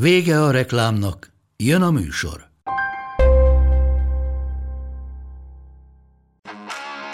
[0.00, 2.48] Vége a reklámnak, jön a műsor.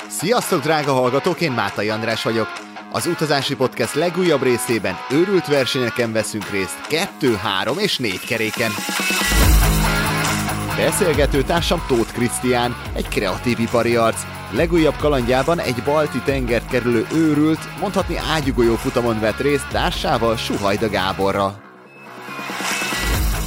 [0.09, 2.49] Sziasztok, drága hallgatók, én Mátai András vagyok.
[2.93, 8.71] Az Utazási Podcast legújabb részében őrült versenyeken veszünk részt, kettő, három és négy keréken.
[10.77, 14.21] Beszélgető társam Tóth Krisztián, egy kreatív ipari arc.
[14.51, 21.71] Legújabb kalandjában egy balti tengert kerülő őrült, mondhatni ágyugójó futamon vett részt társával Suhajda Gáborra.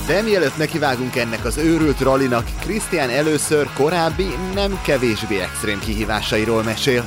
[0.08, 7.06] De mielőtt nekivágunk ennek az őrült ralinak, Krisztián először korábbi, nem kevésbé extrém kihívásairól mesél.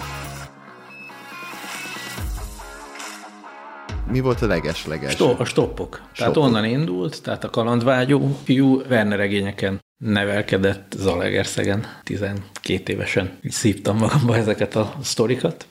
[4.11, 5.13] Mi volt a leges-leges?
[5.13, 6.03] Stop, a stoppok.
[6.17, 13.39] Tehát onnan indult, tehát a kalandvágyó fiú Werner regényeken nevelkedett Zalegerszegen, 12 évesen.
[13.43, 15.67] Így szívtam magamba ezeket a sztorikat.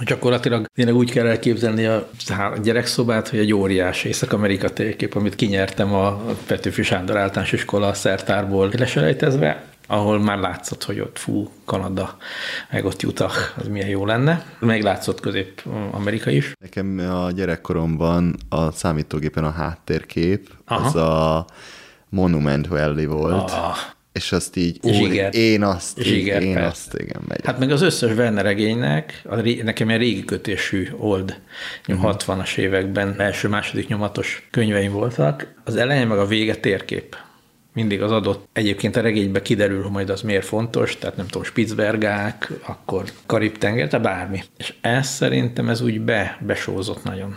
[0.00, 2.08] Gyakorlatilag tényleg úgy kell elképzelni a
[2.62, 6.10] gyerekszobát, hogy egy óriás Észak-Amerika térkép, amit kinyertem a
[6.46, 12.16] Petőfi Sándor általános iskola szertárból leselejtezve, ahol már látszott, hogy ott fú, Kanada,
[12.70, 14.44] meg ott Utah, az milyen jó lenne.
[14.58, 16.52] Meglátszott Közép-Amerika is.
[16.60, 20.86] Nekem a gyerekkoromban a számítógépen a háttérkép, Aha.
[20.86, 21.46] az a
[22.08, 23.50] Monument Valley volt.
[23.50, 23.76] Ah
[24.14, 25.34] és azt így, Zsiger.
[25.34, 26.68] én azt, Zsiger, én persze.
[26.68, 27.40] azt, igen, megy.
[27.44, 31.40] Hát meg az összes Werner regénynek, a nekem egy régi kötésű old,
[31.88, 32.14] uh-huh.
[32.16, 35.54] 60-as években első-második nyomatos könyveim voltak.
[35.64, 37.16] Az eleje meg a vége térkép.
[37.72, 38.48] Mindig az adott.
[38.52, 43.88] Egyébként a regényben kiderül, hogy majd az miért fontos, tehát nem tudom, Spitzbergák, akkor Karib-tenger,
[43.88, 44.42] tehát bármi.
[44.58, 47.36] És ez szerintem ez úgy be, besózott nagyon.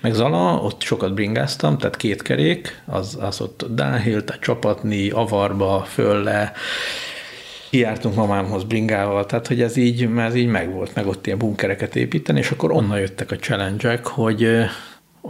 [0.00, 5.84] Meg Zala, ott sokat bringáztam, tehát két kerék, az, az ott downhill, tehát csapatni, avarba,
[5.88, 6.52] fölle,
[7.70, 11.96] kiártunk mamámhoz bringával, tehát hogy ez így, mert ez így megvolt, meg ott ilyen bunkereket
[11.96, 14.64] építeni, és akkor onnan jöttek a challenge hogy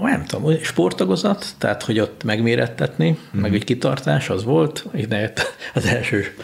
[0.01, 3.41] nem tudom, sportagozat, tehát hogy ott megmérettetni, mm-hmm.
[3.41, 6.35] meg egy kitartás, az volt, ide jött az első.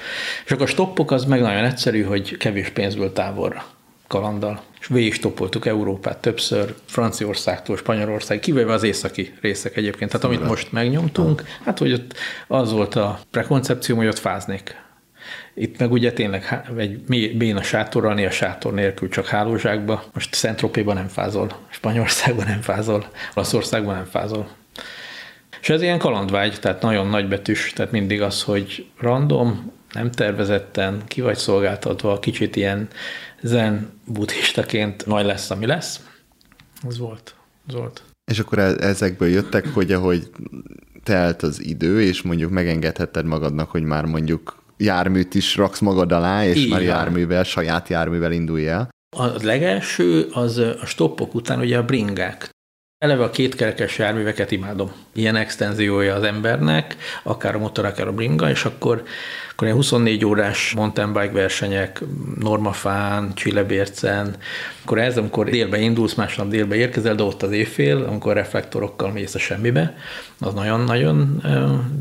[0.44, 3.64] És akkor a stoppok az meg nagyon egyszerű, hogy kevés pénzből távolra
[4.06, 10.10] kalanddal, és végig stoppoltuk Európát többször, Franciaországtól, Spanyolország, kivéve az északi részek egyébként.
[10.10, 12.14] Tehát amit most megnyomtunk, hát hogy ott
[12.46, 14.76] az volt a prekoncepció, hogy ott fáznék.
[15.54, 17.00] Itt meg ugye tényleg egy
[17.36, 20.02] béna sátorral, a sátor nélkül csak hálózsákba.
[20.14, 24.48] Most Szentropéban nem fázol, Spanyolországban nem fázol, Olaszországban nem fázol.
[25.60, 31.20] És ez ilyen kalandvágy, tehát nagyon nagybetűs, tehát mindig az, hogy random, nem tervezetten, ki
[31.20, 32.88] vagy szolgáltatva, kicsit ilyen
[33.42, 36.00] zen buddhistaként majd lesz, ami lesz.
[36.86, 37.34] Az volt.
[37.68, 38.02] Az volt.
[38.32, 40.30] És akkor e- ezekből jöttek, hogy ahogy
[41.02, 46.44] telt az idő, és mondjuk megengedhetted magadnak, hogy már mondjuk járműt is raksz magad alá,
[46.44, 46.68] és Igen.
[46.68, 48.88] már járművel, saját járművel indulj el.
[49.16, 52.50] A legelső az a stoppok után ugye a bringák.
[52.98, 54.92] Eleve a kétkerekes járműveket imádom.
[55.12, 59.02] Ilyen extenziója az embernek, akár a motor, akár a bringa, és akkor,
[59.60, 62.02] akkor ilyen 24 órás mountain bike versenyek,
[62.38, 64.36] Normafán, Csillebércen,
[64.82, 69.34] akkor ez, amikor délbe indulsz, másnap délbe érkezel, de ott az évfél, amikor reflektorokkal mész
[69.34, 69.96] a semmibe,
[70.38, 71.42] az nagyon-nagyon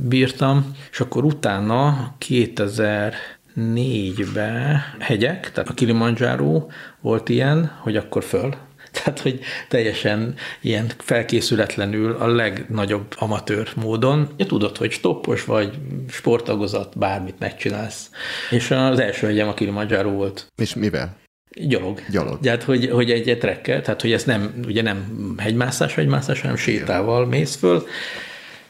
[0.02, 3.14] bírtam, és akkor utána 2000
[3.54, 6.68] négybe hegyek, tehát a Kilimanjaro
[7.02, 8.56] volt ilyen, hogy akkor föl,
[9.04, 14.28] Tehát, hogy teljesen ilyen felkészületlenül a legnagyobb amatőr módon.
[14.38, 15.74] Ja, tudod, hogy stoppos vagy,
[16.10, 18.10] sportagozat, bármit megcsinálsz.
[18.50, 20.48] És az első hegyem a Kilimanjaro volt.
[20.56, 21.18] És mivel?
[21.56, 22.02] Gyalog.
[22.10, 22.40] Gyalog.
[22.40, 26.56] Tehát, hogy, hogy egy, egy trekkel, tehát, hogy ez nem, ugye nem hegymászás, hegymászás, hanem
[26.56, 27.86] sétával mész föl,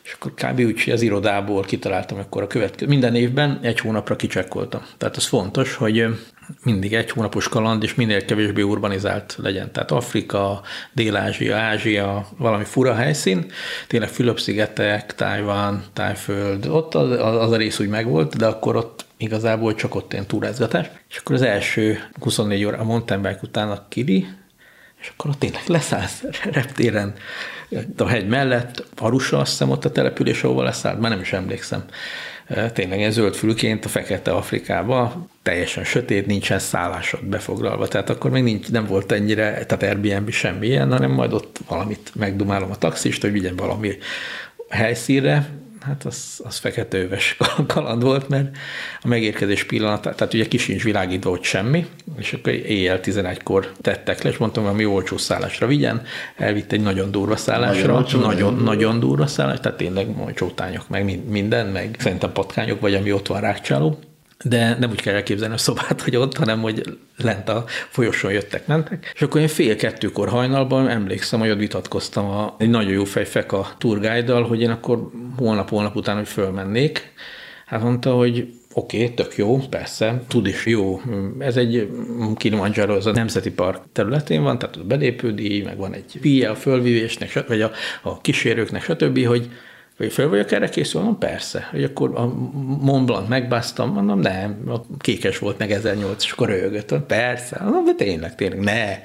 [0.10, 0.60] és akkor kb.
[0.60, 2.88] úgy, az irodából kitaláltam akkor a következő.
[2.88, 4.82] Minden évben egy hónapra kicsekkoltam.
[4.98, 6.06] Tehát az fontos, hogy
[6.64, 9.72] mindig egy hónapos kaland, és minél kevésbé urbanizált legyen.
[9.72, 10.62] Tehát Afrika,
[10.94, 13.52] Dél-Ázsia, Ázsia, valami fura helyszín,
[13.88, 19.76] tényleg Fülöp-szigetek, Tájván, Tájföld, ott az, az a rész úgy megvolt, de akkor ott igazából
[19.76, 20.90] csak ott ilyen túrázgatás.
[21.10, 24.28] És akkor az első 24 óra a mountain bike után a Kili,
[25.02, 27.14] és akkor ott tényleg leszállsz reptéren,
[27.98, 31.84] a hegy mellett, Arusa azt hiszem ott a település, ahova leszállt, már nem is emlékszem.
[32.74, 38.44] Tényleg ez zöld fülként a fekete Afrikába, teljesen sötét, nincsen szállásod befoglalva, tehát akkor még
[38.44, 43.22] nincs, nem volt ennyire, tehát Airbnb semmi ilyen, hanem majd ott valamit megdumálom a taxist,
[43.22, 43.98] hogy vigyen valami
[44.70, 45.50] helyszínre,
[45.82, 47.38] hát az, az feketőves
[47.68, 48.58] kaland volt, mert
[49.02, 51.86] a megérkezés pillanat, tehát ugye kisincs világítva, hogy semmi,
[52.18, 56.02] és akkor éjjel 11-kor tettek le, és mondtam, hogy mi olcsó szállásra vigyen,
[56.36, 61.68] elvitt egy nagyon durva szállásra, nagyon, nagyon, nagyon durva szállás, tehát tényleg csótányok, meg minden,
[61.68, 64.00] meg szerintem patkányok, vagy ami ott van rákcsáló,
[64.44, 68.68] de nem úgy kell elképzelni a szobát, hogy ott, hanem hogy lent a folyosón jöttek,
[68.68, 69.12] mentek.
[69.14, 73.26] És akkor én fél kettőkor hajnalban emlékszem, hogy ott vitatkoztam a, egy nagyon jó fej
[73.26, 77.14] Feka turgájdal, hogy én akkor holnap-holnap után, hogy fölmennék.
[77.66, 81.02] Hát mondta, hogy oké, okay, tök jó, persze, tud is jó.
[81.40, 81.90] Ez egy
[82.36, 87.62] Kilimanjaro, az a Nemzeti Park területén van, tehát belépődíj, meg van egy a fölvívésnek, vagy
[87.62, 87.72] a,
[88.02, 89.50] a kísérőknek, stb., hogy
[90.00, 91.02] hogy föl vagyok erre készül?
[91.02, 91.68] Mondom, persze.
[91.72, 92.26] Hogy akkor a
[92.82, 96.94] Mont Blanc megbáztam, mondom, nem, a kékes volt meg 1008, és akkor rögött.
[96.94, 97.58] Persze.
[97.64, 98.98] Mondom, de tényleg, tényleg, ne.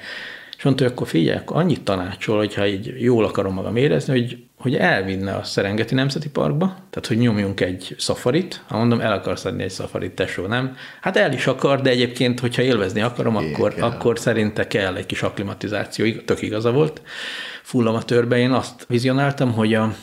[0.57, 4.37] És mondta, hogy akkor figyelj, akkor annyit tanácsol, hogyha így jól akarom magam érezni, hogy,
[4.57, 8.63] hogy elvinne a Szerengeti Nemzeti Parkba, tehát hogy nyomjunk egy szafarit.
[8.67, 10.75] Ha mondom, el akarsz adni egy szafarit, tesó, nem?
[11.01, 15.21] Hát el is akar, de egyébként, hogyha élvezni akarom, akkor, akkor szerinte kell egy kis
[15.21, 16.05] akklimatizáció.
[16.25, 17.01] Tök igaza volt.
[17.63, 18.37] Fullam a törbe.
[18.37, 19.93] Én azt vizionáltam, hogy a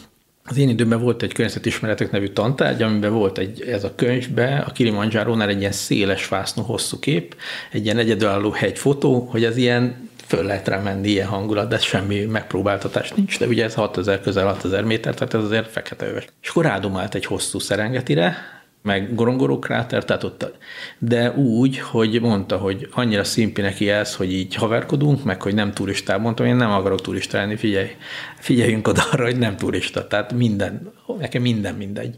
[0.44, 4.73] az én időmben volt egy környezetismeretek nevű tantárgy, amiben volt egy, ez a könyvbe, a
[4.73, 7.37] Kilimanjárónál egy ilyen széles fásznú hosszú kép,
[7.73, 13.12] egy ilyen egyedülálló hegyfotó, hogy az ilyen föl lehet rá ilyen hangulat, de semmi megpróbáltatás
[13.12, 16.27] nincs, de ugye ez 6000 közel 6000 méter, tehát ez azért fekete öves.
[16.43, 18.37] És akkor rádomált egy hosszú szerengetire,
[18.82, 20.58] meg gorongoró kráter, tehát ott,
[20.99, 25.73] de úgy, hogy mondta, hogy annyira szimpi neki ez, hogy így haverkodunk, meg hogy nem
[25.73, 26.19] turistál.
[26.19, 27.90] Mondtam, én nem akarok turista lenni, figyelj,
[28.38, 32.17] figyeljünk oda arra, hogy nem turista, tehát minden, nekem minden mindegy.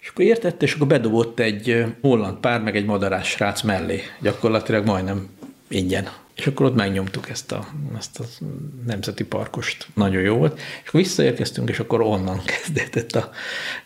[0.00, 4.86] És akkor értette, és akkor bedobott egy holland pár, meg egy madarás srác mellé, gyakorlatilag
[4.86, 5.28] majdnem
[5.68, 6.08] ingyen.
[6.34, 7.66] És akkor ott megnyomtuk ezt a,
[7.98, 8.24] ezt a
[8.86, 9.86] nemzeti parkost.
[9.94, 10.58] Nagyon jó volt.
[10.82, 13.30] És akkor visszaérkeztünk, és akkor onnan kezdődött a,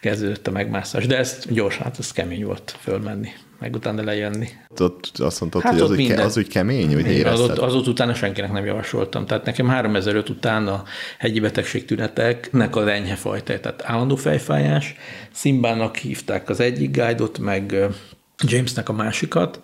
[0.00, 1.06] kezdődött a megmászás.
[1.06, 3.28] De ez gyorsan, hát ez kemény volt fölmenni,
[3.58, 4.48] meg utána lejönni.
[4.78, 7.50] Ott azt mondtad, hát hogy az, úgy, az úgy kemény, hogy érezted?
[7.50, 9.26] Az, az ott utána senkinek nem javasoltam.
[9.26, 10.84] Tehát nekem 3005 után a
[11.18, 14.94] hegyi betegség tüneteknek az enyhe fajta, tehát állandó fejfájás.
[15.32, 17.76] Szimbának hívták az egyik guide meg
[18.44, 19.60] Jamesnek a másikat,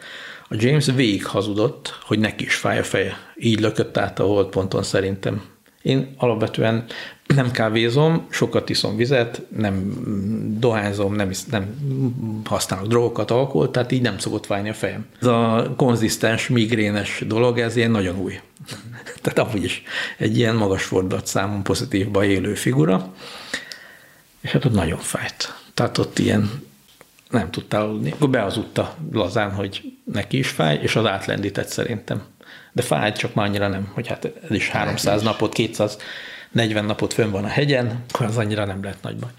[0.53, 3.17] a James végig hazudott, hogy neki is fáj a feje.
[3.37, 5.43] Így lökött át a holdponton szerintem.
[5.83, 6.85] Én alapvetően
[7.27, 9.93] nem kávézom, sokat iszom vizet, nem
[10.59, 11.75] dohányzom, nem, isz, nem
[12.45, 15.07] használok drogokat, alkoholt, tehát így nem szokott fájni a fejem.
[15.21, 18.41] Ez a konzisztens, migrénes dolog, ez ilyen nagyon új.
[19.23, 19.83] tehát amúgy is
[20.19, 23.15] egy ilyen magas fordulatszámon pozitívba élő figura,
[24.41, 25.55] és hát ott nagyon fájt.
[25.75, 26.51] Tehát ott ilyen
[27.33, 28.11] nem tudtál aludni.
[28.11, 32.23] Akkor beazudta lazán, hogy neki is fáj, és az átlendített szerintem.
[32.73, 37.31] De fájt, csak már annyira nem, hogy hát ez is 300 napot, 240 napot fönn
[37.31, 39.31] van a hegyen, akkor az annyira nem lehet nagy baj.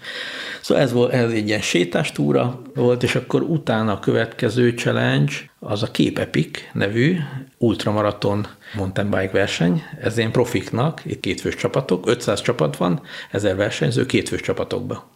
[0.60, 5.82] Szóval ez, volt, ez egy ilyen sétástúra volt, és akkor utána a következő challenge, az
[5.82, 7.18] a Cape Epic nevű
[7.58, 9.82] ultramaraton mountain bike verseny.
[10.00, 15.13] Ez ilyen profiknak, itt kétfős csapatok, 500 csapat van, ezer versenyző kétfős csapatokba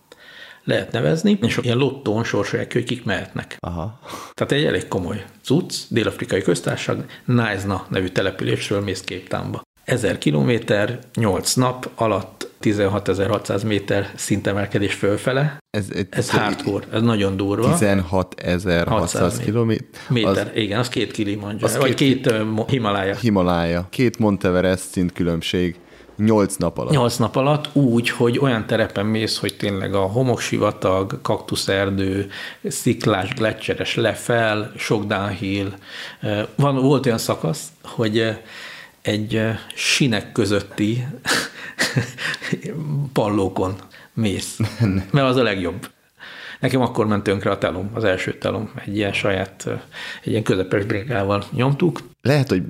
[0.65, 3.57] lehet nevezni, és ilyen lottón sorsolják, hogy kik mehetnek.
[3.59, 3.99] Aha.
[4.35, 9.63] Tehát egy elég komoly cucc, dél-afrikai köztársaság, Nájzna nevű településről mész Képtánba.
[9.85, 15.59] 1000 kilométer, 8 nap alatt 16.600 méter szintemelkedés fölfele.
[15.71, 17.77] Ez, ez, ez hardcore, ez nagyon durva.
[17.79, 20.01] 16.600 kilométer.
[20.09, 22.35] Méter, az, igen, az két Kilimanjaro, vagy két, két
[22.67, 23.15] Himalája.
[23.15, 23.87] Himalája.
[23.91, 25.77] Két Monteverest szint különbség.
[26.19, 26.93] Nyolc nap alatt.
[26.93, 32.31] Nyolc nap alatt úgy, hogy olyan terepen mész, hogy tényleg a homoksivatag, kaktuszerdő,
[32.63, 35.73] sziklás, gletszeres lefel, sok downhill.
[36.55, 38.39] Van, volt olyan szakasz, hogy
[39.03, 39.43] egy
[39.75, 41.07] sinek közötti
[43.13, 43.75] pallókon
[44.13, 44.59] mész,
[45.13, 45.89] mert az a legjobb.
[46.61, 49.67] Nekem akkor ment tönkre a telom, az első telom, egy ilyen saját,
[50.23, 52.01] egy ilyen közepes bringával nyomtuk.
[52.23, 52.63] Lehet, hogy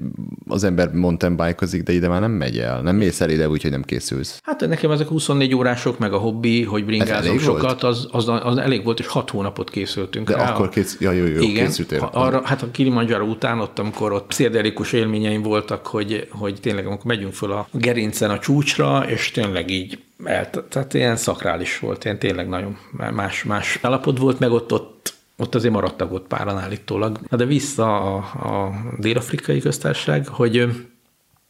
[0.49, 3.62] az ember mountain bike de ide már nem megy el, nem mész el ide úgy,
[3.62, 4.40] hogy nem készülsz.
[4.43, 8.85] Hát nekem ezek 24 órások, meg a hobbi, hogy bringázom sokat, az, az, az, elég
[8.85, 10.50] volt, és 6 hónapot készültünk De rá.
[10.50, 12.09] akkor kész, ja, jó, jó, Igen, készültél.
[12.12, 17.07] Arra, hát a Kilimanjaro után ott, amikor ott szérdelikus élményeim voltak, hogy, hogy tényleg amikor
[17.07, 22.19] megyünk föl a gerincen a csúcsra, és tényleg így el, tehát ilyen szakrális volt, ilyen
[22.19, 22.76] tényleg nagyon
[23.12, 27.18] más, más állapot volt, meg ott, ott, ott azért maradtak ott páran állítólag.
[27.30, 30.68] De vissza a, a dél-afrikai köztársaság, hogy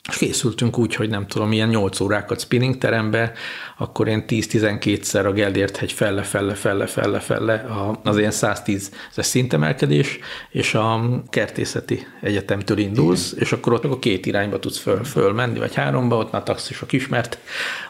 [0.08, 3.32] És készültünk úgy, hogy nem tudom, ilyen 8 órákat spinning terembe,
[3.78, 7.66] akkor én 10-12-szer a Geldért hegy felle, felle, felle, felle, felle,
[8.04, 10.18] az ilyen 110 es szintemelkedés,
[10.50, 13.44] és a kertészeti egyetemtől indulsz, Igen.
[13.44, 17.38] és akkor ott a két irányba tudsz föl, fölmenni, vagy háromba, ott már taxisok ismert,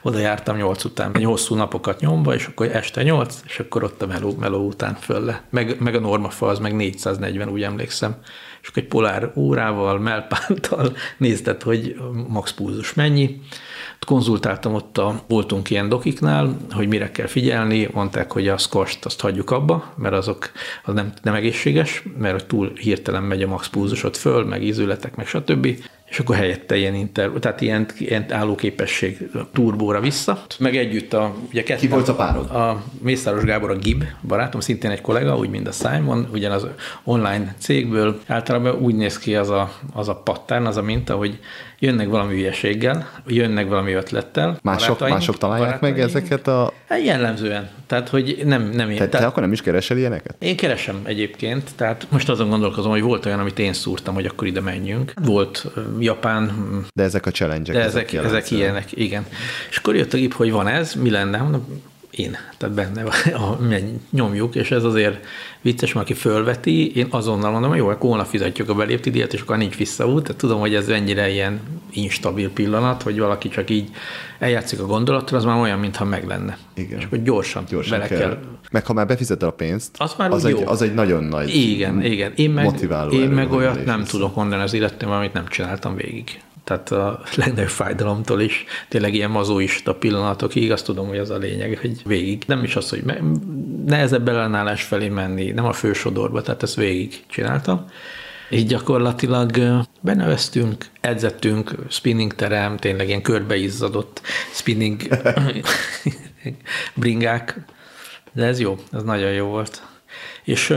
[0.02, 4.02] oda jártam 8 után, egy hosszú napokat nyomva, és akkor este 8, és akkor ott
[4.02, 5.42] a meló, meló után fölle.
[5.50, 8.16] Meg, meg a normafa az meg 440, úgy emlékszem
[8.68, 11.96] akkor egy polár órával, melpántal nézted, hogy
[12.28, 13.40] max pulzus mennyi.
[14.06, 19.20] Konzultáltam ott, a, voltunk ilyen dokiknál, hogy mire kell figyelni, mondták, hogy a squash azt
[19.20, 20.50] hagyjuk abba, mert azok
[20.84, 25.26] az nem, nem egészséges, mert túl hirtelen megy a max pulzusod föl, meg ízületek, meg
[25.26, 25.66] stb
[26.11, 30.45] és akkor helyette ilyen, inter, tehát ilyen, ilyen állóképesség turbóra vissza.
[30.59, 32.50] Meg együtt a, ugye ketten, Ki volt a párod?
[32.50, 36.67] A Mészáros Gábor, a Gib barátom, szintén egy kollega, úgy, mint a Simon, ugyanaz
[37.05, 38.21] online cégből.
[38.27, 41.38] Általában úgy néz ki az a, az a pattern, az a minta, hogy
[41.79, 44.59] jönnek valami hülyeséggel, jönnek valami ötlettel.
[44.62, 46.73] Mások, mások találják meg ezeket a...
[46.88, 47.69] Hát jellemzően.
[47.87, 48.95] Tehát, hogy nem, nem.
[48.95, 50.37] Te, te akkor nem is keresel ilyeneket?
[50.38, 54.47] Én keresem egyébként, tehát most azon gondolkozom, hogy volt olyan, amit én szúrtam, hogy akkor
[54.47, 55.12] ide menjünk.
[55.25, 55.67] Volt
[56.00, 56.50] Japán.
[56.95, 59.26] De ezek a challenge De ezek, ezek, ilyenek, igen.
[59.71, 61.38] És akkor jött a gép, hogy van ez, mi lenne?
[61.38, 63.03] Mondom, én, tehát benne
[63.45, 63.59] a,
[64.11, 65.27] nyomjuk, és ez azért
[65.61, 69.33] vicces, mert aki fölveti, én azonnal mondom, hogy jó, akkor holnap fizetjük a belépti díjat,
[69.33, 70.23] és akkor nincs visszaút.
[70.23, 71.61] Tehát tudom, hogy ez ennyire ilyen
[71.91, 73.91] instabil pillanat, hogy valaki csak így
[74.38, 76.59] eljátszik a gondolatra, az már olyan, mintha meg lenne.
[76.75, 76.99] Igen.
[76.99, 78.19] És akkor gyorsan, gyorsan bele kell.
[78.19, 78.38] kell.
[78.71, 80.67] Meg ha már befizeted a pénzt, az, már az, egy, jó.
[80.67, 82.33] az egy nagyon nagy Igen, igen.
[82.37, 86.41] Én meg, motiváló én meg olyat nem tudok mondani az életemben, amit nem csináltam végig
[86.68, 91.78] tehát a legnagyobb fájdalomtól is tényleg ilyen mazóista pillanatokig, azt tudom, hogy az a lényeg,
[91.80, 92.42] hogy végig.
[92.46, 93.04] Nem is az, hogy
[93.87, 97.84] nehezebb ellenállás felé menni, nem a fősodorba, tehát ezt végig csináltam.
[98.50, 99.50] Így gyakorlatilag
[100.00, 104.20] beneveztünk, edzettünk, spinning terem, tényleg ilyen körbeizzadott
[104.52, 105.02] spinning
[106.94, 107.58] bringák,
[108.32, 109.82] de ez jó, ez nagyon jó volt
[110.49, 110.75] és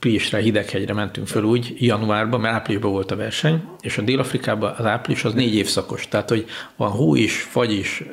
[0.00, 4.84] Pilisre, Hideghegyre mentünk föl úgy januárban, mert áprilisban volt a verseny, és a Dél-Afrikában az
[4.84, 6.46] április az négy évszakos, tehát hogy
[6.76, 8.04] van hó is, fagy is,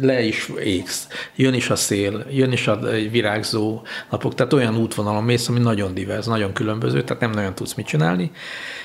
[0.00, 2.78] le is égsz, jön is a szél, jön is a
[3.10, 7.74] virágzó napok, tehát olyan útvonalon mész, ami nagyon divers, nagyon különböző, tehát nem nagyon tudsz
[7.74, 8.30] mit csinálni,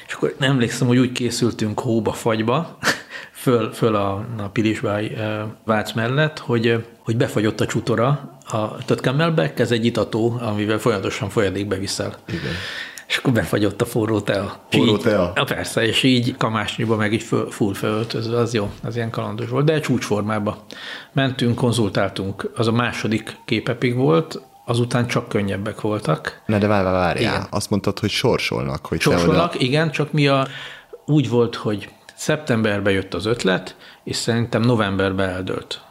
[0.07, 2.77] és akkor emlékszem, hogy úgy készültünk hóba, fagyba,
[3.43, 5.17] föl, föl a, a Pilisbáj
[5.65, 11.77] Vác mellett, hogy, hogy befagyott a csutora, a Tötkemelbeck, ez egy itató, amivel folyamatosan folyadékbe
[11.77, 12.15] viszel.
[12.27, 12.53] Igen.
[13.07, 14.59] És akkor befagyott a forró tea.
[14.69, 15.31] Forró tea?
[15.35, 19.49] Ja, persze, és így kamásnyiba meg így föl, full felöltözve, az jó, az ilyen kalandos
[19.49, 20.65] volt, de csúcsformába.
[21.11, 26.41] Mentünk, konzultáltunk, az a második képepig volt, azután csak könnyebbek voltak.
[26.45, 28.85] Na de várj, várj, várj, azt mondtad, hogy sorsolnak.
[28.85, 29.63] Hogy sorsolnak, oda...
[29.63, 30.47] igen, csak mi a,
[31.05, 35.81] úgy volt, hogy szeptemberben jött az ötlet, és szerintem novemberben eldőlt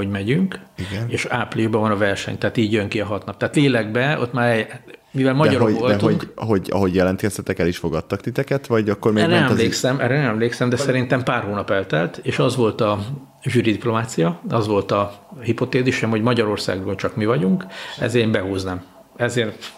[0.00, 1.08] hogy megyünk, Igen.
[1.08, 3.36] és áprilisban van a verseny, tehát így jön ki a hat nap.
[3.36, 4.80] Tehát lélekbe, ott már,
[5.10, 6.20] mivel magyarok de hogy, voltunk...
[6.20, 9.94] De hogy, hogy, ahogy jelentkeztetek, el is fogadtak titeket, vagy akkor még erre nem emlékszem,
[9.94, 10.00] az...
[10.00, 10.86] Erre nem emlékszem, de vagy...
[10.86, 12.98] szerintem pár hónap eltelt, és az volt a
[13.42, 17.66] zsűri diplomácia, az volt a hipotézisem, hogy Magyarországról csak mi vagyunk,
[17.98, 18.82] ezért én behúznám.
[19.16, 19.72] Ezért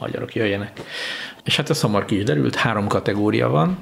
[0.00, 0.80] magyarok jöjjenek.
[1.44, 3.78] És hát ez hamar ki is derült, három kategória van.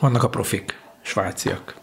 [0.00, 1.74] Vannak a profik, svájciak,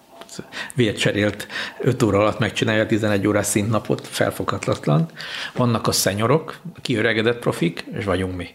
[0.76, 1.48] vért cserélt
[1.80, 5.10] 5 óra alatt megcsinálja a 11 órás szintnapot, felfoghatatlan.
[5.56, 8.48] Vannak a szenyorok, kiöregedett profik, és vagyunk mi.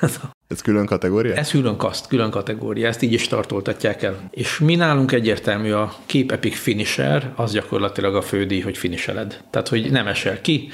[0.48, 1.34] Ez külön kategória?
[1.34, 4.28] Ez külön kaszt, külön kategória, ezt így is tartoltatják el.
[4.30, 9.44] És mi nálunk egyértelmű a Keep Epic Finisher, az gyakorlatilag a fődíj, hogy finiseled.
[9.50, 10.68] Tehát, hogy nem esel ki,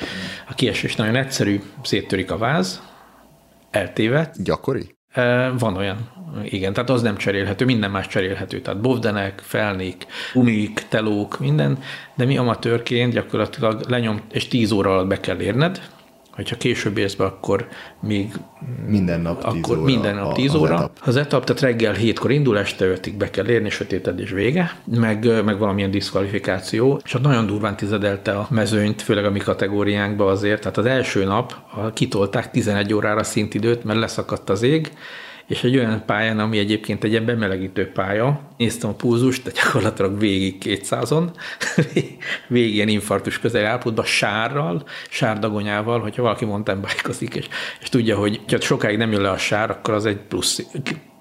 [0.48, 2.82] a kiesés nagyon egyszerű, széttörik a váz,
[3.70, 4.42] eltévedt.
[4.42, 4.94] Gyakori?
[5.58, 5.96] Van olyan,
[6.42, 11.78] igen, tehát az nem cserélhető, minden más cserélhető, tehát bovdenek, felnék, umik, telók, minden,
[12.14, 15.80] de mi amatőrként gyakorlatilag lenyom, és 10 óra alatt be kell érned,
[16.34, 17.68] hogyha később érsz be, akkor
[18.00, 18.32] még
[18.86, 19.84] minden nap 10 akkor óra.
[19.84, 20.74] Minden nap 10 óra.
[20.74, 20.98] Az etap.
[21.04, 25.58] az etap, tehát reggel 7-kor indul, este 5-ig be kell érni, sötétedés vége, meg, meg
[25.58, 30.60] valamilyen diszkvalifikáció, és ott nagyon durván tizedelte a mezőnyt, főleg a mi kategóriánkba azért.
[30.60, 31.54] Tehát az első nap
[31.94, 34.92] kitolták 11 órára szintidőt, mert leszakadt az ég,
[35.46, 40.18] és egy olyan pályán, ami egyébként egy ilyen bemelegítő pálya, néztem a pulzust, de gyakorlatilag
[40.18, 41.28] végig 200-on,
[42.48, 47.48] végig ilyen infarktus közel állapotban, sárral, sárdagonyával, hogyha valaki mountainbike és,
[47.80, 50.62] és tudja, hogy ha sokáig nem jön le a sár, akkor az egy plusz,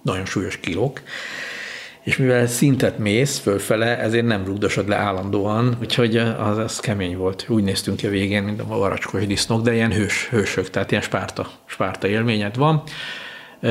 [0.01, 1.01] nagyon súlyos kilók,
[2.03, 7.45] és mivel szintet mész fölfele, ezért nem rugdosod le állandóan, úgyhogy az, az kemény volt.
[7.47, 11.03] Úgy néztünk ki a végén, mint a varacskos disznók, de ilyen hős, hősök, tehát ilyen
[11.03, 12.83] spárta, spárta élményed van.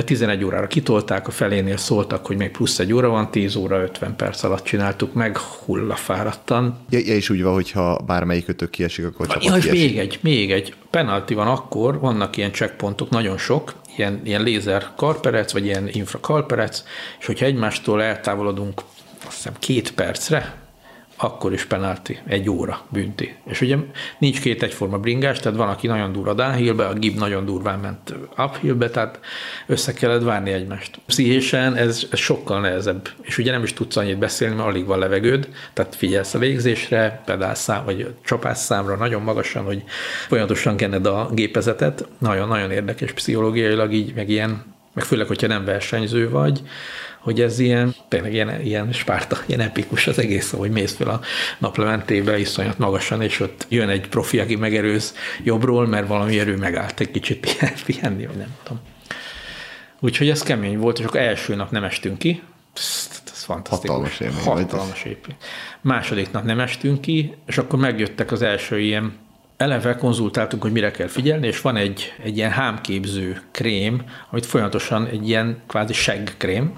[0.01, 4.17] 11 órára kitolták, a felénél szóltak, hogy még plusz egy óra van, 10 óra 50
[4.17, 6.79] perc alatt csináltuk meg, hullafáradtan.
[6.91, 9.89] Ja, ja és úgy van, hogyha bármelyik kötök kiesik, akkor csapat Ja, és kiesik.
[9.89, 10.75] még egy, még egy.
[10.91, 16.21] Penalty van akkor, vannak ilyen checkpontok, nagyon sok, ilyen, ilyen lézer karperec, vagy ilyen infra
[16.21, 16.83] karperec,
[17.21, 18.83] és hogyha egymástól eltávolodunk
[19.27, 20.62] azt hiszem két percre,
[21.23, 23.35] akkor is penalty, egy óra bünti.
[23.45, 23.77] És ugye
[24.19, 28.15] nincs két egyforma bringás, tehát van, aki nagyon durva downhillbe, a Gib nagyon durván ment
[28.37, 29.21] uphillbe, tehát
[29.67, 30.99] össze kellett várni egymást.
[31.07, 34.99] Pszichésen ez, ez sokkal nehezebb, és ugye nem is tudsz annyit beszélni, mert alig van
[34.99, 39.83] levegőd, tehát figyelsz a végzésre, pedálszám, vagy csapásszámra nagyon magasan, hogy
[40.29, 44.65] folyamatosan kenned a gépezetet, nagyon-nagyon érdekes pszichológiailag így, meg ilyen,
[44.95, 46.63] meg főleg, hogyha nem versenyző vagy,
[47.23, 51.21] hogy ez ilyen, tényleg ilyen, ilyen spárta, ilyen epikus az egész, hogy mész fel a
[51.59, 57.01] naplementébe iszonyat magasan, és ott jön egy profi, aki megerőz jobbról, mert valami erő megállt
[57.01, 58.81] egy kicsit pihen- pihenni, vagy nem tudom.
[60.01, 63.89] Úgyhogy ez kemény volt, és akkor első nap nem estünk ki, Psz, ez fantasztikus.
[63.89, 64.43] Hatalmas élmény.
[64.43, 65.45] Hatalmas épület.
[65.81, 69.13] Második nap nem estünk ki, és akkor megjöttek az első ilyen
[69.63, 75.07] eleve konzultáltunk, hogy mire kell figyelni, és van egy, egy ilyen hámképző krém, amit folyamatosan
[75.07, 76.73] egy ilyen kvázi seggkrém,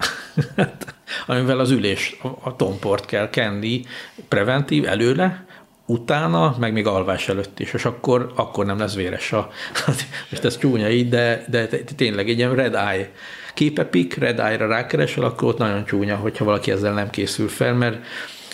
[1.27, 3.81] amivel az ülés, a, tomport kell kenni
[4.27, 5.45] preventív előle,
[5.85, 9.49] utána, meg még alvás előtt is, és akkor, akkor nem lesz véres a...
[10.29, 13.11] Most ez csúnya így, de, de tényleg egy ilyen red eye
[13.53, 18.05] képepik, red eye-ra rákeresel, akkor ott nagyon csúnya, hogyha valaki ezzel nem készül fel, mert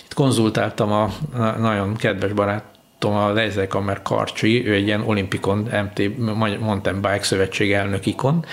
[0.06, 1.10] itt konzultáltam a
[1.58, 2.71] nagyon kedves barát
[3.06, 6.18] a Leizelkammer Karcsi, ő egy ilyen olimpikon MT
[6.60, 8.46] Mountain Bike Szövetség elnök ikon,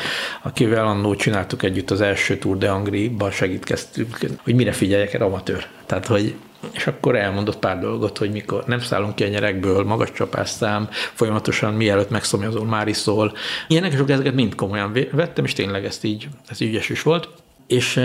[0.43, 5.67] akivel annó csináltuk együtt az első Tour de Angri-ba segítkeztünk, hogy mire figyeljek el amatőr.
[5.87, 6.35] Tehát, hogy
[6.73, 11.75] és akkor elmondott pár dolgot, hogy mikor nem szállunk ki a nyerekből, magas csapásszám, folyamatosan
[11.75, 13.33] mielőtt megszomjazol, már iszol.
[13.69, 17.29] Ilyenek, és ezeket mind komolyan vettem, és tényleg ezt így, ez ügyes is volt.
[17.67, 17.97] És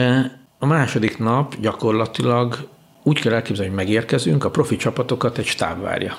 [0.59, 2.67] a második nap gyakorlatilag
[3.03, 6.17] úgy kell elképzelni, hogy megérkezünk, a profi csapatokat egy stáb várja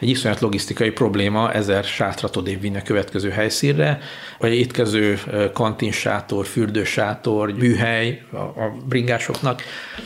[0.00, 3.98] egy iszonyat logisztikai probléma ezer sátrat odébb vinni a következő helyszínre,
[4.38, 5.18] vagy étkező
[5.52, 9.62] kantinsátor, fürdősátor, műhely a, a bringásoknak.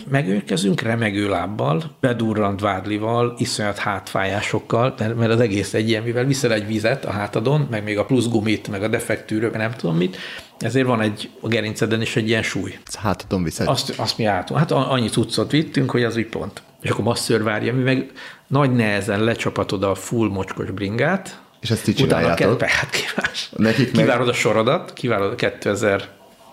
[0.08, 6.52] Megérkezünk remegő lábbal, bedurrant vádlival, iszonyat hátfájásokkal, mert, mert az egész egy ilyen, mivel viszel
[6.52, 9.96] egy vizet a hátadon, meg még a plusz gumit, meg a defektűrő, meg nem tudom
[9.96, 10.16] mit,
[10.58, 12.78] ezért van egy a gerinceden is egy ilyen súly.
[12.98, 13.68] Hátadon viszed.
[13.68, 14.58] Azt, azt mi álltunk.
[14.58, 16.62] Hát annyi cuccot vittünk, hogy az úgy pont.
[16.82, 18.10] És akkor masször várja, mi meg
[18.52, 21.40] nagy nehezen lecsapatod a full mocskos bringát.
[21.60, 22.58] És ezt utána csináljátok?
[22.58, 23.50] kell, hát kívás.
[23.56, 26.08] Nekik meg- Kivárod a sorodat, kivárod a 2000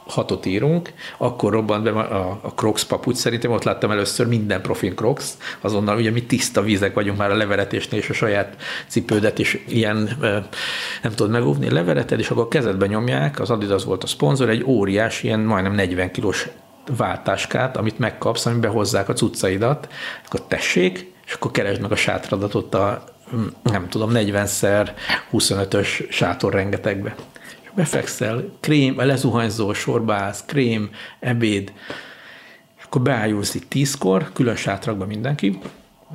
[0.07, 4.95] hatot írunk, akkor robbant be a, a Crocs papucs, szerintem ott láttam először minden profin
[4.95, 5.23] Crocs,
[5.61, 8.55] azonnal ugye mi tiszta vízek vagyunk már a leveretésnél, és a saját
[8.87, 10.17] cipődet is ilyen
[11.01, 15.23] nem tudod megóvni, levereted, és akkor kezedbe nyomják, az Adidas volt a szponzor, egy óriás,
[15.23, 16.47] ilyen majdnem 40 kilós
[16.97, 19.87] váltáskát, amit megkapsz, amiben hozzák a cuccaidat,
[20.25, 23.03] akkor tessék, és akkor keresd meg a sátradat ott a,
[23.63, 24.89] nem tudom, 40-szer
[25.31, 27.15] 25-ös sátor rengetegbe.
[27.61, 30.89] És befekszel, krém, lezuhanyzol, sorba állsz, krém,
[31.19, 31.73] ebéd,
[32.77, 35.59] és akkor beájulsz itt tízkor, külön sátrakba mindenki,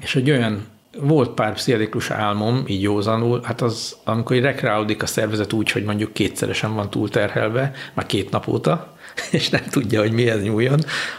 [0.01, 0.67] és egy olyan
[0.99, 6.13] volt pár pszichedélikus álmom, így józanul, hát az, amikor rekreálódik a szervezet úgy, hogy mondjuk
[6.13, 8.94] kétszeresen van túlterhelve, már két nap óta,
[9.31, 10.79] és nem tudja, hogy mihez nyúljon,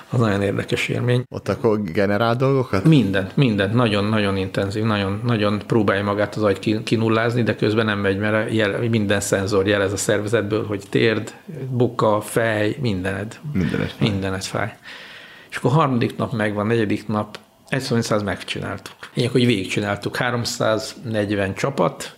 [0.10, 1.24] az nagyon érdekes élmény.
[1.30, 2.84] Ott akkor generál dolgokat?
[2.84, 8.18] Mindent, mindent, nagyon-nagyon intenzív, nagyon, nagyon próbálja magát az agy kinullázni, de közben nem megy,
[8.18, 11.34] mert jel, minden szenzor jelez a szervezetből, hogy térd,
[11.70, 13.40] boka, fej, mindened.
[13.54, 14.10] Mindened fáj.
[14.10, 14.76] Mindened fáj.
[15.50, 18.96] És akkor harmadik nap megvan, negyedik nap, egyszerűen megcsináltuk.
[19.14, 20.16] Így, hogy végigcsináltuk.
[20.16, 22.16] 340 csapat,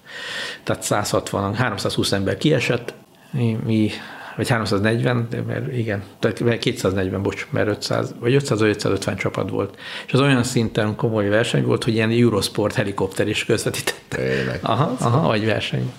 [0.63, 2.93] tehát 160, 320 ember kiesett,
[3.31, 3.89] mi, mi
[4.37, 9.49] vagy 340, de mert igen, tehát 240, bocs, mert 500, vagy 500 vagy 550 csapat
[9.49, 9.77] volt.
[10.07, 14.17] És az olyan szinten komoly verseny volt, hogy ilyen Eurosport helikopter is közvetítette.
[14.17, 14.59] Tényleg.
[14.61, 15.91] Aha, aha, vagy verseny.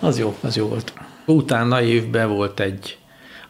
[0.00, 0.92] Az jó, az jó volt.
[1.26, 2.98] Utána évben volt egy,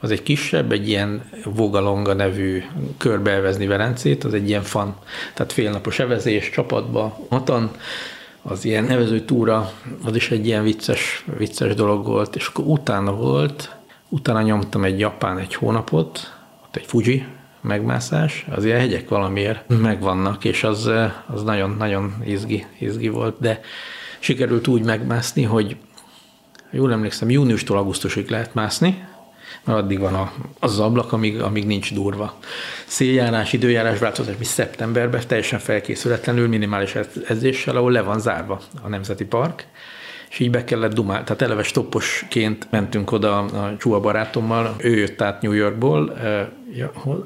[0.01, 2.62] az egy kisebb, egy ilyen Vogalonga nevű
[2.97, 4.97] körbeevezni Velencét, az egy ilyen fan,
[5.35, 7.71] tehát félnapos evezés csapatba, hatan,
[8.43, 9.73] az ilyen nevező túra,
[10.05, 13.77] az is egy ilyen vicces, vicces dolog volt, és akkor utána volt,
[14.09, 17.27] utána nyomtam egy japán egy hónapot, ott egy Fuji
[17.61, 20.90] megmászás, az ilyen hegyek valamiért megvannak, és az,
[21.27, 23.61] az nagyon-nagyon izgi, izgi volt, de
[24.18, 25.77] sikerült úgy megmászni, hogy
[26.71, 29.07] jól emlékszem, júniustól augusztusig lehet mászni,
[29.64, 32.38] mert addig van a, az ablak, amíg, amíg nincs durva.
[32.87, 36.94] Széljárás, időjárás változás, mi szeptemberben teljesen felkészületlenül, minimális
[37.29, 39.66] edzéssel, ahol le van zárva a Nemzeti Park,
[40.31, 41.25] és így be kellett dumálni.
[41.25, 46.19] Tehát eleve stopposként mentünk oda a Csua barátommal, ő jött át New Yorkból,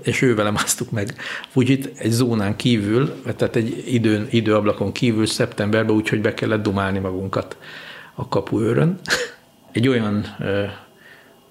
[0.02, 1.14] és ő vele másztuk meg
[1.48, 7.56] Fujit egy zónán kívül, tehát egy időn, időablakon kívül szeptemberben, úgyhogy be kellett dumálni magunkat
[8.14, 8.98] a kapuőrön.
[9.72, 10.36] Egy olyan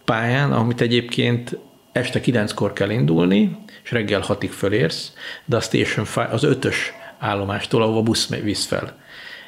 [0.06, 1.58] pályán, amit egyébként
[1.92, 5.14] este kilenckor kell indulni, és reggel hatig fölérsz,
[5.46, 9.01] de a Station 5, az ötös állomástól, ahova busz visz fel.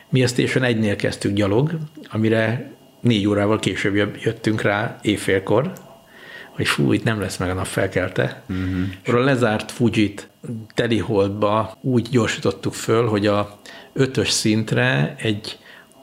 [0.10, 1.78] Mi a Station 1-nél kezdtük gyalog,
[2.10, 5.74] amire négy órával később jöttünk rá éjfélkor,
[6.52, 8.44] hogy fú, itt nem lesz meg a nap felkelte.
[8.50, 8.84] Uh-huh.
[9.02, 10.30] Akkor a lezárt Fujit
[10.74, 13.60] teliholdba úgy gyorsítottuk föl, hogy a
[13.94, 15.58] ötös szintre egy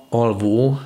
[0.08, 0.80] alvó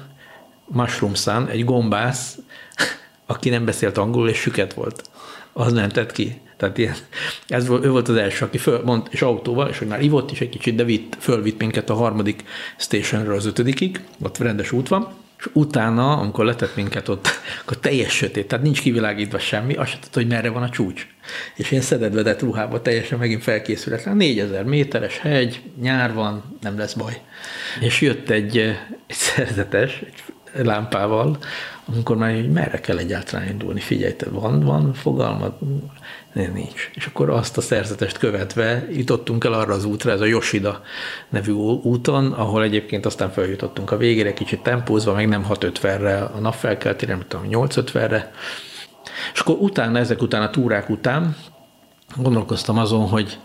[0.67, 2.39] Mushroom Sun, egy gombász,
[3.27, 5.11] aki nem beszélt angolul, és süket volt.
[5.53, 6.41] Az nem tett ki.
[6.57, 6.95] Tehát ilyen,
[7.49, 10.41] ez volt, ő volt az első, aki fölmond, és autóval, és hogy már ivott is
[10.41, 12.45] egy kicsit, de vitt, fölvitt minket a harmadik
[12.77, 17.29] stationről az ötödikig, ott rendes út van, és utána, amikor letett minket ott,
[17.63, 21.07] akkor teljes sötét, tehát nincs kivilágítva semmi, azt se tudta, hogy merre van a csúcs.
[21.55, 24.17] És én szededvedett ruhába teljesen megint felkészületlen.
[24.17, 27.21] 4000 méteres hegy, nyár van, nem lesz baj.
[27.81, 28.59] És jött egy,
[29.07, 30.03] egy szerzetes,
[30.55, 31.39] egy lámpával,
[31.87, 35.53] amikor már hogy merre kell egyáltalán indulni, figyelj, te van, van fogalmad?
[36.33, 36.91] Nincs.
[36.95, 40.83] És akkor azt a szerzetest követve jutottunk el arra az útra, ez a Yoshida
[41.29, 47.13] nevű úton, ahol egyébként aztán feljutottunk a végére, kicsit tempózva, meg nem 6.50-re a napfelkeltére,
[47.13, 48.33] nem tudom, 8.50-re.
[49.33, 51.37] És akkor utána, ezek után a túrák után
[52.17, 53.39] gondolkoztam azon, hogy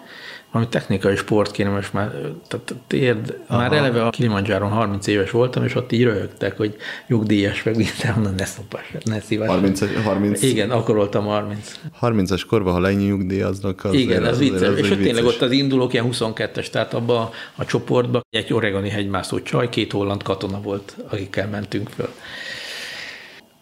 [0.52, 2.12] valami technikai sport kéne, most már
[2.48, 3.60] tehát térd, Aha.
[3.60, 6.76] már eleve a Kilimanjáron 30 éves voltam, és ott így röhögtek, hogy
[7.08, 9.48] nyugdíjas, meg mindenhonnan ne szopas, ne szívás.
[9.48, 11.80] 30, 30, Igen, akkor voltam 30.
[12.02, 14.68] 30-as korban, ha lenyugdíjaznak, az Igen, az, az vicces.
[14.68, 18.54] Az és ott tényleg ott az indulók ilyen 22-es, tehát abba a, a csoportba egy
[18.54, 22.10] oregoni hegymászó csaj, két holland katona volt, akikkel mentünk föl.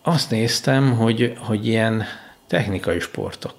[0.04, 2.04] Azt néztem, hogy, hogy ilyen
[2.47, 3.56] technikai sportok,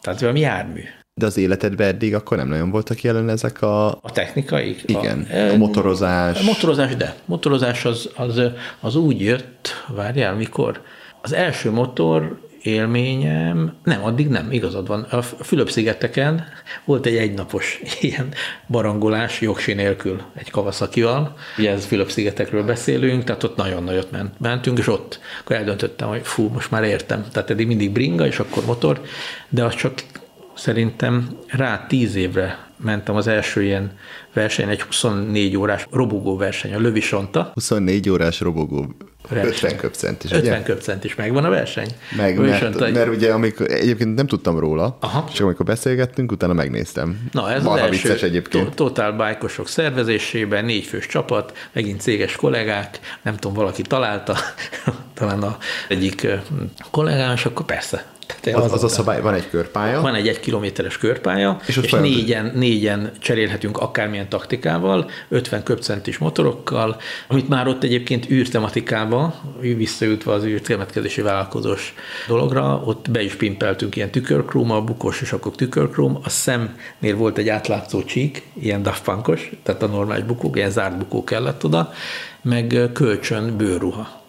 [0.00, 0.82] tehát valami jármű
[1.14, 3.86] de az életedben eddig akkor nem nagyon voltak jelen ezek a...
[3.88, 4.82] A technikaik?
[4.86, 6.40] Igen, a, a motorozás.
[6.40, 7.16] A motorozás, de.
[7.24, 8.40] Motorozás az, az,
[8.80, 10.80] az úgy jött, várjál, mikor?
[11.22, 15.02] Az első motor élményem, nem, addig nem, igazad van.
[15.02, 16.44] A Fülöp-szigeteken
[16.84, 18.32] volt egy egynapos ilyen
[18.68, 21.36] barangolás jogsi nélkül egy kavaszakival.
[21.58, 26.20] Ugye ez Fülöp-szigetekről beszélünk, tehát ott nagyon nagyot ment, mentünk, és ott akkor eldöntöttem, hogy
[26.22, 27.24] fú, most már értem.
[27.32, 29.00] Tehát eddig mindig bringa, és akkor motor,
[29.48, 29.94] de az csak
[30.54, 33.92] szerintem rá tíz évre mentem az első ilyen
[34.32, 37.50] verseny, egy 24 órás robogó verseny, a Lövisonta.
[37.54, 38.94] 24 órás robogó,
[39.28, 39.52] verseny.
[39.52, 41.88] 50 köpcent is, 50 köpcent is, megvan a verseny?
[42.16, 45.28] Meg, mert, mert, ugye amikor, egyébként nem tudtam róla, Aha.
[45.32, 47.28] és amikor beszélgettünk, utána megnéztem.
[47.32, 48.74] Na ez Marha az első vicces egyébként.
[48.74, 54.36] Total bike szervezésében, négy fős csapat, megint céges kollégák, nem tudom, valaki találta,
[55.14, 55.56] talán a
[55.88, 56.26] egyik
[56.90, 60.00] kollégám, és akkor persze tehát az, az, a szabály, van egy körpálya.
[60.00, 66.96] Van egy egy kilométeres körpálya, és, és négyen, négyen cserélhetünk akármilyen taktikával, 50 köpcentis motorokkal,
[67.28, 71.94] amit már ott egyébként űrtematikába, visszajutva az űrtemetkezési vállalkozós
[72.28, 77.38] dologra, ott be is pimpeltünk ilyen tükörkróm, a bukós és akkor tükörkróm, a szemnél volt
[77.38, 81.92] egy átlátszó csík, ilyen Daft Punkos, tehát a normális bukók, ilyen zárt bukó kellett oda,
[82.42, 84.21] meg kölcsön bőrruha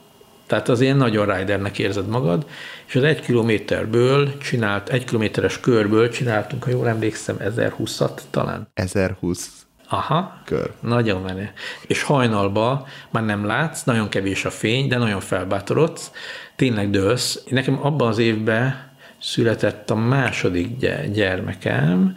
[0.47, 2.45] tehát az ilyen nagyon ridernek érzed magad,
[2.87, 8.67] és az egy kilométerből csinált, egy kilométeres körből csináltunk, ha jól emlékszem, 1020-at talán.
[8.73, 10.71] 1020 Aha, kör.
[10.79, 11.51] Nagyon menő.
[11.87, 16.11] És hajnalba már nem látsz, nagyon kevés a fény, de nagyon felbátorodsz,
[16.55, 17.43] tényleg dőlsz.
[17.49, 20.77] Nekem abban az évben született a második
[21.11, 22.15] gyermekem,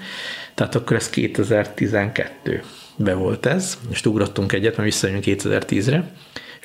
[0.54, 2.62] tehát akkor ez 2012
[2.96, 6.10] be volt ez, és ugrottunk egyet, mert visszajönünk 2010-re,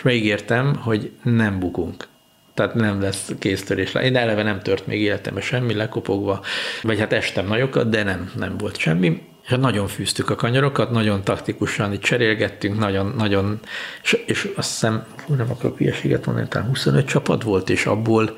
[0.02, 2.08] és megígértem, hogy nem bukunk.
[2.54, 3.94] Tehát nem lesz kéztörés.
[3.94, 6.42] Én eleve nem tört még életemben semmi, lekopogva,
[6.82, 9.22] vagy hát estem nagyokat, de nem, nem volt semmi.
[9.44, 13.60] És hát nagyon fűztük a kanyarokat, nagyon taktikusan itt cserélgettünk, nagyon, nagyon,
[14.04, 18.38] és, és azt hiszem, hú, nem akarok hülyeséget mondani, talán 25 csapat volt, és abból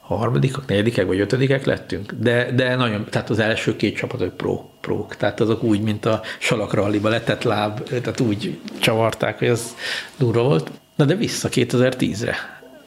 [0.00, 4.64] harmadikak, negyedikek vagy ötödikek lettünk, de, de nagyon, tehát az első két csapat, hogy pro,
[4.80, 9.74] prók, tehát azok úgy, mint a salakralliba letett láb, tehát úgy csavarták, hogy az
[10.16, 10.70] durva volt.
[10.94, 12.36] Na de vissza 2010-re,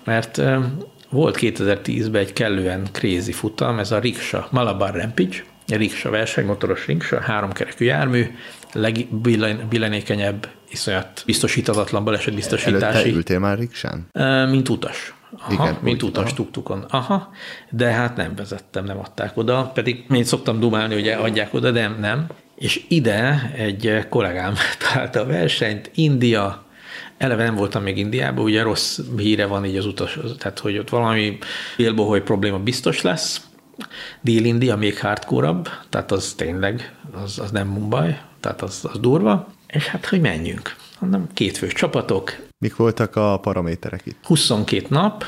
[0.04, 0.42] mert
[1.10, 6.86] volt 2010-ben egy kellően krézi futam, ez a Riksa, Malabar Rampage, egy Riksa verseny, motoros
[6.86, 8.26] Riksa, háromkerekű jármű,
[8.74, 12.98] legbilenékenyebb, iszonyat biztosítatlan balesetbiztosítási.
[12.98, 14.08] Előtte ültél már Riksán?
[14.50, 15.16] Mint utas.
[15.40, 16.86] Aha, Igen, mint úgy, utas tuktukon.
[16.90, 17.30] Aha,
[17.70, 21.88] de hát nem vezettem, nem adták oda, pedig én szoktam dumálni, hogy adják oda, de
[21.88, 22.26] nem.
[22.56, 24.54] És ide egy kollégám
[24.90, 26.67] találta a versenyt, India,
[27.18, 30.90] Eleve nem voltam még Indiában, ugye rossz híre van így az utas, tehát hogy ott
[30.90, 31.38] valami
[31.78, 33.42] élbohoj probléma biztos lesz.
[34.22, 35.56] Dél-India még hardcore
[35.90, 39.48] tehát az tényleg, az, az nem Mumbai, tehát az, az durva.
[39.68, 40.76] És hát, hogy menjünk.
[41.00, 42.36] Nem kétfős csapatok.
[42.58, 44.18] Mik voltak a paraméterek itt?
[44.24, 45.24] 22 nap,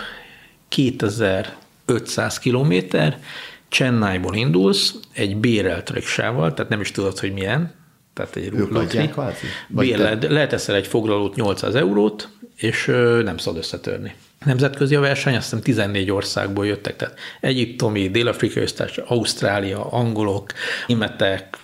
[0.68, 3.20] 2500 kilométer,
[3.70, 7.74] Chennaiból indulsz, egy bérelt riksával, tehát nem is tudod, hogy milyen,
[8.20, 9.10] tehát egy rúglatri.
[9.68, 12.86] Bérled, leteszel egy foglalót 800 eurót, és
[13.24, 14.16] nem szabad összetörni.
[14.46, 20.52] Nemzetközi a verseny, azt hiszem 14 országból jöttek, tehát egyiptomi, dél-afrikai köztársaság, Ausztrália, angolok,
[20.88, 21.58] németek,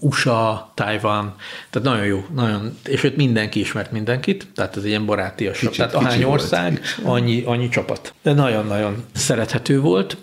[0.00, 1.34] USA, Taiwan,
[1.70, 5.76] tehát nagyon jó, nagyon, és ott mindenki ismert mindenkit, tehát ez egy ilyen barátias, kicsit,
[5.76, 8.14] tehát ahány ország, annyi, annyi csapat.
[8.22, 10.16] De nagyon-nagyon szerethető volt,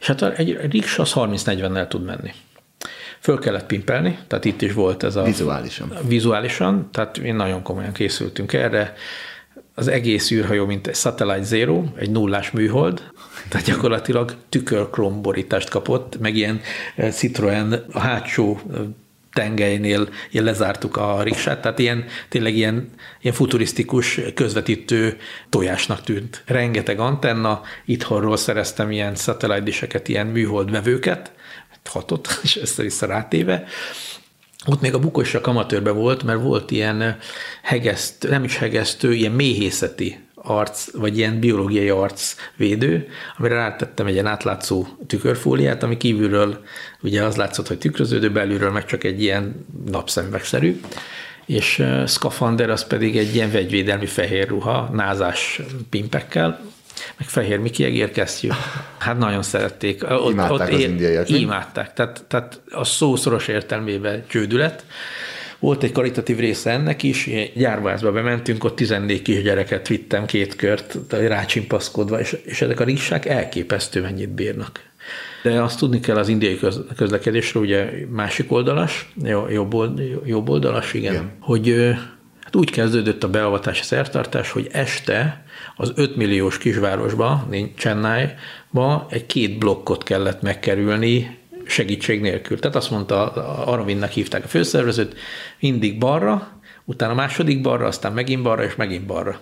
[0.00, 2.32] és hát egy riksa az 30-40-nel tud menni.
[3.24, 5.22] Föl kellett pimpelni, tehát itt is volt ez a...
[5.22, 5.92] Vizuálisan.
[6.08, 8.94] Vizuálisan, tehát én nagyon komolyan készültünk erre.
[9.74, 13.02] Az egész űrhajó, mint egy Satellite Zero, egy nullás műhold,
[13.48, 16.60] tehát gyakorlatilag tükörkromborítást kapott, meg ilyen
[16.96, 18.80] eh, Citroen a hátsó eh,
[19.32, 25.16] tengelynél ilyen lezártuk a riksát, tehát ilyen, tényleg ilyen, ilyen futurisztikus közvetítő
[25.48, 26.42] tojásnak tűnt.
[26.46, 31.32] Rengeteg antenna, itthonról szereztem ilyen satellite ilyen műholdvevőket,
[31.90, 33.64] hatot, és össze-vissza rátéve.
[34.66, 37.18] Ott még a bukósra amatőrbe volt, mert volt ilyen
[37.62, 44.26] hegesztő, nem is hegesztő, ilyen méhészeti arc, vagy ilyen biológiai arcvédő, amire rátettem egy ilyen
[44.26, 46.64] átlátszó tükörfóliát, ami kívülről
[47.02, 50.80] ugye az látszott, hogy tükröződő, belülről meg csak egy ilyen napszemvegszerű,
[51.46, 56.72] és uh, szkafander az pedig egy ilyen vegyvédelmi fehér ruha, názás pimpekkel,
[57.18, 58.48] meg fehér Miki egérkesztyű.
[58.98, 60.10] Hát nagyon szerették.
[60.10, 61.28] Ott, imádták ott az ér, indiaiak.
[61.28, 61.92] Imádták.
[61.92, 64.84] Tehát, tehát a szószoros értelmében csődület.
[65.58, 72.20] Volt egy karitatív része ennek is, gyárvázba bementünk, ott 14 kisgyereket vittem két kört, rácsimpaszkodva,
[72.20, 74.80] és, és ezek a rissák elképesztő mennyit bírnak.
[75.42, 76.58] De azt tudni kell az indiai
[76.96, 79.12] közlekedésről, ugye másik oldalas,
[79.48, 79.74] jobb,
[80.24, 81.32] jobb oldalas, igen, igen.
[81.40, 81.94] hogy
[82.40, 85.43] hát úgy kezdődött a beavatási szertartás, hogy este
[85.76, 92.58] az 5 milliós kisvárosba, Chennai-ba egy két blokkot kellett megkerülni segítség nélkül.
[92.58, 93.32] Tehát azt mondta,
[93.64, 95.18] Aravinnak hívták a főszervezőt,
[95.60, 99.40] mindig balra, utána második balra, aztán megint balra, és megint balra.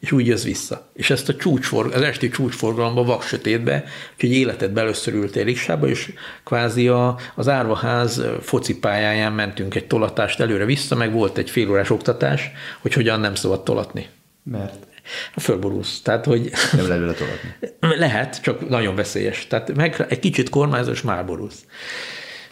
[0.00, 0.90] és úgy jössz vissza.
[0.94, 6.12] És ezt a csúcsforg, az esti csúcsforgalomba, vaksötétbe, úgyhogy életed belőször ültél riksába, és
[6.44, 12.92] kvázi a, az árvaház focipályáján mentünk egy tolatást előre-vissza, meg volt egy félórás oktatás, hogy
[12.92, 14.08] hogyan nem szabad tolatni.
[14.42, 14.91] Mert?
[15.36, 16.00] Fölborulsz.
[16.00, 16.50] Tehát, hogy...
[16.72, 17.98] Nem lehet vele tolatni.
[17.98, 19.46] Lehet, csak nagyon veszélyes.
[19.46, 21.64] Tehát meg egy kicsit kormányzós már borulsz.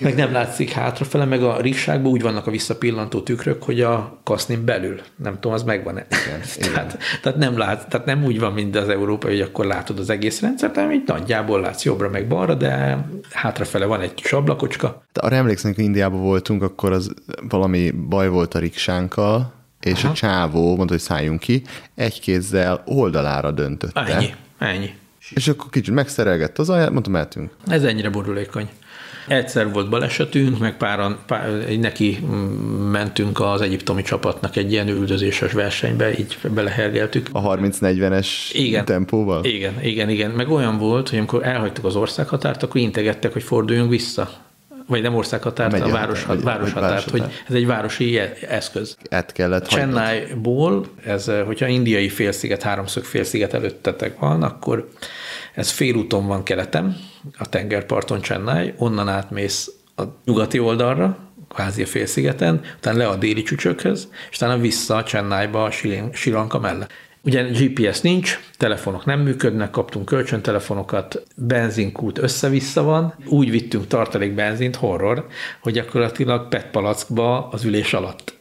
[0.00, 4.64] Meg nem látszik hátrafele, meg a risságban úgy vannak a visszapillantó tükrök, hogy a kasznin
[4.64, 5.00] belül.
[5.16, 6.06] Nem tudom, az megvan-e.
[6.26, 6.98] Igen, tehát, igen.
[7.22, 10.40] tehát, nem lát, tehát nem úgy van, mint az európai, hogy akkor látod az egész
[10.40, 12.98] rendszert, hanem így nagyjából látsz jobbra meg balra, de
[13.32, 15.02] hátrafele van egy kis ablakocska.
[15.12, 17.10] De arra emlékszem, hogy Indiában voltunk, akkor az
[17.48, 20.12] valami baj volt a riksánkkal, és Aha.
[20.12, 21.62] a csávó mondta, hogy szálljunk ki,
[21.94, 24.00] egy kézzel oldalára döntötte.
[24.00, 24.94] Ennyi, ennyi.
[25.30, 27.50] És akkor kicsit megszerelgett az aját, mondtam, mehetünk.
[27.66, 28.68] Ez ennyire borulékony.
[29.28, 32.26] Egyszer volt balesetünk, meg páran, pár, neki
[32.90, 37.28] mentünk az egyiptomi csapatnak egy ilyen üldözéses versenybe, így belehergeltük.
[37.32, 39.44] A 30-40-es igen, tempóval?
[39.44, 40.30] Igen, igen, igen.
[40.30, 44.30] Meg olyan volt, hogy amikor elhagytuk az országhatárt, akkor integettek, hogy forduljunk vissza
[44.90, 48.96] vagy nem országhatárt, a város, határ, városhatárt, hogy ez egy városi eszköz.
[49.10, 54.88] Át kellett Chennai-ból, ez, hogyha indiai félsziget, háromszög félsziget előttetek van, akkor
[55.54, 56.96] ez félúton van keleten,
[57.38, 63.42] a tengerparton Chennai, onnan átmész a nyugati oldalra, kvázi a félszigeten, utána le a déli
[63.42, 65.70] csücsökhöz, és utána vissza a Chennai-ba a
[66.12, 66.90] Sri Lanka mellett.
[67.22, 74.76] Ugye GPS nincs, telefonok nem működnek, kaptunk kölcsöntelefonokat, benzinkút össze-vissza van, úgy vittünk tartalék benzint,
[74.76, 75.26] horror,
[75.60, 78.38] hogy gyakorlatilag PET palackba az ülés alatt.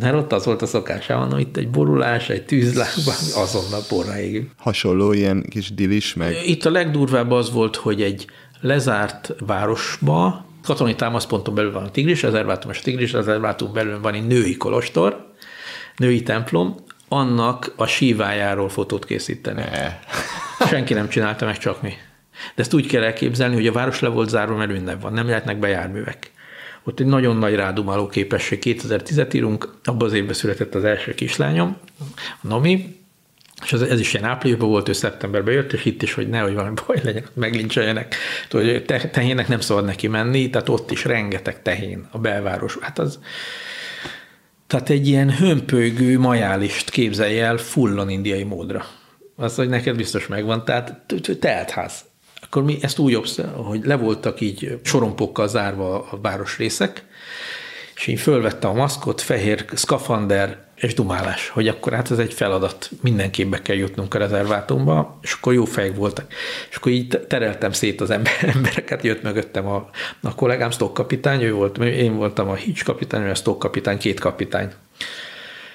[0.00, 4.50] Mert ott az volt a szokásában, hogy itt egy borulás, egy tűzlágban azonnal porra égünk.
[4.56, 6.36] Hasonló ilyen kis dilis meg?
[6.46, 8.26] Itt a legdurvább az volt, hogy egy
[8.60, 14.14] lezárt városba, katonai támaszponton belül van a tigris, rezervátum és a tigris, rezervátum belül van
[14.14, 15.32] egy női kolostor,
[15.96, 16.74] női templom,
[17.08, 19.62] annak a sívájáról fotót készíteni.
[19.62, 19.98] Ne.
[20.66, 21.92] Senki nem csinálta meg, csak mi.
[22.54, 25.26] De ezt úgy kell elképzelni, hogy a város le volt zárva, mert minden van, nem
[25.26, 26.30] lehetnek bejárművek.
[26.84, 28.58] Ott egy nagyon nagy rádumáló képesség.
[28.64, 31.76] 2010-et írunk, abban az évben született az első kislányom,
[32.42, 32.96] a Nomi,
[33.64, 36.54] és ez, ez is ilyen áprilisban volt, ő szeptemberben jött, és itt is, hogy nehogy
[36.54, 38.14] valami baj legyen, meglincseljenek.
[38.48, 42.78] Tudod, hogy te, tehének nem szabad neki menni, tehát ott is rengeteg tehén a belváros.
[42.80, 43.18] Hát az,
[44.68, 48.84] Tehát egy ilyen hömpölygő majálist képzelj el fullon indiai módra.
[49.36, 51.04] Az, hogy neked biztos megvan, tehát
[51.40, 52.04] teltház.
[52.40, 53.14] Akkor mi ezt úgy
[53.46, 57.04] hogy le voltak így sorompókkal zárva a városrészek,
[57.94, 62.90] és én fölvettem a maszkot, fehér szkafander és dumálás, hogy akkor hát ez egy feladat,
[63.00, 66.26] mindenképp be kell jutnunk a rezervátumba, és akkor jó fejek voltak.
[66.70, 68.10] És akkor így tereltem szét az
[68.40, 69.90] embereket, jött mögöttem a,
[70.22, 74.70] a kollégám, kapitány, ő volt, én voltam a Hitch kapitány, ő a kapitány, két kapitány.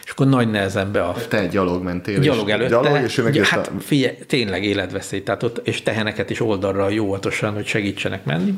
[0.03, 1.15] És akkor nagy nehezen be a...
[1.27, 2.19] Te gyalog mentél.
[2.19, 2.69] Gyalog előtte.
[2.69, 3.79] Gyalog, és ő meg hát a...
[3.79, 8.53] figyelj, tényleg életveszély, tehát ott, és teheneket is oldalra óvatosan, hogy segítsenek menni.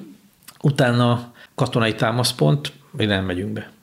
[0.62, 3.74] Utána katonai támaszpont, mi nem megyünk be.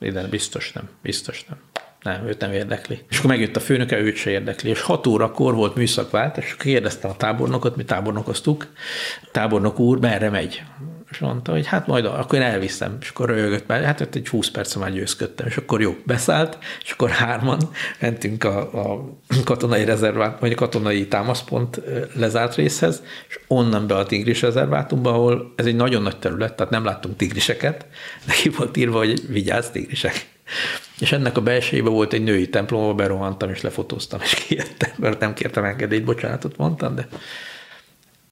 [0.00, 1.58] Ide biztos nem, biztos nem.
[2.02, 3.04] Nem, őt nem érdekli.
[3.08, 4.70] És akkor megjött a főnöke, őt se érdekli.
[4.70, 8.66] És 6 órakor volt műszakvált, és kérdeztem a tábornokot, mi tábornokoztuk,
[9.32, 10.62] tábornok úr, merre megy?
[11.10, 12.96] És mondta, hogy hát majd akkor én elviszem.
[13.00, 15.46] És akkor rögött, mert hát egy 20 perc már győzködtem.
[15.46, 17.58] És akkor jó, beszállt, és akkor hárman
[18.00, 21.80] mentünk a, a katonai rezervát, vagy a katonai támaszpont
[22.14, 26.72] lezárt részhez, és onnan be a tigris rezervátumba, ahol ez egy nagyon nagy terület, tehát
[26.72, 27.86] nem láttunk tigriseket,
[28.26, 30.26] neki volt írva, hogy vigyázz tigrisek.
[30.98, 35.20] És ennek a belsejében volt egy női templom, ahol berohantam, és lefotóztam, és kijöttem, mert
[35.20, 37.08] nem kértem engedélyt, bocsánatot mondtam, de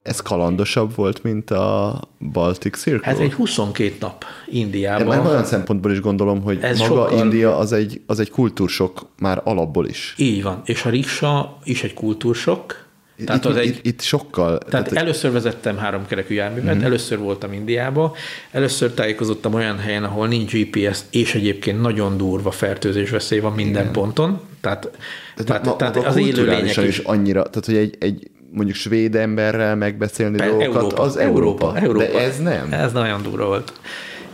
[0.07, 1.99] ez kalandosabb volt, mint a
[2.31, 3.11] Baltic Circle?
[3.11, 5.07] Ez egy 22 nap Indiában.
[5.07, 7.19] Mert olyan szempontból is gondolom, hogy ez maga sokkal...
[7.19, 10.13] India az egy, az egy kultúrsok már alapból is.
[10.17, 12.85] Így van, és a riksa is egy kultúrsok,
[13.25, 14.57] tehát itt, az egy, itt, itt sokkal...
[14.57, 16.85] Tehát, tehát először vezettem háromkerekű járművet, mm-hmm.
[16.85, 18.15] először voltam Indiába,
[18.51, 23.81] először tájékozottam olyan helyen, ahol nincs GPS, és egyébként nagyon durva fertőzés veszély van minden
[23.81, 23.93] Igen.
[23.93, 24.39] ponton.
[24.61, 28.77] Tehát, tehát, tehát, ma, tehát az élőlények is, is annyira, tehát hogy egy, egy mondjuk
[28.77, 32.17] svéd emberrel megbeszélni Európa, dolgokat, az Európa, Európa, Európa.
[32.17, 32.67] De ez nem.
[32.71, 33.73] Ez nagyon durva volt.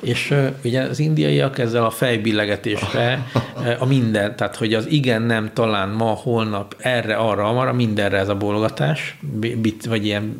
[0.03, 5.21] És uh, ugye az indiaiak ezzel a fejbillegetésre uh, a minden, tehát hogy az igen,
[5.21, 9.17] nem, talán, ma, holnap, erre, arra, arra, mindenre ez a bologatás,
[9.61, 10.37] bit, vagy ilyen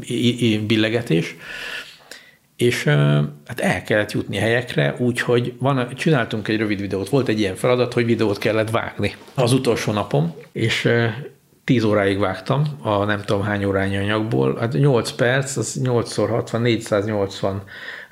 [0.68, 1.36] billegetés,
[2.56, 2.94] és uh,
[3.46, 7.94] hát el kellett jutni helyekre, úgyhogy van, csináltunk egy rövid videót, volt egy ilyen feladat,
[7.94, 10.90] hogy videót kellett vágni az utolsó napom, és
[11.64, 17.64] 10 óráig vágtam a nem tudom hány órányi anyagból, hát 8 perc, az 8x60, 480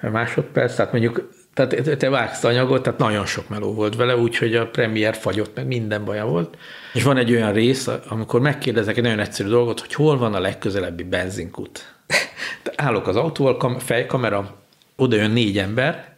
[0.02, 4.68] másodperc, tehát mondjuk tehát te vágsz anyagot, tehát nagyon sok meló volt vele, úgyhogy a
[4.68, 6.58] premier fagyott, meg minden baja volt.
[6.94, 10.40] És van egy olyan rész, amikor megkérdezek egy nagyon egyszerű dolgot, hogy hol van a
[10.40, 11.96] legközelebbi benzinkút.
[12.76, 14.56] Állok az autóval, fejkamera,
[14.96, 16.16] oda jön négy ember,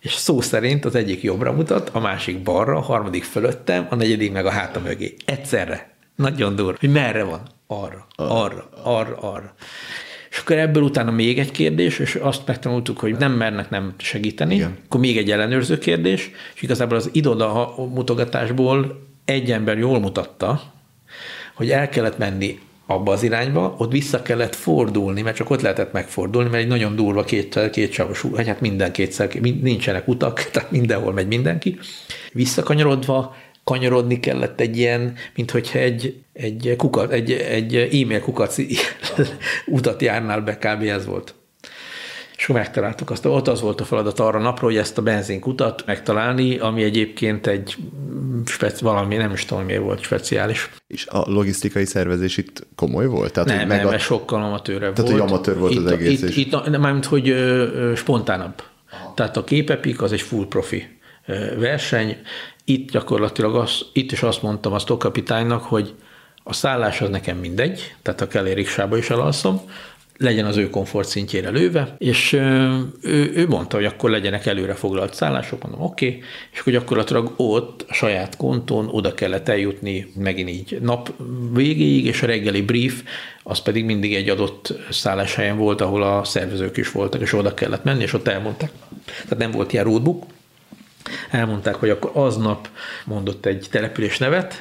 [0.00, 4.32] és szó szerint az egyik jobbra mutat, a másik balra, a harmadik fölöttem, a negyedik
[4.32, 5.14] meg a háta mögé.
[5.24, 5.93] Egyszerre.
[6.14, 6.76] Nagyon durva.
[6.80, 7.40] Hogy merre van?
[7.66, 9.54] Arra, arra, arra, arra.
[10.30, 14.54] És akkor ebből utána még egy kérdés, és azt megtanultuk, hogy nem mernek nem segíteni.
[14.54, 14.76] Igen.
[14.84, 20.62] Akkor még egy ellenőrző kérdés, és igazából az idoda mutogatásból egy ember jól mutatta,
[21.54, 25.92] hogy el kellett menni abba az irányba, ott vissza kellett fordulni, mert csak ott lehetett
[25.92, 30.70] megfordulni, mert egy nagyon durva két, két savos, vagy hát minden kétszer, nincsenek utak, tehát
[30.70, 31.78] mindenhol megy mindenki.
[32.32, 38.56] Visszakanyarodva kanyarodni kellett egy ilyen, mint hogyha egy, egy, kukat, egy, egy e-mail kukac
[39.66, 40.82] utat járnál be, kb.
[40.82, 41.34] ez volt.
[42.36, 45.86] És akkor megtaláltuk azt, ott az volt a feladat arra napra, hogy ezt a benzinkutat
[45.86, 47.76] megtalálni, ami egyébként egy
[48.46, 50.70] speci- valami, nem is tudom, miért volt speciális.
[50.86, 53.32] És a logisztikai szervezés itt komoly volt?
[53.32, 53.98] Tehát, nem, meg nem, a...
[53.98, 55.22] sokkal amatőrebb Tehát, volt.
[55.22, 56.22] hogy amatőr volt itt, az egész.
[56.22, 56.36] Itt, és...
[56.36, 58.62] itt, mármint, hogy ö, ö, spontánabb.
[58.90, 59.12] Aha.
[59.14, 60.86] Tehát a képepik az egy full profi
[61.58, 62.16] verseny,
[62.64, 65.94] itt gyakorlatilag az, itt is azt mondtam a stokkapitánynak, hogy
[66.42, 69.60] a szállás az nekem mindegy, tehát a kell riksába is elalszom,
[70.18, 75.14] legyen az ő komfort szintjére lőve, és ő, ő mondta, hogy akkor legyenek előre foglalt
[75.14, 76.22] szállások, mondom, oké, okay.
[76.52, 81.12] és akkor gyakorlatilag ott a saját kontón oda kellett eljutni megint így nap
[81.52, 83.02] végéig, és a reggeli brief,
[83.42, 87.84] az pedig mindig egy adott szálláshelyen volt, ahol a szervezők is voltak, és oda kellett
[87.84, 88.70] menni, és ott elmondták.
[89.22, 90.24] Tehát nem volt ilyen roadbook,
[91.30, 92.68] elmondták, hogy akkor aznap
[93.04, 94.54] mondott egy település nevet,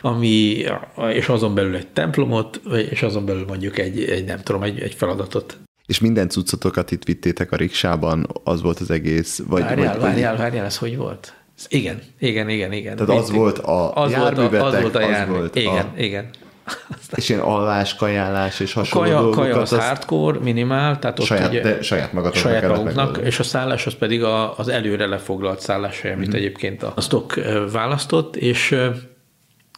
[0.00, 0.64] ami,
[1.12, 4.94] és azon belül egy templomot, és azon belül mondjuk egy, egy nem tudom, egy, egy
[4.94, 5.58] feladatot.
[5.86, 9.42] És minden cuccotokat itt vittétek a riksában, az volt az egész?
[9.46, 11.32] Vagy, várjál, vagy, várjál, várjál, ez hogy volt?
[11.68, 12.96] Igen, igen, igen, igen.
[12.96, 15.32] Tehát az volt a az volt a, az volt a jármű.
[15.32, 16.00] Az volt igen, a...
[16.00, 16.30] igen.
[16.70, 19.44] Aztán és ilyen alvás, kajálás és hasonló kaja, dolgokat.
[19.44, 23.38] Kaja az, az hardcore, minimál, tehát ott saját, ugye, de saját magatoknak saját magunknak, és
[23.38, 26.36] a szállás az pedig a, az előre lefoglalt szállás, amit mm-hmm.
[26.36, 27.40] egyébként a, a stock
[27.72, 28.76] választott, és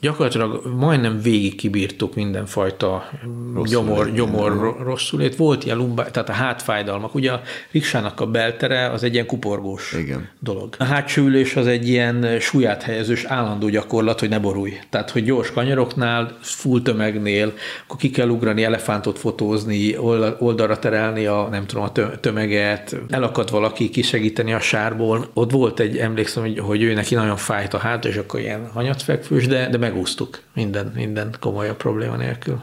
[0.00, 3.10] gyakorlatilag majdnem végig kibírtuk mindenfajta
[3.54, 5.36] rosszul gyomor, lét, gyomor rosszul lét.
[5.36, 7.14] Volt ilyen lumbá, tehát a hátfájdalmak.
[7.14, 7.40] Ugye a
[7.70, 10.28] riksának a beltere az egy ilyen kuporgós Igen.
[10.38, 10.74] dolog.
[10.78, 14.78] A hátsó ülés az egy ilyen súlyát helyezős állandó gyakorlat, hogy ne borulj.
[14.90, 17.52] Tehát, hogy gyors kanyaroknál, full tömegnél,
[17.84, 19.96] akkor ki kell ugrani, elefántot fotózni,
[20.38, 25.28] oldalra terelni a, nem tudom, a tömeget, elakad valaki kisegíteni a sárból.
[25.32, 28.70] Ott volt egy, emlékszem, hogy, hogy ő neki nagyon fájt a hát, és akkor ilyen
[28.72, 32.60] hanyatfekvős, de, de megúsztuk minden, minden komolyabb probléma nélkül.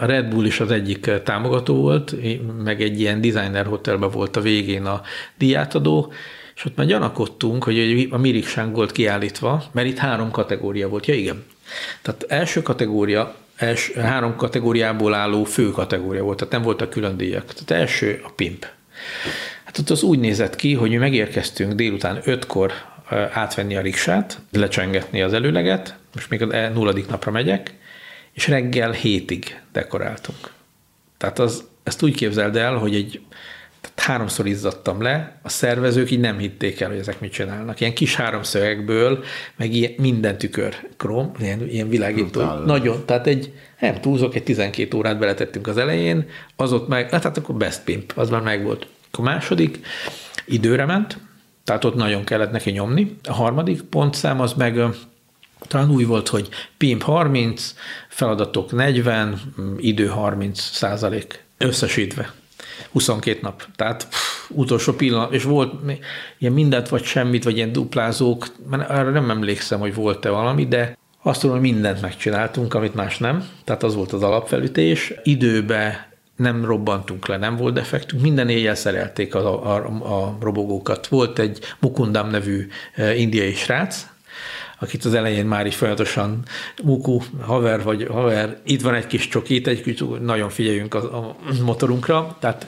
[0.00, 2.14] A Red Bull is az egyik támogató volt,
[2.62, 5.02] meg egy ilyen designer hotelben volt a végén a
[5.38, 6.12] diátadó,
[6.54, 11.06] és ott már gyanakodtunk, hogy a Miriksánk volt kiállítva, mert itt három kategória volt.
[11.06, 11.44] Ja, igen.
[12.02, 17.44] Tehát első kategória, első, három kategóriából álló fő kategória volt, tehát nem voltak külön díjak.
[17.44, 18.66] Tehát első a pimp.
[19.64, 22.72] Hát ott az úgy nézett ki, hogy mi megérkeztünk délután ötkor
[23.32, 27.74] átvenni a riksát, lecsengetni az előleget, most még a nulladik napra megyek,
[28.32, 30.52] és reggel hétig dekoráltunk.
[31.16, 33.20] Tehát az, ezt úgy képzeld el, hogy egy
[33.80, 37.80] tehát háromszor izzadtam le, a szervezők így nem hitték el, hogy ezek mit csinálnak.
[37.80, 39.24] Ilyen kis háromszögekből,
[39.56, 42.42] meg ilyen, minden tükör, krom, ilyen, ilyen világító.
[42.64, 47.36] Nagyon, tehát egy, nem túlzok, egy 12 órát beletettünk az elején, az ott meg, hát
[47.36, 48.86] akkor best pimp, az már megvolt.
[49.10, 49.78] A második
[50.44, 51.18] időre ment,
[51.64, 53.16] tehát ott nagyon kellett neki nyomni.
[53.28, 54.80] A harmadik pontszám az meg
[55.66, 57.74] talán új volt, hogy PIMP 30,
[58.08, 59.40] feladatok 40,
[59.78, 62.32] idő 30 százalék összesítve.
[62.92, 63.66] 22 nap.
[63.76, 65.74] Tehát pff, utolsó pillanat, és volt
[66.38, 70.98] ilyen mindent vagy semmit, vagy ilyen duplázók, mert arra nem emlékszem, hogy volt-e valami, de
[71.22, 73.48] azt tudom, hogy mindent megcsináltunk, amit más nem.
[73.64, 75.12] Tehát az volt az alapfelütés.
[75.22, 81.06] Időbe nem robbantunk le, nem volt defektünk, minden éjjel szerelték a, a, a robogókat.
[81.06, 84.06] Volt egy Mukundam nevű e, indiai srác,
[84.80, 86.42] akit az elején már is folyamatosan
[86.82, 91.36] Muku, haver vagy haver, itt van egy kis csokit, egy kis, nagyon figyeljünk a, a
[91.64, 92.66] motorunkra, tehát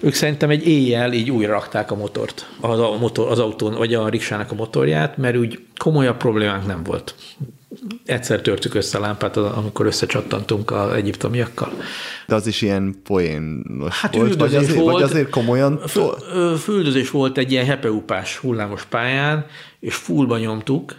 [0.00, 3.94] ők szerintem egy éjjel így újra rakták a motort, az, a motor, az autón, vagy
[3.94, 7.14] a riksának a motorját, mert úgy komolyabb problémánk nem volt
[8.04, 11.72] egyszer törtük össze a lámpát, amikor összecsattantunk az egyiptomiakkal.
[12.26, 15.80] De az is ilyen poénos hát volt, vagy azért, volt, vagy azért komolyan?
[16.58, 19.46] Füldözés volt egy ilyen hepeupás hullámos pályán,
[19.80, 20.94] és fullba nyomtuk,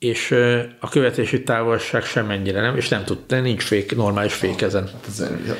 [0.00, 0.30] és
[0.78, 4.90] a követési távolság sem ennyire nem, és nem tud, de nincs fék, normális fék ezen.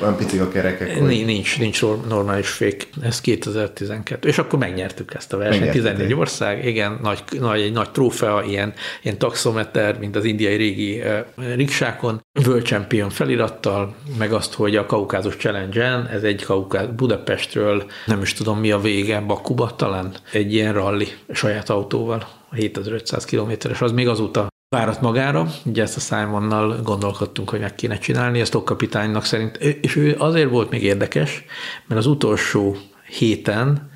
[0.01, 0.97] Olyan picik a kerekek.
[0.97, 1.25] Hogy...
[1.25, 2.89] Nincs, nincs normális fék.
[3.01, 4.27] Ez 2012.
[4.27, 5.71] És akkor megnyertük ezt a versenyt.
[5.71, 11.01] 14 ország, igen, nagy, nagy, egy nagy trófea, ilyen, ilyen taxometer, mint az indiai régi
[11.01, 17.85] uh, riksákon, World Champion felirattal, meg azt, hogy a Kaukázus Challenge-en, ez egy Kaukáz, Budapestről,
[18.05, 23.81] nem is tudom mi a vége, Bakuba talán, egy ilyen rally saját autóval 7500 kilométeres,
[23.81, 28.55] az még azóta várat magára, ugye ezt a Simonnal gondolkodtunk, hogy meg kéne csinálni, ezt
[28.55, 31.45] a kapitánynak szerint, és ő azért volt még érdekes,
[31.85, 32.77] mert az utolsó
[33.07, 33.91] héten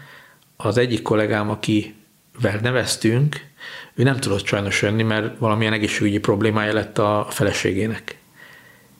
[0.58, 3.36] az egyik kollégám, akivel neveztünk,
[3.96, 8.18] ő nem tudott sajnos jönni, mert valamilyen egészségügyi problémája lett a feleségének.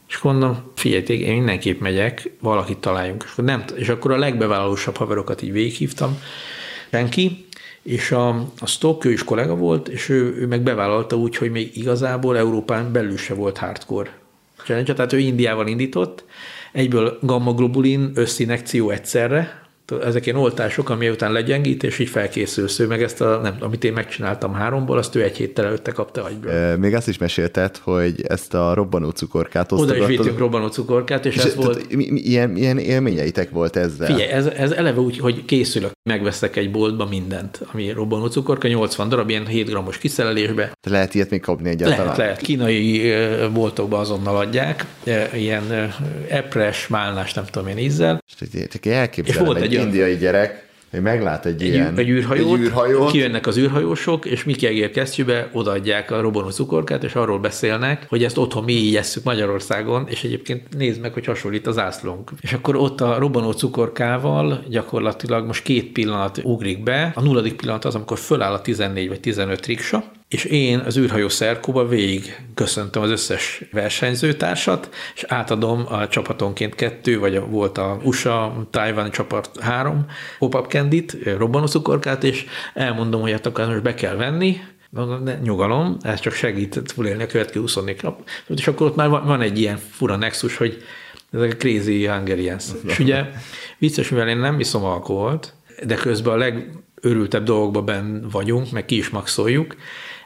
[0.08, 3.24] És mondom, figyelj, én mindenképp megyek, valakit találjunk.
[3.24, 6.20] És akkor, nem, és akkor a legbevállalósabb haverokat így végighívtam,
[6.92, 7.46] senki,
[7.86, 8.30] és a,
[8.60, 12.38] a Stock, ő is kollega volt, és ő, ő meg bevállalta úgy, hogy még igazából
[12.38, 14.18] Európán belül se volt hardcore.
[14.64, 16.26] Challenge tehát ő Indiával indított,
[16.72, 19.65] egyből gamma-globulin összinekció egyszerre,
[20.04, 22.80] ezek ilyen oltások, ami után legyengít, és így felkészülsz.
[22.80, 26.24] Ő meg ezt, a, nem, amit én megcsináltam háromból, azt ő egy héttel előtte kapta
[26.24, 26.52] agyből.
[26.52, 30.04] E, még azt is mesélted, hogy ezt a robbanó cukorkát osztogattad.
[30.04, 31.96] Oda is vittünk robbanó cukorkát, és, és ez volt...
[31.96, 34.08] Milyen, ilyen élményeitek volt ezzel?
[34.08, 39.10] Figyelj, ez, ez eleve úgy, hogy készülök, megveszek egy boltba mindent, ami robbanó cukorka, 80
[39.10, 40.72] darab, ilyen 7 grammos kiszerelésbe.
[40.82, 42.04] Te lehet ilyet még kapni egyáltalán?
[42.06, 42.42] Lehet, lehet.
[42.42, 43.14] Kínai
[43.54, 44.86] boltokban azonnal adják,
[45.34, 45.94] ilyen
[46.28, 48.24] epres, málnás, nem tudom én ízzel.
[49.24, 50.66] És volt egy indiai gyerek,
[50.96, 54.92] hogy meglát egy, egy ilyen egy űrhajót, egy űrhajót, kijönnek az űrhajósok, és Miki Egér
[54.92, 60.08] kesztyűbe odaadják a robbanó cukorkát, és arról beszélnek, hogy ezt otthon mi így esszük Magyarországon,
[60.10, 62.32] és egyébként nézd meg, hogy hasonlít az ászlónk.
[62.42, 67.12] És akkor ott a robbanó cukorkával gyakorlatilag most két pillanat ugrik be.
[67.16, 71.30] A nulladik pillanat az, amikor föláll a 14 vagy 15 riksa, és én az űrhajó
[71.30, 78.68] szerkóba végig köszöntöm az összes versenyzőtársat, és átadom a csapatonként kettő, vagy volt a USA,
[78.72, 80.06] Taiwan csapat három
[80.40, 81.06] pop-up candy
[81.38, 84.58] robbanócukorkát, és elmondom, hogy hát akkor most be kell venni,
[85.24, 88.30] de nyugalom, ez csak segít túlélni a következő 24 nap.
[88.48, 90.84] És akkor ott már van egy ilyen fura nexus, hogy
[91.32, 92.66] ezek a crazy Hungarians.
[92.88, 93.26] És ugye
[93.78, 95.54] vicces, mivel én nem viszom alkoholt,
[95.86, 96.38] de közben a
[97.06, 99.76] legörültebb dolgokban ben vagyunk, meg ki is maxoljuk,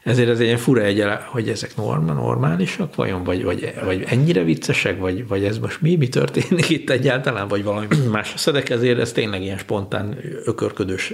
[0.04, 4.44] Ezért ez egy ilyen fura egy, hogy ezek norma, normálisak vajon, vagy, vagy, vagy ennyire
[4.44, 8.34] viccesek, vagy, vagy ez most mi, mi történik itt egyáltalán, vagy valami más.
[8.36, 11.14] Szedek ezért ez tényleg ilyen spontán, ökörködős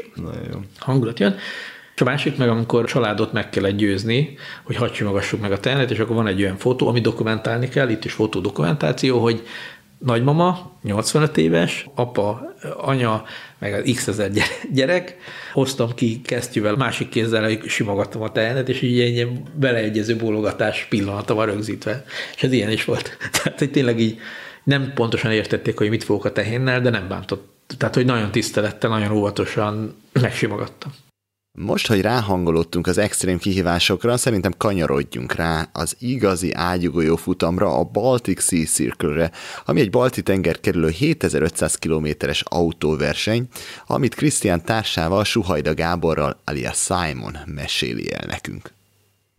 [0.80, 1.36] hangulat jön.
[1.96, 5.92] És a másik meg, amikor családot meg kell győzni, hogy hadd simogassuk meg a tehenet,
[5.92, 9.44] és akkor van egy olyan fotó, ami dokumentálni kell, itt is fotódokumentáció, hogy
[9.98, 13.24] nagymama, 85 éves, apa, anya,
[13.60, 14.32] meg az x ezer
[14.74, 15.18] gyerek,
[15.54, 21.46] hoztam ki kesztyűvel, másik kézzel simogattam a tehenet, és így ilyen beleegyező bólogatás pillanata van
[21.46, 22.06] rögzítve.
[22.36, 23.18] És ez ilyen is volt.
[23.42, 24.20] Tehát, hogy tényleg így
[24.64, 27.54] nem pontosan értették, hogy mit fogok a tehénnel, de nem bántott.
[27.78, 30.92] Tehát, hogy nagyon tisztelettel, nagyon óvatosan megsimogattam.
[31.58, 38.44] Most, hogy ráhangolódtunk az extrém kihívásokra, szerintem kanyarodjunk rá az igazi ágyugójó futamra, a Baltic
[38.44, 39.32] Sea Circle-re,
[39.66, 43.48] ami egy balti tenger kerülő 7500 kilométeres autóverseny,
[43.88, 48.74] amit Krisztián társával, Suhajda Gáborral, alias Simon meséli el nekünk.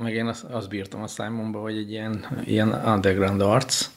[0.02, 3.88] Meg én azt, azt bírtam a Simonba, hogy egy ilyen, ilyen underground arc.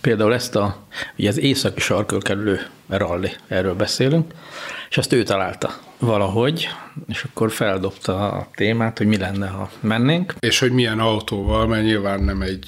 [0.00, 0.76] Például ezt a,
[1.18, 4.32] ugye az északi sarkör kerülő rally, erről beszélünk,
[4.90, 6.68] és ezt ő találta valahogy,
[7.08, 10.34] és akkor feldobta a témát, hogy mi lenne, ha mennénk.
[10.38, 12.66] És hogy milyen autóval, mert nyilván nem egy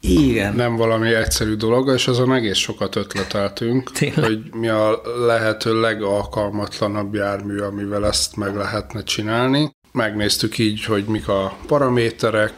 [0.00, 0.54] igen.
[0.54, 4.24] Nem valami egyszerű dolog, és azon egész sokat ötleteltünk, Tényleg?
[4.24, 9.70] hogy mi a lehető legalkalmatlanabb jármű, amivel ezt meg lehetne csinálni.
[9.92, 12.52] Megnéztük így, hogy mik a paraméterek,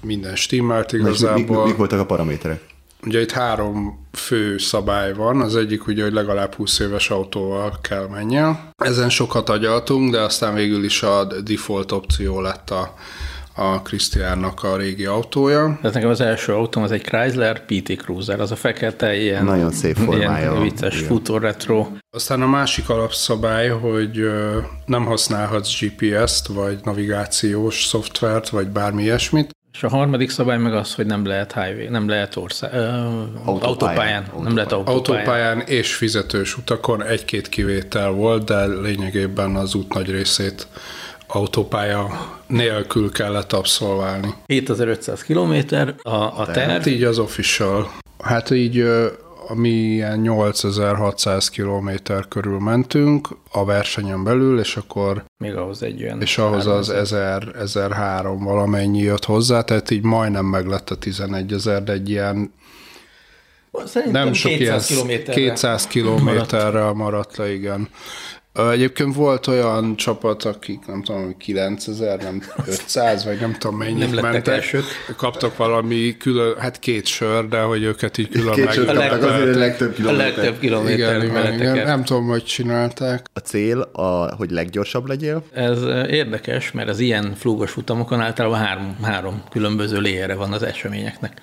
[0.00, 1.34] minden stimmelt igazából.
[1.38, 2.70] Mik, mik, mik voltak a paraméterek?
[3.06, 5.40] Ugye itt három fő szabály van.
[5.40, 8.70] Az egyik ugye, hogy legalább 20 éves autóval kell menjen.
[8.76, 12.94] Ezen sokat agyaltunk, de aztán végül is a default opció lett a,
[13.70, 15.78] a Krisztiánnak a régi autója.
[15.82, 19.70] Ez nekem az első autóm, az egy Chrysler PT Cruiser, az a fekete, ilyen, Nagyon
[19.70, 20.50] szép formája.
[20.50, 21.86] Ilyen vicces futó retro.
[22.10, 24.30] Aztán a másik alapszabály, hogy
[24.86, 30.94] nem használhatsz GPS-t, vagy navigációs szoftvert, vagy bármi ilyesmit, és a harmadik szabály meg az,
[30.94, 34.96] hogy nem lehet highway, nem lehet ország, uh, autópályán, autópályán, nem lehet autópályán.
[34.96, 40.66] Autópályán és fizetős utakon egy-két kivétel volt, de lényegében az út nagy részét
[41.32, 42.08] autópálya
[42.46, 44.34] nélkül kellett abszolválni.
[44.46, 46.70] 7500 kilométer a, a terv.
[46.70, 47.92] Hát így az official.
[48.18, 48.84] Hát így
[49.48, 55.24] ami ilyen 8600 kilométer körül mentünk a versenyen belül, és akkor...
[55.38, 56.20] Még ahhoz egy olyan...
[56.20, 61.52] És ahhoz az 1000, 1003 valamennyi jött hozzá, tehát így majdnem meg lett a 11
[61.52, 62.52] ezer, de egy ilyen
[63.84, 66.96] Szerintem nem sok 200 ilyen kilométerre 200 kilométerre maradt.
[66.96, 67.88] maradt le, igen.
[68.54, 74.22] Egyébként volt olyan csapat, akik nem tudom, 9000, nem 500, vagy nem tudom mennyit nem
[74.22, 74.54] mentek.
[74.54, 74.84] Elsők.
[75.16, 78.88] Kaptak valami külön, hát két sör, de hogy őket így külön két meg...
[78.88, 80.26] A legtöbb, a legtöbb kilométer.
[80.26, 81.16] A legtöbb kilométer.
[81.16, 83.26] Igen, igen, igen, nem tudom, hogy csinálták.
[83.32, 85.44] A cél, a, hogy leggyorsabb legyél?
[85.52, 91.40] Ez érdekes, mert az ilyen flúgos futamokon általában három, három különböző léjere van az eseményeknek.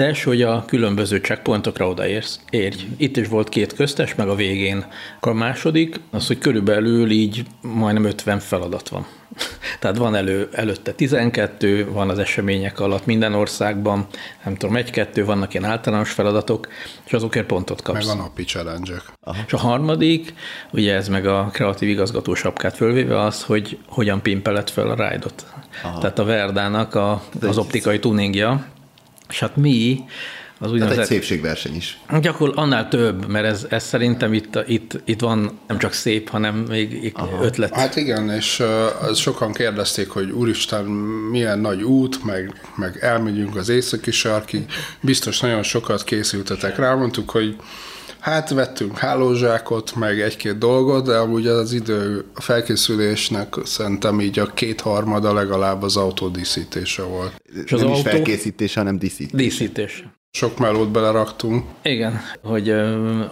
[0.00, 2.76] Első, hogy a különböző checkpointokra odaérsz, érj.
[2.96, 4.86] Itt is volt két köztes, meg a végén.
[5.20, 9.06] A második, az, hogy körülbelül így majdnem 50 feladat van.
[9.80, 14.06] Tehát van elő, előtte 12, van az események alatt minden országban,
[14.44, 16.68] nem tudom, egy-kettő, vannak ilyen általános feladatok,
[17.06, 18.06] és azokért pontot kapsz.
[18.06, 19.02] Meg a napi challenge
[19.46, 20.34] És a harmadik,
[20.72, 25.46] ugye ez meg a kreatív igazgató sapkát fölvéve az, hogy hogyan pimpelett fel a ride-ot.
[26.00, 28.64] Tehát a Verdának a, az optikai tuningja,
[29.30, 30.04] és hát mi
[30.62, 30.96] az úgynevezett...
[30.96, 31.98] Tehát egy szépségverseny is.
[32.20, 36.54] Gyakor annál több, mert ez, ez szerintem itt, itt, itt van nem csak szép, hanem
[36.54, 37.44] még Aha.
[37.44, 37.74] ötlet.
[37.74, 40.84] Hát igen, és uh, sokan kérdezték, hogy úristen,
[41.30, 44.64] milyen nagy út, meg, meg elmegyünk az északi sarkig.
[45.00, 47.56] Biztos nagyon sokat készültetek rá, mondtuk, hogy
[48.20, 54.46] Hát vettünk hálózsákot, meg egy-két dolgot, de amúgy az idő a felkészülésnek szerintem így a
[54.46, 57.42] kétharmada legalább az autó díszítése volt.
[57.64, 58.00] És az nem autó...
[58.00, 59.40] is felkészítése, hanem díszítés.
[59.40, 60.04] Díszítés.
[60.32, 61.64] Sok melót beleraktunk.
[61.82, 62.68] Igen, hogy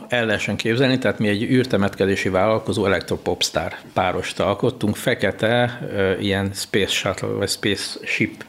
[0.08, 5.80] el lehessen képzelni, tehát mi egy űrtemetkezési vállalkozó elektropopstar párost alkottunk, fekete
[6.20, 8.44] ilyen Space Shuttle vagy Space Ship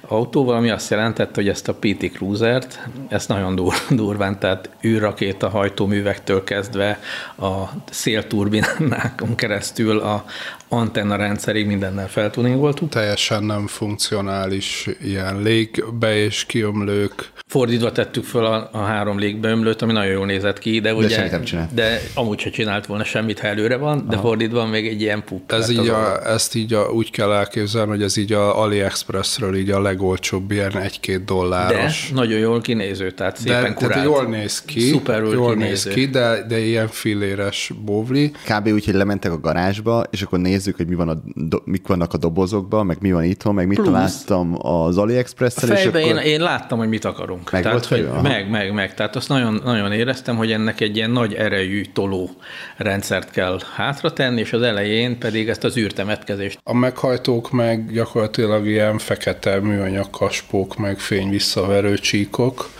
[0.00, 5.48] autóval, ami azt jelentett, hogy ezt a PT Cruiser-t, ezt nagyon dur, durván, tehát űrrakéta
[5.48, 7.00] hajtóművektől kezdve
[7.38, 10.24] a szélturbinákon keresztül a
[10.68, 12.88] antenna rendszerig mindennel feltuningoltuk.
[12.88, 19.92] Teljesen nem funkcionális ilyen légbe és kiömlők fordítva tettük föl a, a három légbeömlőt, ami
[19.92, 21.74] nagyon jól nézett ki, de, ugye, nem csinált.
[21.74, 24.26] de amúgy se csinált volna semmit, ha előre van, de Aha.
[24.26, 25.52] fordítva még egy ilyen pup.
[25.52, 29.70] Ez így a, ezt így a, úgy kell elképzelni, hogy ez így a AliExpressről így
[29.70, 32.08] a legolcsóbb ilyen egy-két dolláros.
[32.08, 33.92] De nagyon jól kinéző, tehát szépen de, kurált.
[33.92, 35.88] Tehát jól néz ki, Szuperül jól kinéző.
[35.88, 38.30] néz ki, de, de ilyen filéres bóvli.
[38.30, 38.66] Kb.
[38.66, 41.86] úgy, hogy lementek a garázsba, és akkor néz nézzük, hogy mi van a, do, mik
[41.86, 43.88] vannak a dobozokban, meg mi van itthon, meg mit Plusz.
[43.88, 46.24] találtam az AliExpress-en, és Fejben akkor...
[46.24, 47.50] én, én láttam, hogy mit akarunk.
[47.50, 48.94] Meg Tehát, volt hogy meg, meg, meg.
[48.94, 52.30] Tehát azt nagyon, nagyon éreztem, hogy ennek egy ilyen nagy erejű toló
[52.76, 56.58] rendszert kell hátratenni, és az elején pedig ezt az űrtemetkezést.
[56.62, 62.70] A meghajtók meg gyakorlatilag ilyen fekete műanyag kaspók, meg fény visszaverő csíkok,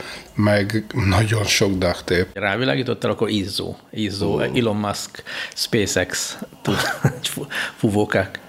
[0.43, 2.27] meg nagyon sok duct tape.
[2.35, 3.77] Rávilágítottál, akkor izzó.
[3.91, 4.45] Izzó, oh.
[4.57, 5.23] Elon Musk,
[5.55, 6.39] SpaceX
[7.23, 8.41] fu- fuvókák.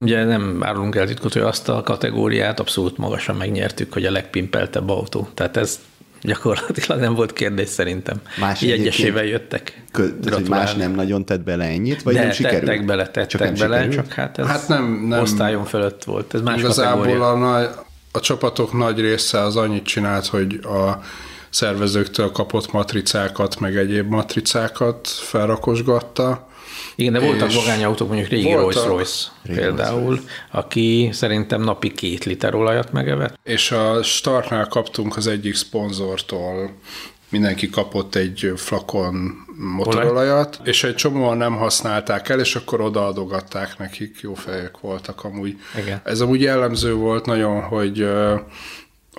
[0.00, 4.88] Ugye nem árulunk el titkot, hogy azt a kategóriát abszolút magasan megnyertük, hogy a legpimpeltebb
[4.88, 5.28] autó.
[5.34, 5.78] Tehát ez
[6.22, 8.20] gyakorlatilag nem volt kérdés szerintem.
[8.40, 9.82] Más Így egyesével jöttek.
[9.92, 12.64] Kö, tehát, más nem nagyon tett bele ennyit, vagy De nem sikerült?
[12.64, 13.94] tettek bele, tettek csak nem bele, sikerült?
[14.06, 15.20] csak hát ez Hát nem- nem.
[15.20, 16.34] osztályon fölött volt.
[16.34, 17.30] Ez más Igazából kategória.
[17.30, 17.68] a, nagy,
[18.16, 21.00] a csapatok nagy része az annyit csinált, hogy a
[21.50, 26.48] szervezőktől kapott matricákat, meg egyéb matricákat felrakosgatta.
[26.94, 28.86] Igen, de voltak vagányautók, mondjuk régi voltak.
[28.86, 33.38] Rolls-Royce például, aki szerintem napi két liter olajat megevett.
[33.42, 36.70] És a Startnál kaptunk az egyik szponzortól,
[37.38, 44.18] mindenki kapott egy flakon motorolajat, és egy csomóan nem használták el, és akkor odaadogatták nekik,
[44.20, 45.58] jó fejek voltak amúgy.
[45.80, 46.00] Igen.
[46.04, 48.08] Ez amúgy jellemző volt nagyon, hogy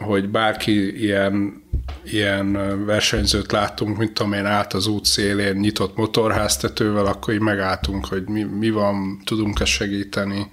[0.05, 1.63] hogy bárki ilyen,
[2.03, 8.05] ilyen versenyzőt láttunk, mint tudom én, állt az út szélén nyitott motorháztetővel, akkor így megálltunk,
[8.05, 10.49] hogy mi, mi van, tudunk-e segíteni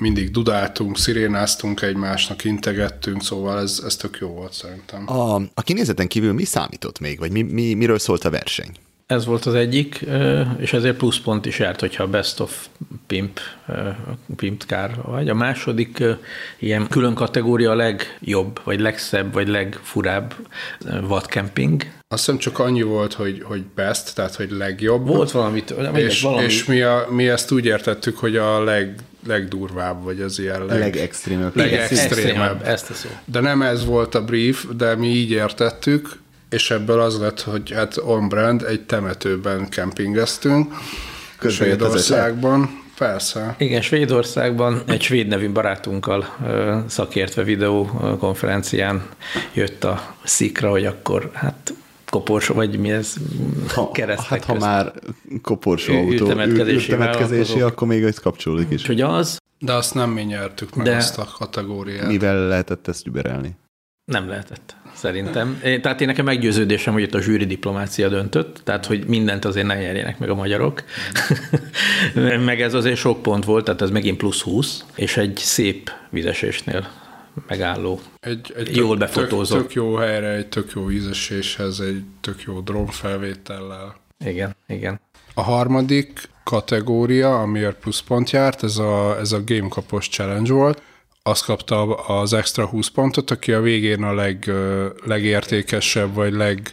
[0.00, 5.10] mindig dudáltunk, szirénáztunk egymásnak, integettünk, szóval ez, ez tök jó volt szerintem.
[5.10, 8.70] A, a kinézeten kívül mi számított még, vagy mi, mi, miről szólt a verseny?
[9.10, 10.04] Ez volt az egyik,
[10.58, 12.66] és ezért pluszpont is járt, hogyha Best of
[13.06, 13.40] Pimp,
[14.36, 15.28] Pimp Car vagy.
[15.28, 16.02] A második
[16.58, 20.34] ilyen külön kategória a legjobb, vagy legszebb, vagy legfurább
[20.84, 21.82] ö, vadcamping.
[22.08, 25.06] Azt hiszem csak annyi volt, hogy, hogy best, tehát hogy legjobb.
[25.06, 28.94] Volt valamit, mindegy, és, valami, és mi, a, mi ezt úgy értettük, hogy a leg,
[29.26, 31.56] legdurvább, vagy az ilyen leg, Legextrémebb.
[31.56, 32.08] legextrémebb.
[32.10, 33.08] extrémebb, ezt a szó.
[33.24, 36.18] De nem ez volt a brief, de mi így értettük,
[36.50, 40.74] és ebből az lett, hogy hát on-brand egy temetőben kempingeztünk,
[41.48, 42.78] Svédországban.
[42.98, 43.54] Persze.
[43.58, 46.36] Igen, Svédországban egy svéd nevű barátunkkal
[46.86, 49.02] szakértve videókonferencián
[49.52, 51.74] jött a szikra, hogy akkor hát
[52.10, 53.14] koporsó, vagy mi ez,
[53.74, 54.92] Ha, keresztek hát ha már
[55.42, 56.26] koporsó autó,
[56.96, 57.62] vállalkozók.
[57.62, 58.80] akkor még ez kapcsolódik is.
[58.80, 60.96] Úgyhogy az De azt nem mi nyertük meg, de...
[60.96, 62.06] azt a kategóriát.
[62.06, 63.56] Mivel lehetett ezt überelni?
[64.10, 65.60] nem lehetett, szerintem.
[65.64, 69.66] Én- Tehát én nekem meggyőződésem, hogy itt a zsűri diplomácia döntött, tehát hogy mindent azért
[69.66, 70.82] ne nyerjenek meg a magyarok.
[72.44, 76.88] meg ez azért sok pont volt, tehát ez megint plusz 20, és egy szép vizesésnél
[77.48, 78.00] megálló.
[78.20, 79.58] Egy, egy Jól befotózott.
[79.58, 83.96] Tök, tök jó helyre, egy tök jó vízeséshez, egy tök jó drónfelvétellel.
[84.24, 85.00] Igen, igen.
[85.34, 90.82] A harmadik kategória, amiért pluszpont járt, ez a, ez a Game Kapos Challenge volt.
[91.22, 94.50] Azt kapta az extra 20 pontot, aki a végén a leg,
[95.04, 96.72] legértékesebb, vagy leg,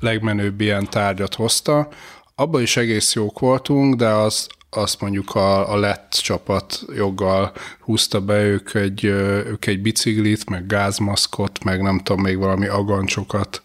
[0.00, 1.88] legmenőbb ilyen tárgyat hozta.
[2.34, 8.20] Abban is egész jók voltunk, de az, azt mondjuk a, a lett csapat joggal húzta
[8.20, 13.62] be ők egy, ők egy biciklit, meg gázmaszkot, meg nem tudom, még valami agancsokat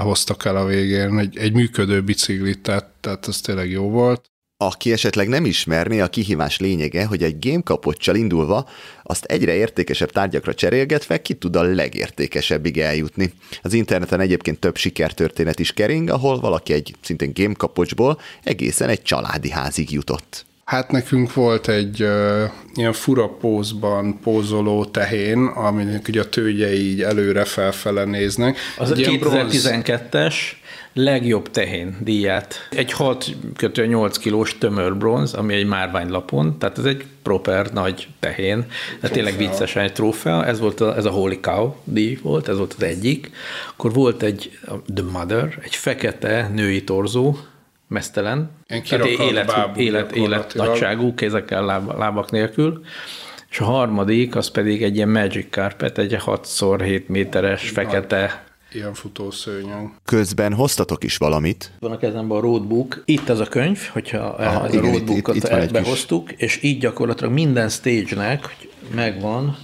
[0.00, 1.18] hoztak el a végén.
[1.18, 4.31] Egy, egy működő biciklit, tehát, tehát ez tényleg jó volt.
[4.66, 8.68] Aki esetleg nem ismerné, a kihívás lényege, hogy egy game kapocsal indulva,
[9.02, 13.32] azt egyre értékesebb tárgyakra cserélgetve ki tud a legértékesebbig eljutni.
[13.62, 19.02] Az interneten egyébként több sikertörténet is kering, ahol valaki egy szintén game kapocsból egészen egy
[19.02, 20.44] családi házig jutott.
[20.64, 22.42] Hát nekünk volt egy uh,
[22.74, 28.58] ilyen fura pózban pózoló tehén, aminek ugye a tőgyei így előre felfele néznek.
[28.78, 30.34] Az a Egy bronz- 2012-es
[30.92, 32.68] legjobb tehén díját.
[32.70, 38.08] Egy 6 kötő 8 kilós tömör bronz, ami egy márványlapon, tehát ez egy proper nagy
[38.20, 38.66] tehén,
[39.00, 42.56] de tényleg viccesen egy trófea, ez volt a, ez a Holy Cow díj volt, ez
[42.56, 43.30] volt az egyik.
[43.68, 44.58] Akkor volt egy
[44.94, 47.36] The Mother, egy fekete női torzó,
[47.88, 48.50] mesztelen,
[48.88, 52.84] tehát élet, bábú élet, élet nagyságú, kézekkel, láb, lábak nélkül,
[53.50, 58.44] és a harmadik, az pedig egy ilyen Magic Carpet, egy 6x7 méteres fekete
[58.74, 59.90] Ilyen futószőnyeg.
[60.04, 63.02] Közben hoztatok is valamit, van a kezemben a roadbook.
[63.04, 65.70] Itt az a könyv, hogyha Aha, ez igen, a itt- roadbookot itt- itt van egy
[65.70, 68.56] kis- behoztuk, és így gyakorlatilag minden stage-nek
[68.94, 69.56] megvan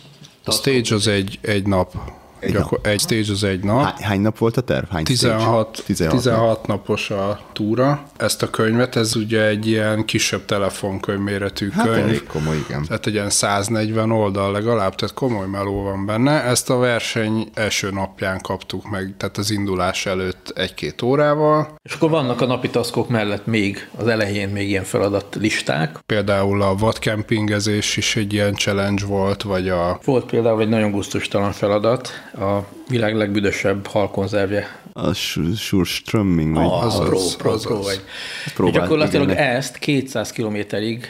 [0.45, 1.95] A stage az egy, egy nap.
[2.41, 3.83] Egy Gyakor- egy stage az egy nap.
[3.85, 4.91] Hány, hány nap volt a terv?
[4.91, 5.49] Hány 16, stage?
[5.49, 8.03] 16, 16, 16 napos a túra.
[8.17, 12.03] Ezt a könyvet, ez ugye egy ilyen kisebb telefonkönyv méretű Hát könyv.
[12.03, 12.85] elég komoly, igen.
[12.87, 16.43] Tehát egy ilyen 140 oldal legalább, tehát komoly meló van benne.
[16.43, 21.69] Ezt a verseny első napján kaptuk meg, tehát az indulás előtt egy-két órával.
[21.83, 25.97] És akkor vannak a napi taszkok mellett még az elején még ilyen feladatlisták.
[26.07, 31.53] Például a vadkempingezés is egy ilyen challenge volt, vagy a Volt például egy nagyon gusztustalan
[31.53, 32.59] feladat, a
[32.89, 34.81] világ legbüdösebb halkonzervje.
[34.93, 35.13] A
[35.57, 37.63] Surströmming, vagy Ah, azaz, pro, pro, azaz.
[37.67, 38.01] pro, vagy.
[38.55, 39.43] Próbált, gyakorlatilag igen.
[39.43, 41.07] ezt 200 kilométerig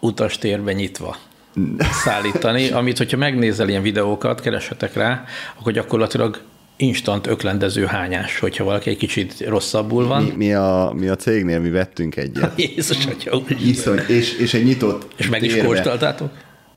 [0.00, 1.16] utastérben nyitva
[2.04, 5.24] szállítani, amit hogyha megnézel ilyen videókat, kereshetek rá,
[5.58, 6.40] akkor gyakorlatilag
[6.76, 10.22] instant öklendező hányás, hogyha valaki egy kicsit rosszabbul van.
[10.22, 12.52] Mi, mi, a, mi a cégnél mi vettünk egyet.
[12.74, 13.68] Jézus, atya, úristen.
[13.68, 15.66] Iszony, és, és egy nyitott És meg is térbe.
[15.68, 16.30] kóstoltátok?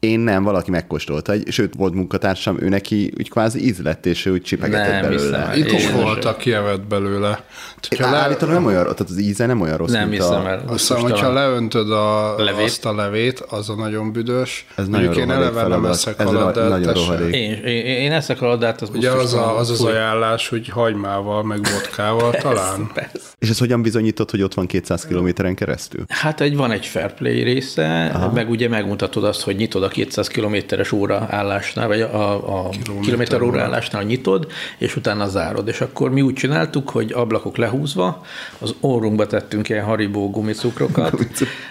[0.03, 4.25] Én nem, valaki megkóstolta, egy- sőt, volt munkatársam, ő neki úgy kvázi íz lett, és
[4.25, 5.51] ő úgy csipegetett Nem belőle.
[5.53, 5.67] hiszem.
[5.67, 7.43] Itt is volt, aki evett belőle.
[7.99, 10.47] Ha le, Állítólag nem olyan, tehát az íze nem olyan rossz, Nem mint hiszem a...
[10.49, 10.63] el.
[10.67, 12.65] aztán, hogyha leöntöd a, Levét.
[12.65, 14.65] azt a levét, az a nagyon büdös.
[14.75, 17.33] Ez Mondjuk nagyon én eleve nem eszek Ez halat, a- de nagyon rohadék.
[17.35, 21.59] Én, én, én eszek alatt, az Ugye az, a, az az ajánlás, hogy hagymával, meg
[21.73, 22.91] vodkával talán.
[22.93, 23.19] Persze.
[23.39, 26.03] És ez hogyan bizonyított, hogy ott van 200 kilométeren keresztül?
[26.07, 28.31] Hát egy, van egy fair play része, Aha.
[28.31, 32.69] meg ugye megmutatod azt, hogy nyitod a 200 kilométeres óra állásnál, vagy a, a
[33.01, 35.67] kilométer óra állásnál nyitod, és utána zárod.
[35.67, 38.25] És akkor mi úgy csináltuk, hogy ablakok lehúzva,
[38.59, 41.17] az orrunkba tettünk ilyen haribó gumicukrokat,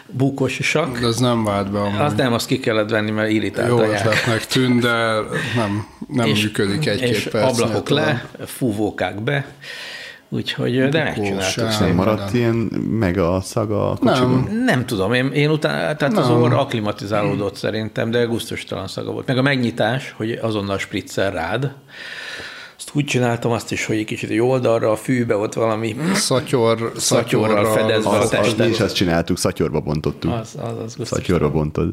[0.07, 2.01] búkos isak, De ez nem vált be amúgy.
[2.01, 5.15] azt nem, azt ki kellett venni, mert irritált Jó ötletnek tűnt, de
[5.57, 7.61] nem, nem és, működik egy-két és perc.
[7.61, 9.47] ablakok le, fúvókák be,
[10.33, 11.79] úgyhogy de megcsináltuk.
[11.81, 12.55] Nem maradt ilyen
[12.99, 14.47] mega szaga a kocsiban?
[14.51, 16.43] Nem, Nem tudom, én, én utána, tehát az Nem.
[16.43, 19.27] orr akklimatizálódott szerintem, de gusztustalan szaga volt.
[19.27, 21.73] Meg a megnyitás, hogy azonnal spritzer rád,
[22.77, 26.93] azt úgy csináltam azt is, hogy egy kicsit jó oldalra, a fűbe ott valami szatyor,
[26.97, 28.67] Szatyorral fedezve a Az, az, testet.
[28.67, 30.33] mi is azt csináltuk, szatyorba bontottuk.
[30.33, 31.07] Az, az, az.
[31.07, 31.91] Szatyorba bontod.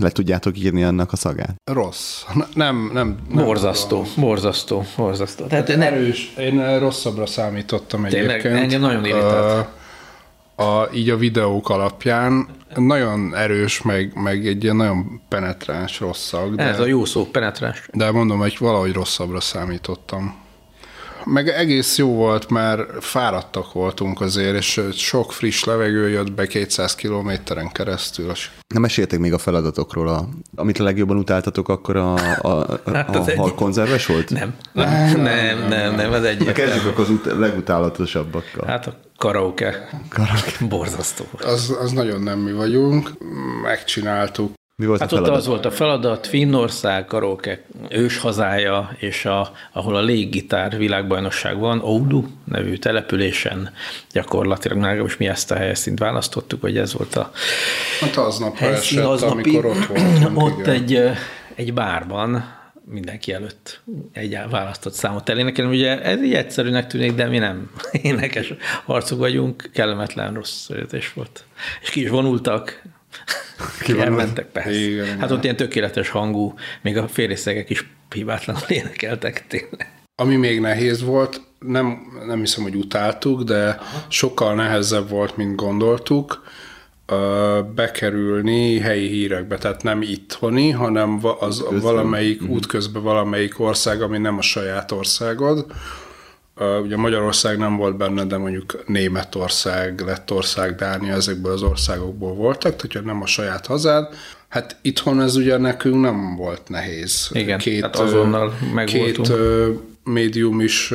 [0.00, 1.54] Le tudjátok írni annak a szagát?
[1.72, 2.22] Rossz.
[2.34, 3.18] Ne- Nem, nem.
[3.28, 5.44] nem Borzasztó, borzasztó, borzasztó.
[5.46, 6.34] Tehát ne, Erős.
[6.38, 8.30] Én rosszabbra számítottam Tényleg?
[8.30, 8.54] egyébként.
[8.62, 9.68] Engem nagyon irritált.
[10.56, 16.26] Ö, A, így a videók alapján nagyon erős, meg, meg egy ilyen nagyon penetráns rossz
[16.26, 17.88] szag, de, ez a jó szó, penetrás.
[17.92, 20.34] de mondom, hogy valahogy rosszabbra számítottam.
[21.24, 26.94] Meg egész jó volt, mert fáradtak voltunk azért, és sok friss levegő jött be 200
[26.94, 28.32] kilométeren keresztül.
[28.66, 33.16] Nem meséltek még a feladatokról, a, amit a legjobban utáltatok, akkor a, a, a, Hát
[33.16, 33.40] az a egyik.
[33.40, 34.30] halkonzerves volt?
[34.40, 36.52] Nem, nem, nem, nem, nem, Na, egyértelmű.
[36.52, 38.44] Kezdjük akkor az ut- legutálatosabbak.
[38.66, 39.88] Hát a karaoke.
[40.68, 41.24] Borzasztó.
[41.44, 43.10] az, az nagyon nem mi vagyunk,
[43.62, 44.52] megcsináltuk.
[44.76, 49.52] Mi volt Hát a ott az volt a feladat, Finnország, karaoke ős hazája, és a,
[49.72, 53.72] ahol a léggitár világbajnosság van, Oudu nevű településen
[54.12, 57.30] gyakorlatilag legalábbis mi ezt a helyszínt választottuk, hogy ez volt a
[58.00, 59.32] Hát aznap helyszín esett, aznapi.
[59.34, 60.38] amikor ott voltunk.
[60.44, 60.74] ott igen.
[60.74, 61.10] egy,
[61.54, 62.44] egy bárban
[62.86, 63.80] mindenki előtt
[64.12, 65.76] egy választott számot elénekelni.
[65.76, 67.70] Ugye ez így egyszerűnek tűnik, de mi nem
[68.02, 68.54] énekes
[68.84, 71.44] arcok vagyunk, kellemetlen rossz születés volt.
[71.82, 72.82] És ki is vonultak,
[73.98, 74.70] elmentek, persze.
[74.70, 79.92] Igen, hát ott ilyen tökéletes hangú, még a férészegek is hibátlanul énekeltek tényleg.
[80.16, 83.78] Ami még nehéz volt, nem, nem hiszem, hogy utáltuk, de
[84.08, 86.42] sokkal nehezebb volt, mint gondoltuk,
[87.74, 94.42] bekerülni helyi hírekbe, tehát nem itthoni, hanem az valamelyik útközben valamelyik ország, ami nem a
[94.42, 95.66] saját országod.
[96.82, 103.06] Ugye Magyarország nem volt benne, de mondjuk Németország, Lettország, Dánia, ezekből az országokból voltak, tehát
[103.06, 104.14] nem a saját hazád.
[104.48, 107.28] Hát itthon ez ugye nekünk nem volt nehéz.
[107.32, 109.26] Igen, két, hát azonnal megvoltunk.
[109.26, 110.92] Két médium is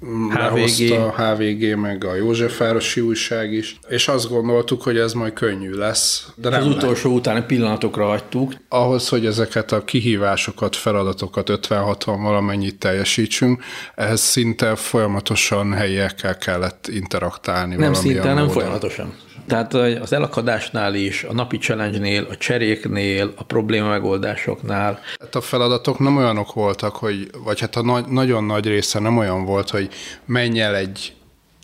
[0.00, 0.92] HVG.
[0.92, 6.28] a HVG, meg a Józsefvárosi újság is, és azt gondoltuk, hogy ez majd könnyű lesz.
[6.34, 6.76] De nem az lett.
[6.76, 13.62] utolsó utáni pillanatokra hagytuk, Ahhoz, hogy ezeket a kihívásokat, feladatokat 50-60 valamennyit teljesítsünk,
[13.94, 17.76] ehhez szinte folyamatosan helyiekkel kellett interaktálni.
[17.76, 18.48] Nem szinte, nem módon.
[18.48, 19.14] folyamatosan.
[19.48, 25.00] Tehát az elakadásnál is, a napi challenge-nél, a cseréknél, a probléma megoldásoknál.
[25.20, 29.18] Hát a feladatok nem olyanok voltak, hogy, vagy hát a nagy, nagyon nagy része nem
[29.18, 29.88] olyan volt, hogy
[30.24, 31.12] menj el egy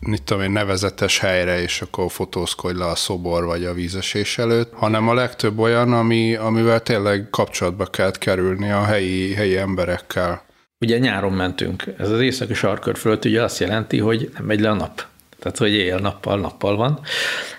[0.07, 4.73] mit tudom én, nevezetes helyre, és akkor fotózkodj le a szobor vagy a vízesés előtt,
[4.73, 10.43] hanem a legtöbb olyan, ami, amivel tényleg kapcsolatba kellett kerülni a helyi, helyi emberekkel.
[10.81, 14.71] Ugye nyáron mentünk, ez az északi sarkör fölött ugye azt jelenti, hogy nem megy le
[14.71, 15.05] a nap.
[15.45, 17.01] Tehát, hogy éjjel-nappal, nappal van.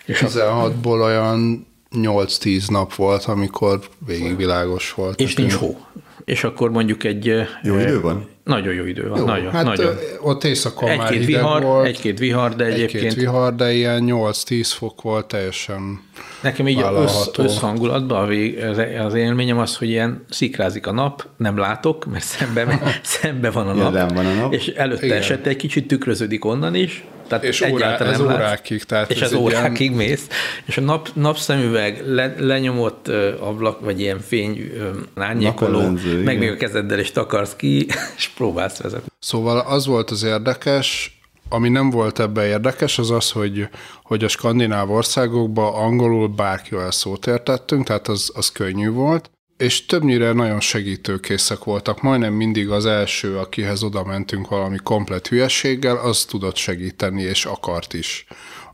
[0.06, 5.20] És a 16-ból olyan 8-10 nap volt, amikor végig világos volt.
[5.20, 5.78] És nincs hó.
[6.26, 7.26] és akkor mondjuk egy...
[7.64, 8.28] Jó idő van?
[8.44, 9.52] Nagyon jó idő van, Jó, nagyon.
[9.52, 9.96] hát nagyon.
[10.22, 11.86] ott éjszakon már Egy-két hideg vihar, volt.
[11.86, 16.02] egy-két vihar, de egyébként Egy-két vihar, de ilyen 8-10 fok volt teljesen
[16.42, 21.28] Nekem így össz, összhangulatban a vég, az, az élményem az, hogy ilyen szikrázik a nap,
[21.38, 24.54] nem látok, mert szembe, szembe van a nap, van a nap.
[24.54, 25.18] és előtte Igen.
[25.18, 28.38] esett egy kicsit tükröződik onnan is, tehát És órá- ez nem látsz.
[28.38, 30.28] órákig, tehát és ez ez egy ilyen- órákig mész,
[30.66, 34.72] és a nap, napszemüveg le, lenyomott ö, ablak, vagy ilyen fény
[35.16, 35.82] árnyékoló,
[36.24, 37.86] meg még a kezeddel is takarsz ki,
[38.18, 39.08] és próbálsz vezetni.
[39.20, 41.20] Szóval az volt az érdekes,
[41.50, 43.68] ami nem volt ebben érdekes, az az, hogy,
[44.04, 50.34] hogy a skandináv országokban angolul bárkivel szót értettünk, tehát az, az könnyű volt, és többnyire
[50.34, 52.02] nagyon segítőkészek voltak.
[52.02, 57.94] Majdnem mindig az első, akihez oda mentünk valami komplet hülyességgel, az tudott segíteni, és akart
[57.94, 58.26] is.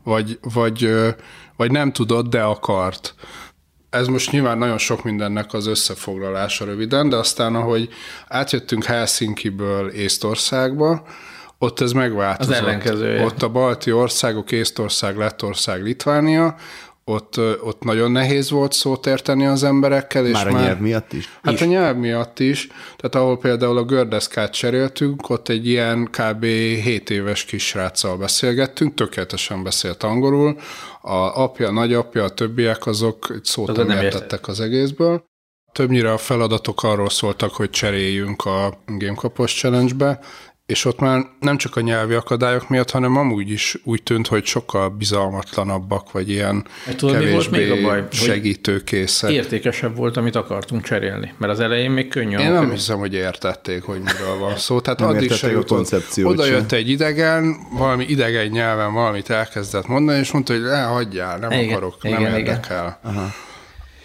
[0.02, 0.90] Vagy, vagy,
[1.56, 3.14] vagy nem tudott, de akart.
[3.90, 7.88] Ez most nyilván nagyon sok mindennek az összefoglalása röviden, de aztán, ahogy
[8.28, 11.06] átjöttünk Helsinki-ből Észtországba,
[11.58, 12.54] ott ez megváltozott.
[12.54, 13.24] Az ellenkezője.
[13.24, 16.56] Ott a balti országok, Észtország, Lettország, Litvánia,
[17.04, 20.26] ott, ott nagyon nehéz volt szót érteni az emberekkel.
[20.26, 21.38] És Már a nyelv miatt is?
[21.42, 22.66] Hát a nyelv miatt is.
[22.96, 26.44] Tehát ahol például a gördeszkát cseréltünk, ott egy ilyen kb.
[26.44, 30.58] 7 éves kisráccal beszélgettünk, tökéletesen beszélt angolul.
[31.00, 35.30] A apja, nagyapja, a többiek azok szót nem nem értettek az egészből.
[35.72, 40.20] Többnyire a feladatok arról szóltak, hogy cseréljünk a Gamekapos Challenge-be,
[40.66, 44.44] és ott már nem csak a nyelvi akadályok miatt, hanem amúgy is úgy tűnt, hogy
[44.44, 48.04] sokkal bizalmatlanabbak, vagy ilyen Hát tudod, mi volt kevésbé még a baj?
[48.10, 49.30] Segítőkészek.
[49.30, 52.36] Értékesebb volt, amit akartunk cserélni, mert az elején még könnyű.
[52.36, 54.80] Én nem hiszem, hogy értették, hogy miről van szó.
[54.80, 55.66] Tehát Nem addig se a jutott.
[55.68, 56.52] koncepciót Oda sem.
[56.52, 61.50] jött egy idegen, valami idegen nyelven valamit elkezdett mondani, és mondta, hogy ne, hagyjál, nem
[61.50, 62.38] Igen, akarok, igen, nem igen.
[62.46, 62.98] érdekel.
[63.02, 63.30] Aha.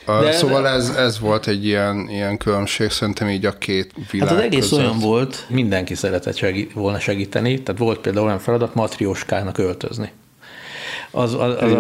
[0.08, 4.38] De- szóval ez, ez volt egy ilyen, ilyen különbség, szerintem így a két világ Hát
[4.38, 4.80] az egész között.
[4.80, 10.12] olyan volt, mindenki szeretett segít, volna segíteni, tehát volt például olyan feladat matrióskának öltözni.
[11.12, 11.72] Az, az, az,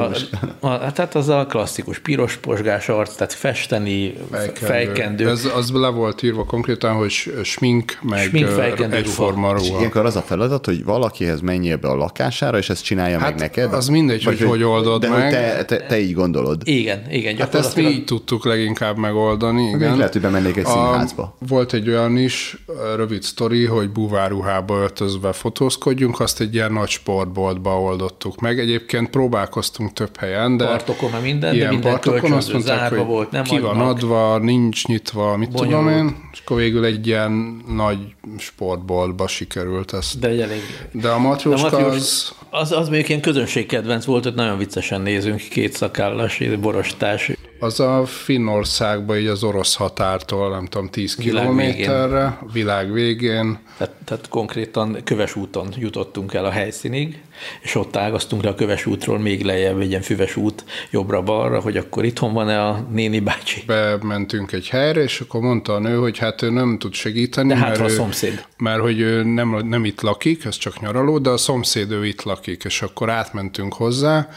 [0.59, 4.65] a, a, tehát az a klasszikus piros posgás arc, tehát festeni, fejkendő.
[4.65, 5.29] fejkendő.
[5.29, 7.11] Ez, az le volt írva konkrétan, hogy
[7.43, 9.79] smink, meg Smink, fejkendő egyforma És ruha.
[9.79, 13.39] ilyenkor az a feladat, hogy valakihez menjél be a lakására, és ezt csinálja Hát meg
[13.39, 13.73] neked?
[13.73, 15.21] az mindegy, hogy hogy oldod de meg.
[15.21, 16.61] Hogy te, te, te így gondolod.
[16.63, 19.63] Igen, igen, Hát ezt mi így tudtuk leginkább megoldani.
[19.63, 19.97] Igen.
[19.97, 21.35] lehet, hogy bemennék egy színházba.
[21.47, 22.63] volt egy olyan is,
[22.95, 28.59] rövid sztori, hogy búváruhába öltözve fotózkodjunk, azt egy ilyen nagy sportboltba oldottuk meg.
[28.59, 32.97] Egyébként próbálkoztunk több helyen, de Partokon, meg minden, de ilyen minden partokon azt mondták, zárva
[32.97, 35.95] hogy volt, nem ki van adva, nincs nyitva, mit tudom Bonyolult.
[35.95, 37.97] én, és akkor végül egy ilyen nagy
[38.37, 40.19] sportboltba sikerült ezt.
[40.19, 40.61] De egy elég...
[40.91, 42.35] De a matrioska De a matriós- az...
[42.49, 47.31] Az, az mondjuk ilyen közönségkedvenc volt, hogy nagyon viccesen nézünk, két szakállas, borostás.
[47.59, 51.73] Az a Finnországban, így az orosz határtól, nem tudom, 10 Világ végén.
[51.73, 53.59] kilométerre, a világ végén.
[53.77, 57.21] Tehát, tehát konkrétan köves úton jutottunk el a helyszínig,
[57.61, 61.77] és ott ágaztunk le a köves útról még lejjebb egy ilyen füves út jobbra-balra, hogy
[61.77, 63.63] akkor itthon van-e a néni bácsi.
[63.65, 67.55] bementünk egy helyre, és akkor mondta a nő, hogy hát ő nem tud segíteni, De
[67.55, 68.45] hát, mert, ha a szomszéd.
[68.57, 72.23] mert hogy ő nem, nem itt lakik, ez csak nyaraló, de a szomszéd ő itt
[72.23, 74.29] lakik, és akkor átmentünk hozzá.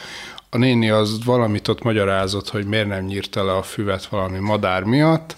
[0.52, 4.82] A néni az valamit ott magyarázott, hogy miért nem nyírta le a füvet valami madár
[4.82, 5.36] miatt.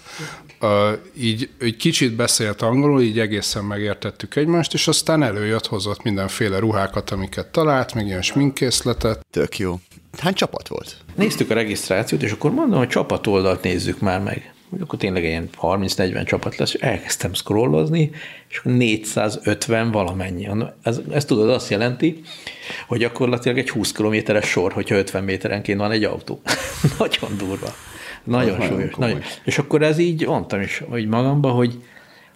[0.61, 0.69] Uh,
[1.17, 7.11] így egy kicsit beszélt angolul, így egészen megértettük egymást, és aztán előjött, hozott mindenféle ruhákat,
[7.11, 9.25] amiket talált, meg ilyen sminkkészletet.
[9.31, 9.79] Tök jó.
[10.17, 10.97] Hány csapat volt?
[11.15, 14.52] Néztük a regisztrációt, és akkor mondom, hogy csapatoldalt nézzük már meg.
[14.73, 18.11] Hogy akkor tényleg ilyen 30-40 csapat lesz, és elkezdtem scrollozni,
[18.49, 20.47] és akkor 450 valamennyi.
[20.83, 22.21] Ez, ez tudod, azt jelenti,
[22.87, 26.41] hogy gyakorlatilag egy 20 kilométeres sor, hogyha 50 méterenként van egy autó.
[26.99, 27.67] nagyon durva.
[28.23, 28.95] Nagyon nagyon súlyos.
[28.95, 29.21] Nagyon.
[29.43, 31.83] És akkor ez így mondtam is, hogy magamba, hogy,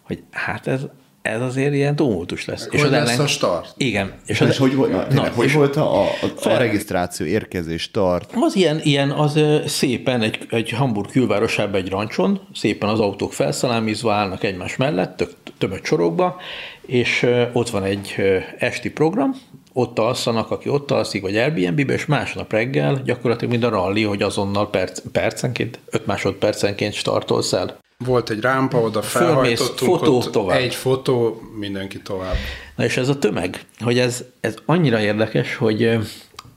[0.02, 0.82] hogy hát ez,
[1.28, 2.68] ez azért ilyen tumultus lesz.
[2.68, 3.74] Hogy lesz a start?
[3.78, 4.14] Igen.
[4.26, 6.08] És, És hogy, volt, na, tényleg, hogy és- volt a, a,
[6.44, 8.32] a regisztráció, érkezés, start?
[8.36, 14.14] az ilyen, ilyen az szépen egy, egy Hamburg külvárosában egy rancson, szépen az autók felszalámizva
[14.14, 16.38] állnak egymás mellett, tök, többet sorokba,
[16.86, 18.16] és ott van egy
[18.60, 19.36] esti program,
[19.74, 24.22] ott alszanak, aki ott alszik, vagy Airbnb-be, és másnap reggel gyakorlatilag mind a rally, hogy
[24.22, 27.78] azonnal perc, percenként, 5 másodpercenként startolsz el.
[28.06, 30.58] Volt egy rámpa, oda felhajtottunk, fotó, ott tovább.
[30.58, 32.36] egy fotó, mindenki tovább.
[32.76, 35.98] Na és ez a tömeg, hogy ez, ez annyira érdekes, hogy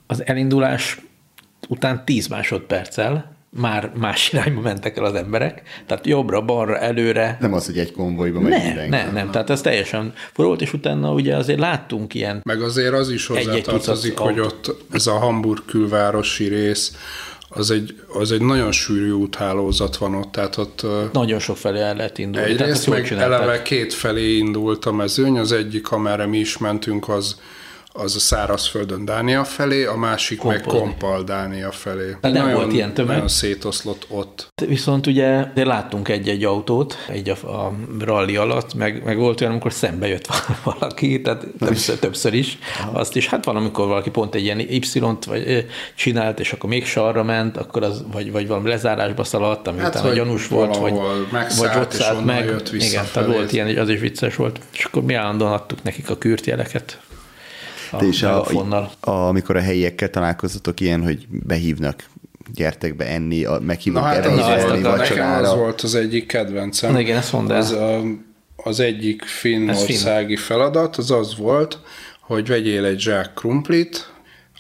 [0.07, 1.01] az elindulás
[1.69, 7.37] után 10 másodperccel már más irányba mentek el az emberek, tehát jobbra, balra, előre.
[7.41, 8.91] Nem az, hogy egy konvojba megy Nem, mindenki.
[8.91, 13.11] nem, nem, tehát ez teljesen volt, és utána ugye azért láttunk ilyen, Meg azért az
[13.11, 16.97] is hozzátartozik, hogy ott ez a Hamburg külvárosi rész,
[17.53, 21.95] az egy, az egy nagyon sűrű úthálózat van ott, tehát ott Nagyon sok felé el
[21.95, 22.49] lehet indulni.
[22.49, 27.41] Egyrészt meg eleve két felé indult a mezőny, az egyik, amerre mi is mentünk, az,
[27.93, 30.81] az a szárazföldön Dánia felé, a másik meg Kompozni.
[30.81, 32.17] Kompal Dánia felé.
[32.21, 33.13] nem nagyon, volt ilyen tömeg?
[33.13, 34.49] Nagyon szétoszlott ott.
[34.67, 39.53] Viszont ugye de láttunk egy-egy autót, egy a, a rally alatt, meg, meg volt olyan,
[39.53, 40.27] amikor szembe jött
[40.65, 42.59] valaki, tehát többször, többször is.
[42.93, 47.23] Azt is, hát valamikor valaki pont egy ilyen Y-t vagy, csinált, és akkor még sarra
[47.23, 50.95] ment, akkor az, vagy, vagy valami lezárásba szaladt, ami Hát, utána vagy gyanús volt, vagy,
[51.59, 52.45] vagy ott szállt meg.
[52.45, 54.61] jött Igen, tehát volt ilyen, az is vicces volt.
[54.73, 57.01] És akkor mi állandóan adtuk nekik a kürtjeleket.
[57.91, 58.91] A Te is a, megafonnal.
[59.01, 62.05] a, amikor a helyiekkel találkoztatok ilyen, hogy behívnak,
[62.55, 65.57] gyertek be enni, a, Na meghívnak hát erre volt, enni nekem az vacsorára.
[65.57, 66.93] volt az egyik kedvencem.
[66.93, 67.57] Na igen, ezt mondd el.
[67.59, 68.01] Az, a,
[68.57, 71.79] az egyik finnországi feladat, az az volt,
[72.21, 74.13] hogy vegyél egy zsák krumplit,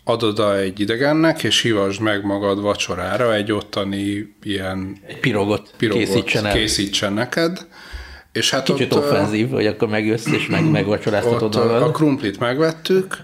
[0.04, 6.46] adod egy idegennek, és hívasd meg magad vacsorára egy ottani ilyen Egy pirogot, pirogot készítsen
[6.46, 6.52] el.
[6.52, 7.66] készítsen neked.
[8.32, 11.82] És hát Kicsit ott, offenzív, hogy akkor megjössz és meg, megvacsoráztatod magad.
[11.82, 13.16] a krumplit megvettük,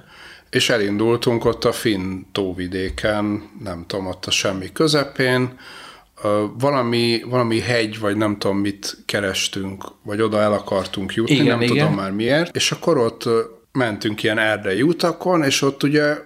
[0.50, 5.58] és elindultunk ott a finn tóvidéken, nem tudom, ott a semmi közepén,
[6.58, 11.60] valami, valami hegy, vagy nem tudom mit kerestünk, vagy oda el akartunk jutni, Igen, nem
[11.60, 11.76] igen.
[11.76, 13.28] tudom már miért, és akkor ott
[13.72, 16.16] mentünk ilyen erdei utakon, és ott ugye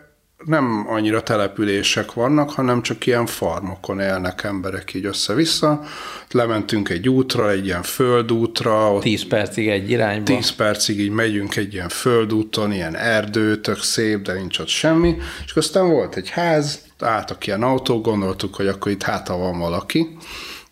[0.44, 5.82] nem annyira települések vannak, hanem csak ilyen farmokon élnek emberek így össze-vissza.
[6.30, 10.24] Lementünk egy útra, egy ilyen földútra, ott 10 percig egy irányba.
[10.24, 15.16] 10 percig így megyünk egy ilyen földúton, ilyen erdő, tök szép, de nincs ott semmi,
[15.44, 20.16] és aztán volt egy ház, álltak ilyen autók, gondoltuk, hogy akkor itt háta van valaki,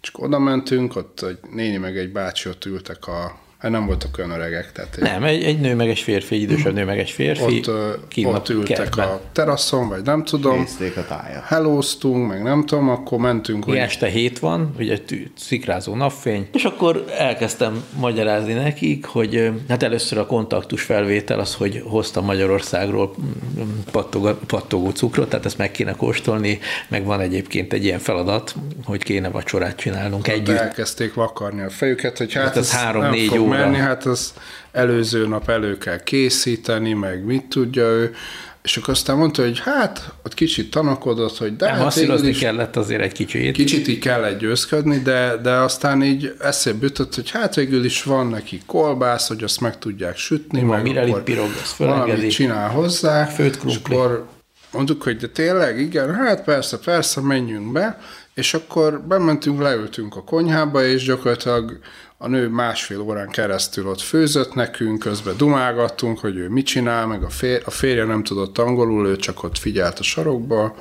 [0.03, 4.19] és oda mentünk, ott egy néni meg egy bácsi ott ültek a, hát nem voltak
[4.19, 6.99] olyan öregek, tehát egy, Nem, egy, egy nő meg egy férfi, egy idősebb nő meg
[6.99, 7.63] egy férfi.
[7.69, 9.09] ott, kint ott ültek kertben.
[9.09, 11.45] a teraszon, vagy nem tudom, Készték a tájat.
[11.45, 14.99] hellóztunk, meg nem tudom, akkor mentünk, Hogy este hét van, ugye
[15.37, 21.83] szikrázó napfény, és akkor elkezdtem magyarázni nekik, hogy hát először a kontaktus felvétel az, hogy
[21.87, 27.85] hoztam Magyarországról mm, pattogó, pattogó cukrot, tehát ezt meg kéne kóstolni, meg van egyébként egy
[27.85, 28.55] ilyen feladat,
[28.85, 30.57] hogy kéne vacsorát csinálnunk de együtt.
[30.57, 33.48] elkezdték vakarni a fejüket, hogy hát, Hát ez ez három-négy óra.
[33.49, 34.33] Menni, hát az
[34.73, 38.15] előző nap elő kell készíteni, meg mit tudja ő,
[38.63, 42.77] és akkor aztán mondta, hogy hát, ott kicsit tanakodott, hogy de hát masszírozni is kellett
[42.77, 43.53] azért egy kicsit.
[43.53, 48.27] kicsit így kellett győzködni, de, de aztán így eszébe jutott, hogy hát végül is van
[48.27, 53.25] neki kolbász, hogy azt meg tudják sütni, Van meg mirelit akkor pirog, valamit csinál hozzá,
[53.25, 53.95] Főtt és krumpli.
[53.95, 54.27] akkor
[54.73, 58.01] mondtuk, hogy de tényleg, igen, hát persze, persze, menjünk be,
[58.35, 61.79] és akkor bementünk, leültünk a konyhába, és gyakorlatilag
[62.21, 67.23] a nő másfél órán keresztül ott főzött nekünk, közben dumálgattunk, hogy ő mit csinál, meg
[67.23, 70.75] a, fér, a férje nem tudott angolul, ő csak ott figyelt a sarokba,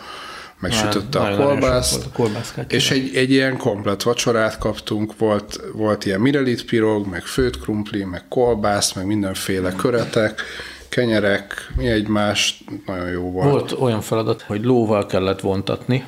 [0.60, 5.62] meg sütötte a kolbászt, volt a kolbászkát és egy, egy ilyen komplet vacsorát kaptunk, volt,
[5.74, 10.42] volt ilyen mirelit pirog, meg főtt krumpli, meg kolbász, meg mindenféle köretek,
[10.90, 13.50] kenyerek, mi egymás, nagyon jó volt.
[13.50, 16.06] Volt olyan feladat, hogy lóval kellett vontatni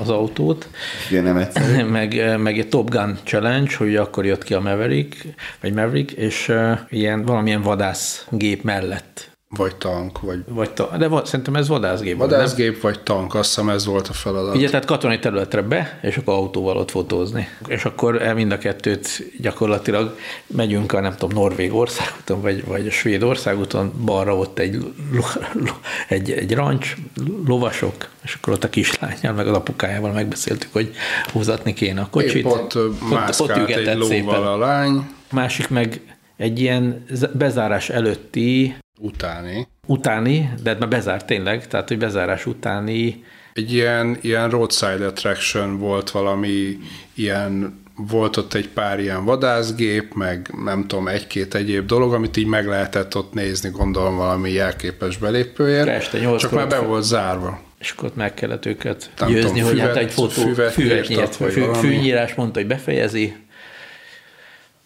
[0.00, 0.68] az autót,
[1.10, 1.84] Ugye nem egyszerű.
[1.98, 5.26] meg, meg egy Top Gun Challenge, hogy akkor jött ki a Maverick,
[5.60, 9.33] vagy Maverick, és uh, ilyen valamilyen vadászgép mellett.
[9.56, 12.16] Vagy tank, vagy Vagy ta, de va, szerintem ez vadászgép.
[12.16, 12.38] volt, nem?
[12.38, 14.54] vadászgép, vagy tank, azt hiszem ez volt a feladat.
[14.54, 17.48] Ugye, tehát katonai területre be, és akkor autóval ott fotózni.
[17.66, 22.90] És akkor mind a kettőt gyakorlatilag megyünk a, nem tudom, Norvég országúton, vagy, vagy a
[22.90, 24.74] Svéd országúton, balra ott egy,
[25.12, 26.94] lo- lo- egy, egy rancs,
[27.46, 30.92] lovasok, és akkor ott a kislányjal, meg az apukájával megbeszéltük, hogy
[31.32, 32.34] húzatni kéne a kocsit.
[32.34, 36.00] Épp ott, ö, mászkált egy lóval a lány, Másik meg
[36.36, 39.66] egy ilyen bezárás előtti, utáni.
[39.86, 45.78] utáni, de hát már bezárt tényleg, tehát hogy bezárás utáni Egy ilyen, ilyen roadside attraction
[45.78, 46.78] volt valami
[47.14, 52.46] ilyen volt ott egy pár ilyen vadászgép, meg nem tudom, egy-két egyéb dolog, amit így
[52.46, 55.88] meg lehetett ott nézni, gondolom valami jelképes belépőért.
[55.88, 57.60] Este Csak már be volt zárva.
[57.78, 60.72] és akkor ott meg kellett őket Nem győzni, tudom, hogy hát füvet- egy fotó, füvet
[60.72, 63.34] füvet, vagy fű, fűnyírás mondta, hogy befejezi.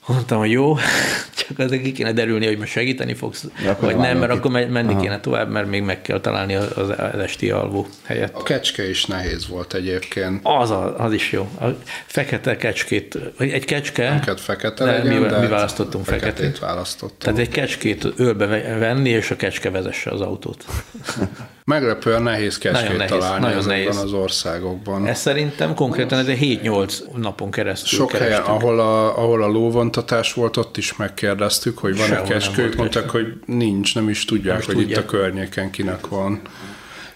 [0.09, 0.77] Mondtam, hogy jó,
[1.47, 4.39] csak azért ki kéne derülni, hogy most segíteni fogsz, akkor vagy nem, mert itt.
[4.39, 5.01] akkor men- menni Aha.
[5.01, 8.35] kéne tovább, mert még meg kell találni az, az esti alvó helyet.
[8.35, 10.41] A kecske is nehéz volt egyébként.
[10.43, 11.49] Az, a, az is jó.
[11.61, 11.65] A
[12.07, 16.59] fekete kecskét, vagy egy kecske, Neked fekete de legyen, mi, de mi választottunk feketét feketét.
[16.59, 17.21] választottunk.
[17.23, 20.65] Tehát egy kecskét ölbe ve- venni, és a kecske vezesse az autót.
[21.69, 23.97] Meglepően nehéz kecskét Nagyon nehéz, találni nagyon ezekben nehéz.
[23.99, 25.07] az országokban.
[25.07, 28.55] Ez szerintem konkrétan ez egy 7-8 napon keresztül Sok helyen, kerestük.
[28.55, 32.23] ahol a, ahol a lóvontatás volt, ott is megkérdeztük, hogy van-e
[32.57, 35.05] volt mondták, hogy nincs, nem is tudják, Nem is hogy itt tudják.
[35.05, 36.41] a környéken kinek van.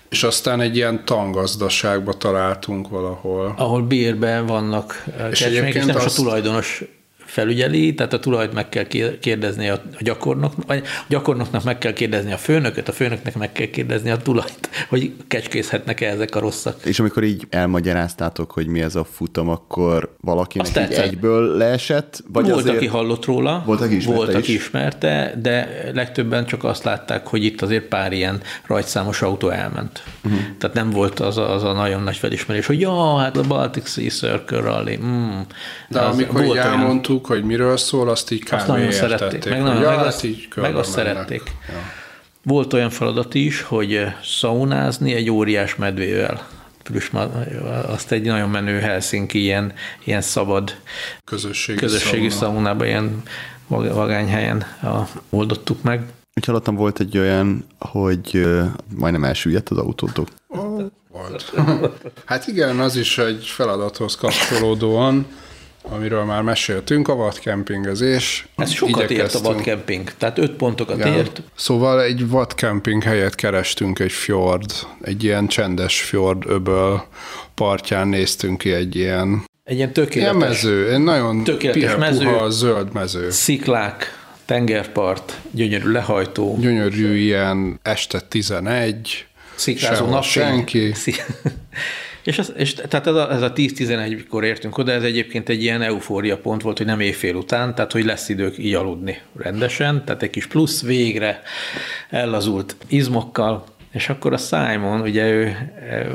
[0.08, 3.54] És aztán egy ilyen tangazdaságba találtunk valahol.
[3.56, 6.82] ahol bérben vannak eh, És kecsmék, és egyébként nem azt- a tulajdonos
[7.32, 11.92] felügyeli, tehát a tulajt meg kell kér- kérdezni a gyakornok, vagy a gyakornoknak meg kell
[11.92, 16.84] kérdezni a főnököt, a főnöknek meg kell kérdezni a tulajt, hogy kecskészhetnek-e ezek a rosszak.
[16.84, 21.04] És amikor így elmagyaráztátok, hogy mi ez a futam, akkor valakinek Azt így tetszett.
[21.04, 22.22] egyből leesett?
[22.32, 22.76] Vagy volt, azért...
[22.76, 24.58] aki hallott róla, Volt, aki ismerte volt, aki is.
[24.58, 30.02] ismerte, de legtöbben csak azt látták, hogy itt azért pár ilyen rajtszámos autó elment.
[30.24, 30.40] Uh-huh.
[30.58, 33.88] Tehát nem volt az a, az a nagyon nagy felismerés, hogy ja, hát a Baltic
[33.90, 34.98] Sea Circle Rally.
[35.04, 35.40] Mm.
[35.88, 38.52] De amikor így volt olyan- elmondtuk, hogy miről szól, azt így kb.
[38.52, 39.18] azt nagyon értették.
[39.18, 41.12] szerették, meg, nagyon, ja, meg, hát azt, így meg azt mennek.
[41.14, 41.42] szerették.
[41.68, 41.74] Ja.
[42.44, 46.48] Volt olyan feladat is, hogy eh, szaunázni egy óriás medvével.
[46.82, 47.10] Plusz
[47.86, 49.72] azt egy nagyon menő Helsinki ilyen,
[50.04, 50.74] ilyen szabad
[51.24, 52.52] Közösségi, közösségi szauna.
[52.52, 53.22] szaunában, ilyen
[53.66, 56.02] vag- vagányhelyen a, oldottuk meg.
[56.34, 58.64] Úgy hallottam, volt egy olyan, hogy ö,
[58.96, 60.28] majdnem elsüllyedt az autótok.
[61.10, 61.52] Volt.
[62.24, 65.26] Hát igen, az is egy feladathoz kapcsolódóan,
[65.82, 68.46] amiről már meséltünk, a vadkempingezés.
[68.56, 71.12] Ez sokat ért a vadcamping, tehát öt pontokat Igen.
[71.14, 71.42] ért.
[71.54, 74.70] Szóval egy vadkemping helyet kerestünk egy fjord,
[75.02, 77.02] egy ilyen csendes fjord öböl
[77.54, 82.24] partján néztünk ki egy ilyen, Egy ilyen ilyen tökéletes mező, egy nagyon Tökéletes pihe, mező.
[82.24, 83.30] puha, zöld mező.
[83.30, 90.42] sziklák, tengerpart, gyönyörű lehajtó, Gyönyörű ilyen este 11, szikrázó sehol napfény.
[90.42, 90.92] senki.
[90.94, 91.22] Szi-
[92.24, 95.82] és, az, és tehát ez a, ez a 10-11-kor értünk oda, ez egyébként egy ilyen
[95.82, 100.22] eufória pont volt, hogy nem éjfél után, tehát hogy lesz idők így aludni rendesen, tehát
[100.22, 101.42] egy kis plusz végre
[102.10, 105.72] ellazult izmokkal, és akkor a Simon, ugye ő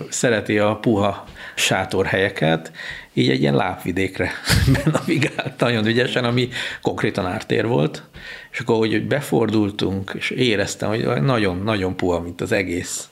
[0.10, 2.72] szereti a puha sátorhelyeket,
[3.14, 4.32] így egy ilyen lábvidékre
[4.92, 6.50] navigált nagyon ügyesen, ami
[6.82, 8.04] konkrétan ártér volt,
[8.52, 13.10] és akkor, hogy befordultunk, és éreztem, hogy nagyon-nagyon puha, mint az egész.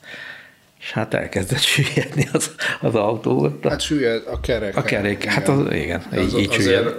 [0.86, 3.60] És hát elkezdett süllyedni az, az autó.
[3.64, 4.78] Hát süllyed a kerek.
[4.78, 6.96] A kerék, hát az, igen, így, Ez, így azért- süllyed.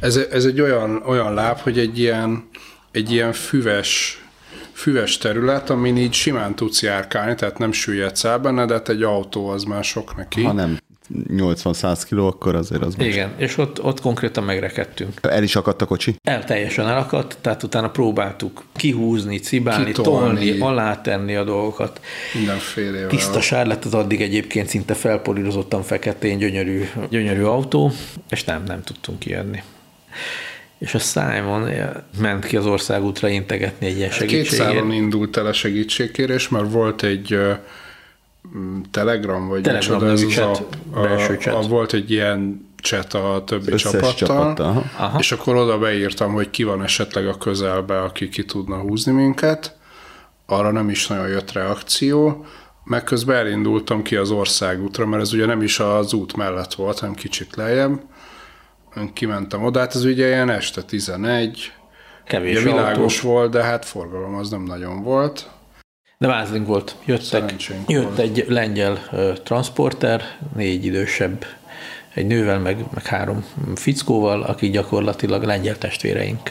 [0.00, 2.48] ez, ez egy olyan, olyan láb, hogy egy ilyen,
[2.92, 4.22] egy ilyen füves,
[4.72, 9.02] füves terület, amin így simán tudsz járkálni, tehát nem süllyedsz el benne, de hát egy
[9.02, 10.42] autó az már sok neki.
[10.42, 10.78] Ha nem
[11.28, 13.08] 80-100 kiló, akkor azért az most.
[13.08, 15.12] Igen, és ott, ott konkrétan megrekedtünk.
[15.22, 16.14] El is akadt a kocsi?
[16.22, 20.34] El teljesen elakadt, tehát utána próbáltuk kihúzni, cibálni, Kitolni.
[20.48, 22.00] tolni, alátenni a dolgokat.
[22.34, 23.08] Mindenfélével.
[23.08, 27.92] Tiszta sár lett az addig egyébként szinte felpolírozottan feketén gyönyörű, gyönyörű autó,
[28.30, 29.62] és nem, nem tudtunk kijönni.
[30.78, 31.70] És a Simon
[32.18, 34.92] ment ki az országútra integetni egy ilyen Két szálon segítségért.
[35.02, 37.50] indult el a segítségkérés, mert volt egy m,
[38.90, 41.64] Telegram, vagy Telegram micsoda ez az chat, a, belső a, chat.
[41.64, 44.90] a, volt egy ilyen chat a többi Összes csapattal, csapattal.
[44.96, 45.18] Aha.
[45.18, 49.76] és akkor oda beírtam, hogy ki van esetleg a közelbe, aki ki tudna húzni minket.
[50.46, 52.46] Arra nem is nagyon jött reakció,
[52.84, 56.98] meg közben elindultam ki az országútra, mert ez ugye nem is az út mellett volt,
[56.98, 58.00] hanem kicsit lejjebb.
[59.12, 61.72] Kimentem oda, hát ez ugye ilyen este 11,
[62.24, 63.28] Kevés ugye világos autó.
[63.28, 65.50] volt, de hát forgalom az nem nagyon volt.
[66.24, 66.96] De vázlink volt.
[67.04, 67.54] Jöttek,
[67.88, 68.18] jött volt.
[68.18, 68.98] egy lengyel
[69.42, 70.22] transporter,
[70.56, 71.44] négy idősebb,
[72.14, 73.44] egy nővel, meg, meg három
[73.74, 76.50] fickóval, akik gyakorlatilag lengyel testvéreink.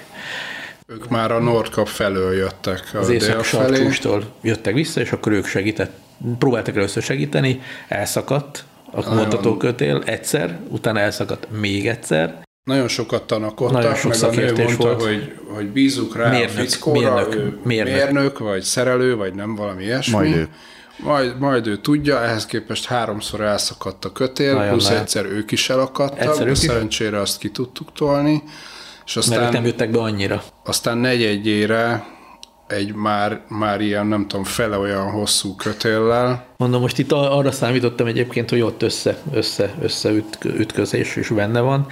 [0.87, 3.43] Ők már a Nordkap felől jöttek Az felé.
[3.43, 5.91] sarkústól jöttek vissza, és akkor ők segített,
[6.39, 13.95] próbáltak először segíteni, elszakadt a vontatókötél egyszer, utána elszakadt még egyszer, Nagyon sokat tanakodtak, Nagyon
[13.95, 15.01] sok meg a nő mondta, volt.
[15.03, 17.93] hogy, hogy bízzuk rá Mérnök, a fickóra, mérnök, ő mérnök.
[17.93, 20.13] mérnök, vagy szerelő, vagy nem valami ilyesmi.
[20.13, 20.47] Majd ő.
[20.97, 25.01] Majd, majd ő tudja, ehhez képest háromszor elszakadt a kötél, Nagyon plusz lehet.
[25.01, 26.57] egyszer ők is elakadtak, Egyszer de is.
[26.57, 28.43] szerencsére azt ki tudtuk tolni,
[29.05, 30.43] és mert ők nem aztán, jöttek be annyira.
[30.63, 32.05] aztán negyedjére
[32.73, 37.51] egy már, már ilyen, nem tudom, fele olyan hosszú kötéllel, Mondom, most itt ar- arra
[37.51, 41.87] számítottam egyébként, hogy ott össze, össze, össze üt, ütközés is benne van.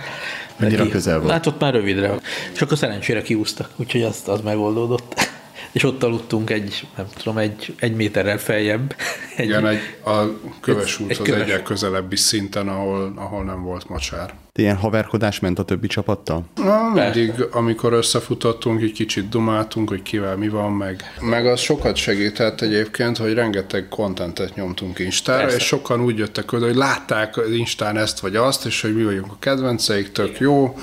[0.58, 1.32] Mennyire Neki- közel volt?
[1.32, 2.20] Hát ott már rövidre.
[2.54, 5.14] És akkor szerencsére kiúztak, úgyhogy azt, az megoldódott.
[5.72, 8.96] És ott aludtunk egy, nem tudom, egy, egy méterrel feljebb.
[9.36, 10.12] Egy, igen, egy, a
[10.60, 11.42] köves egy úthoz köves.
[11.42, 14.34] egyre közelebbi szinten, ahol, ahol nem volt mocsár.
[14.56, 16.46] Ilyen haverkodás ment a többi csapattal?
[16.56, 21.04] Na, mindig, amikor összefutottunk, egy kicsit dumáltunk, hogy kivel mi van, meg.
[21.22, 25.56] Meg az sokat segített egyébként, hogy rengeteg kontentet nyomtunk Instára, Persze.
[25.56, 29.04] és sokan úgy jöttek oda, hogy látták az Instán ezt vagy azt, és hogy mi
[29.04, 30.78] vagyunk a kedvenceik, tök jó,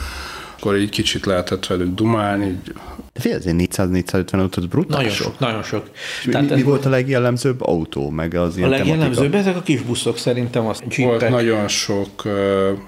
[0.59, 2.72] akkor így kicsit lehetett velük dumálni, így
[3.12, 5.06] De fél, azért 400-450 autó, az brutális.
[5.06, 5.90] nagyon sok, nagyon sok.
[6.24, 9.36] Mi, Tehát mi, mi volt a legjellemzőbb autó, meg az a ilyen legjellemzőbb tematika?
[9.39, 11.30] ezek a kis buszok szerintem, az volt jeepek.
[11.30, 12.22] nagyon sok,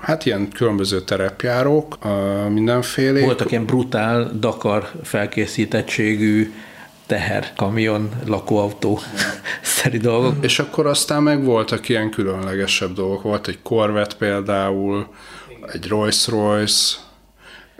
[0.00, 1.98] hát ilyen különböző terepjárók,
[2.48, 3.20] mindenféle.
[3.20, 6.52] Voltak ilyen brutál Dakar felkészítettségű
[7.06, 9.00] teher, kamion, lakóautó
[9.62, 10.34] szeri dolgok.
[10.40, 13.22] És akkor aztán meg voltak ilyen különlegesebb dolgok.
[13.22, 15.06] Volt egy Corvette például,
[15.72, 16.96] egy Rolls-Royce,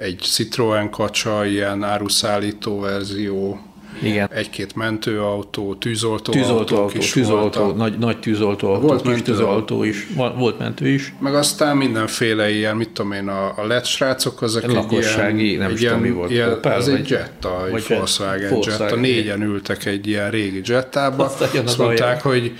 [0.01, 3.61] egy Citroen kacsa, ilyen áruszállító verzió,
[4.03, 4.29] Igen.
[4.33, 7.77] egy-két mentőautó, tűzoltó, Tűzoltó, autók autó, is tűzoltó, voltak.
[7.77, 11.15] nagy, nagy tűzoltó, autó, Volt kis tűzoltó is, volt mentő is.
[11.19, 15.61] Meg aztán mindenféle ilyen, mit tudom én, a, a LED srácok, azok egy Lakossági, ilyen,
[15.61, 18.87] nem egy tudom, mi volt, ilyen, Opel, az egy Jetta, egy Volkswagen, Volkswagen.
[18.87, 19.01] Jetta.
[19.01, 21.25] Négyen ültek egy ilyen régi Jettába.
[21.25, 22.53] Aztán jön az Azt mondták, hogy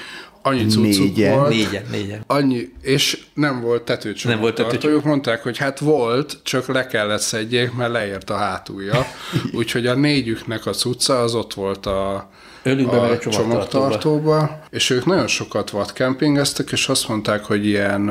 [0.43, 1.39] annyi cuccuk Négyen.
[1.39, 1.49] volt.
[1.49, 2.23] Négyen, négyen.
[2.27, 5.05] Annyi, és nem volt tetőcsomag Nem volt tetőcsomag.
[5.05, 9.07] mondták, hogy hát volt, csak le kellett szedjék, mert leért a hátulja.
[9.59, 12.29] Úgyhogy a négyüknek a cucca az ott volt a,
[12.63, 13.31] Ölükbe a a csomagtartóba.
[13.31, 18.11] csomagtartóba, és ők nagyon sokat vadkempingeztek, és azt mondták, hogy ilyen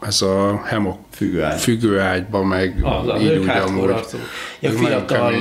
[0.00, 1.60] ez a hemok Függőágy.
[1.60, 3.88] függőágyba, meg Az, az, így úgy amúgy.
[4.60, 5.32] nagyon fiatal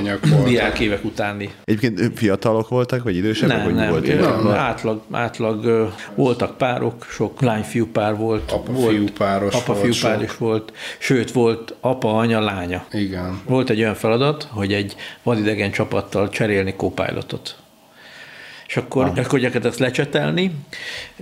[0.43, 1.49] diák évek utáni.
[1.63, 3.55] Egyébként fiatalok voltak, vagy idősebbek?
[3.57, 4.55] Nem, vagy nem, volt nem, idősebbek?
[4.55, 8.51] átlag, átlag voltak párok, sok lány-fiú pár volt.
[8.51, 10.23] Apa-fiú volt, páros apa-fiú volt pár sok.
[10.23, 12.85] is volt, sőt volt apa, anya, lánya.
[12.91, 13.41] Igen.
[13.45, 17.55] Volt egy olyan feladat, hogy egy vadidegen csapattal cserélni co-pilotot.
[18.69, 19.09] És akkor, ah.
[19.09, 20.51] akkor gyakorlatilag ezt lecsetelni.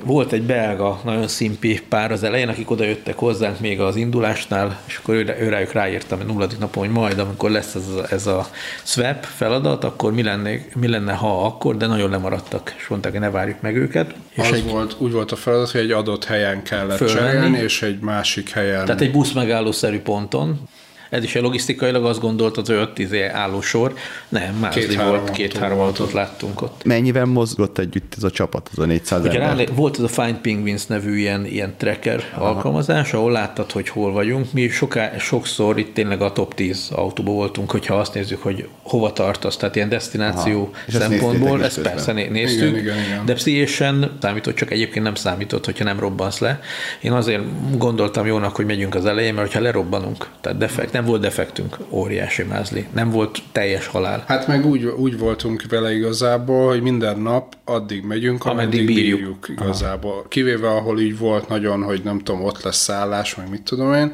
[0.04, 4.80] Volt egy belga, nagyon szimpi pár az elején, akik oda jöttek hozzánk még az indulásnál,
[4.88, 8.06] és akkor ő, ő rájuk ráírtam a nulladik napon, hogy majd, amikor lesz ez a,
[8.10, 8.48] ez a
[8.84, 13.22] swap feladat, akkor mi lenne, mi lenne, ha akkor, de nagyon lemaradtak, és mondták, hogy
[13.22, 14.14] ne várjuk meg őket.
[14.30, 17.32] És az egy, volt, úgy volt a feladat, hogy egy adott helyen kellett Fölmenni.
[17.32, 18.86] cserélni, és egy másik helyen.
[18.86, 20.70] tehát egy busz megállószerű ponton,
[21.10, 23.94] ez is egy logisztikailag azt gondoltad, hogy ott izé állósor.
[24.30, 26.84] Nem, Mázli Két-három volt, két-három volt autót láttunk ott.
[26.84, 29.68] Mennyivel mozgott együtt ez a csapat, az a 400 Ugye ember?
[29.68, 32.46] rá, volt ez a Find Penguins nevű ilyen, ilyen tracker Aha.
[32.46, 34.54] alkalmazás, ahol láttad, hogy hol vagyunk.
[34.54, 39.14] Mi soká, sokszor itt tényleg a top 10 autóba voltunk, hogyha azt nézzük, hogy hova
[39.14, 41.00] tartasz, tehát ilyen destináció Aha.
[41.00, 43.26] Szempontból, ezt persze né- néztük, Igen, igen, igen.
[43.26, 46.60] de pszichésen számított, csak egyébként nem számított, hogyha nem robbansz le.
[47.02, 47.44] Én azért
[47.78, 52.44] gondoltam jónak, hogy megyünk az elején, mert ha lerobbanunk, tehát defekt, nem volt defektünk, óriási
[52.44, 54.24] mázli, nem volt teljes halál.
[54.28, 59.20] Hát meg úgy, úgy voltunk vele igazából, hogy minden nap addig megyünk, Ameddig ameddig bírjuk.
[59.20, 60.26] bírjuk, igazából.
[60.28, 64.14] Kivéve, ahol így volt nagyon, hogy nem tudom, ott lesz szállás, meg mit tudom én,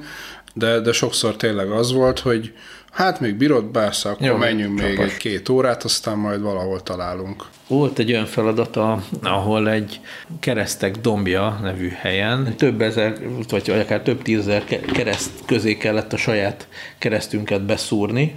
[0.53, 2.53] de, de sokszor tényleg az volt, hogy
[2.93, 5.11] hát még bírod, bársz, akkor Jó, menjünk még csapas.
[5.11, 7.45] egy-két órát, aztán majd valahol találunk.
[7.67, 9.99] Volt egy olyan feladata, ahol egy
[10.39, 13.17] keresztek dombja nevű helyen több ezer,
[13.49, 16.67] vagy akár több tízezer ke- kereszt közé kellett a saját
[16.97, 18.35] keresztünket beszúrni,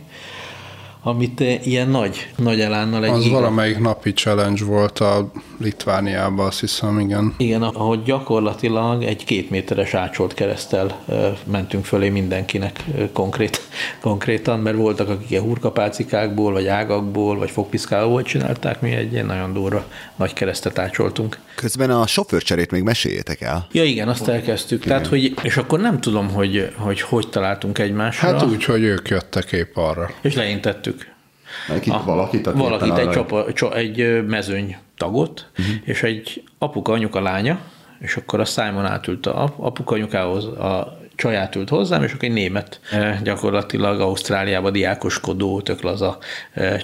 [1.07, 6.47] amit eh, ilyen nagy, nagy elánnal egy Az giga- valamelyik napi challenge volt a Litvániában,
[6.47, 7.35] azt hiszem, igen.
[7.37, 13.61] Igen, ahogy gyakorlatilag egy két méteres ácsolt keresztel ö, mentünk fölé mindenkinek ö, konkrét,
[14.01, 19.53] konkrétan, mert voltak, akik ilyen hurkapálcikákból, vagy ágakból, vagy fogpiszkálóból csinálták, mi egy ilyen nagyon
[19.53, 19.85] durva
[20.16, 21.39] nagy keresztet ácsoltunk.
[21.55, 23.66] Közben a sofőrcserét még meséljétek el.
[23.73, 24.85] Ja igen, azt elkezdtük.
[24.85, 28.28] Tehát, hogy, és akkor nem tudom, hogy hogy, hogy találtunk egymásra.
[28.28, 30.11] Hát úgy, hogy ők jöttek épp arra.
[30.20, 30.95] És leintettük.
[31.69, 35.74] Valakit, valakit, aki valakit éppen egy, arra- csa, egy mezőny tagot, uh-huh.
[35.85, 37.61] és egy apuka, anyuka, lánya,
[37.99, 42.24] és akkor a Simon átült a ap- apuka anyukához, a csaját ült hozzám, és akkor
[42.24, 42.81] egy német,
[43.23, 46.19] gyakorlatilag Ausztráliába diákoskodó, tök laza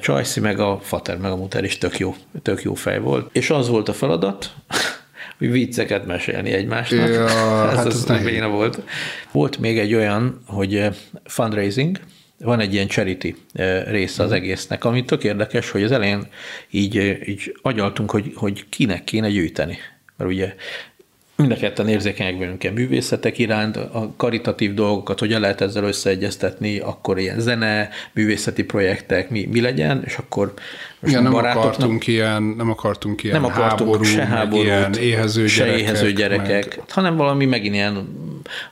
[0.01, 3.29] csajszi, meg a fater, meg a muter is tök jó, tök jó fej volt.
[3.33, 4.51] És az volt a feladat,
[5.39, 7.09] hogy vicceket mesélni egymásnak.
[7.09, 7.25] Ja,
[7.71, 8.81] ez hát az, az volt.
[9.33, 10.89] Volt még egy olyan, hogy
[11.25, 12.01] fundraising,
[12.43, 13.35] van egy ilyen charity
[13.87, 16.27] része az egésznek, ami tök érdekes, hogy az elején
[16.71, 19.79] így, így agyaltunk, hogy, hogy kinek kéne gyűjteni.
[20.17, 20.55] Mert ugye
[21.37, 26.79] mind a ketten érzékenyek vagyunk ilyen művészetek iránt, a karitatív dolgokat hogyan lehet ezzel összeegyeztetni,
[26.79, 30.55] akkor ilyen zene, művészeti projektek, mi, mi legyen, és akkor
[31.03, 34.95] most Igen, nem barátoknak- akartunk ilyen, nem akartunk ilyen nem akartunk háború, se háborút, ilyen
[34.95, 36.85] éhező se gyerekek, éhező gyerekek, Meg...
[36.89, 38.21] hanem valami megint ilyen,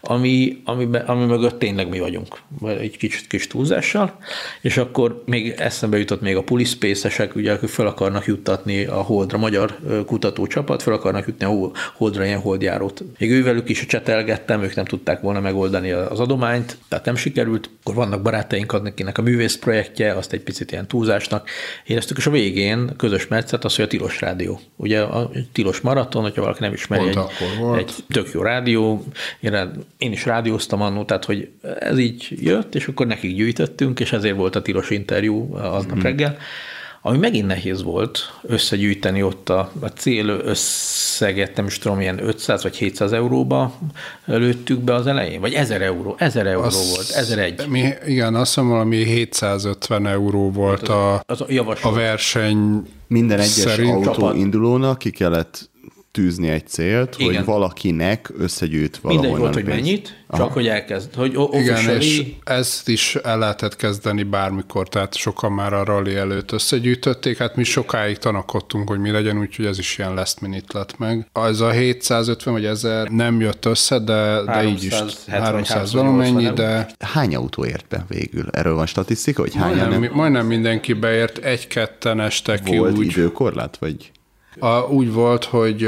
[0.01, 4.19] ami, ami, ami mögött tényleg mi vagyunk, vagy egy kicsit kis túlzással,
[4.61, 9.39] és akkor még eszembe jutott még a puliszpészesek, ugye, akik fel akarnak juttatni a Holdra,
[9.39, 13.03] magyar kutatócsapat, fel akarnak jutni a Hol- Holdra ilyen holdjárót.
[13.19, 17.95] Még ővelük is csetelgettem, ők nem tudták volna megoldani az adományt, tehát nem sikerült, akkor
[17.95, 21.49] vannak barátaink, akinek a művész projektje, azt egy picit ilyen túlzásnak
[21.85, 24.61] éreztük, és a végén közös metszet az, hogy a Tilos Rádió.
[24.77, 27.79] Ugye a Tilos Maraton, hogyha valaki nem ismeri, Pont egy, volt.
[27.79, 29.05] egy tök jó rádió,
[29.41, 31.49] én, én is rádióztam annó, tehát hogy
[31.79, 36.01] ez így jött, és akkor nekik gyűjtöttünk, és ezért volt a tilos interjú aznap mm.
[36.01, 36.37] reggel.
[37.03, 42.27] Ami megint nehéz volt összegyűjteni ott a, a cél össz, összeget, nem is tudom, ilyen
[42.27, 43.73] 500 vagy 700 euróba
[44.25, 47.67] lőttük be az elején, vagy 1000 euró, 1000 euró Azt- volt, 1001.
[47.69, 53.51] Mi, igen, azt hiszem valami 750 euró volt a, Az a a verseny Minden egyes
[53.51, 54.07] szerint.
[54.07, 55.71] autó indulónak ki kellett
[56.13, 57.35] tűzni egy célt, Igen.
[57.35, 59.81] hogy valakinek összegyűjt Mindegy valahonnan volt, hogy pénzt.
[59.81, 60.43] mennyit, Aha.
[60.43, 65.53] csak hogy elkezd, hogy o- Igen, és ezt is el lehetett kezdeni bármikor, tehát sokan
[65.53, 69.99] már a rally előtt összegyűjtötték, hát mi sokáig tanakodtunk, hogy mi legyen, úgyhogy ez is
[69.99, 71.29] ilyen last minute lett meg.
[71.33, 75.93] Az a 750 vagy 1000 nem jött össze, de, de így is 370 vagy 300
[75.93, 78.47] 380, valamennyi, de Hány autó ért be végül?
[78.51, 83.07] Erről van statisztika, hogy hányan majdnem, nem majdnem mindenki beért, egy-ketten estek ki volt úgy.
[83.07, 83.77] időkorlát?
[83.77, 84.11] Vagy
[84.61, 85.85] A, úgy volt, hogy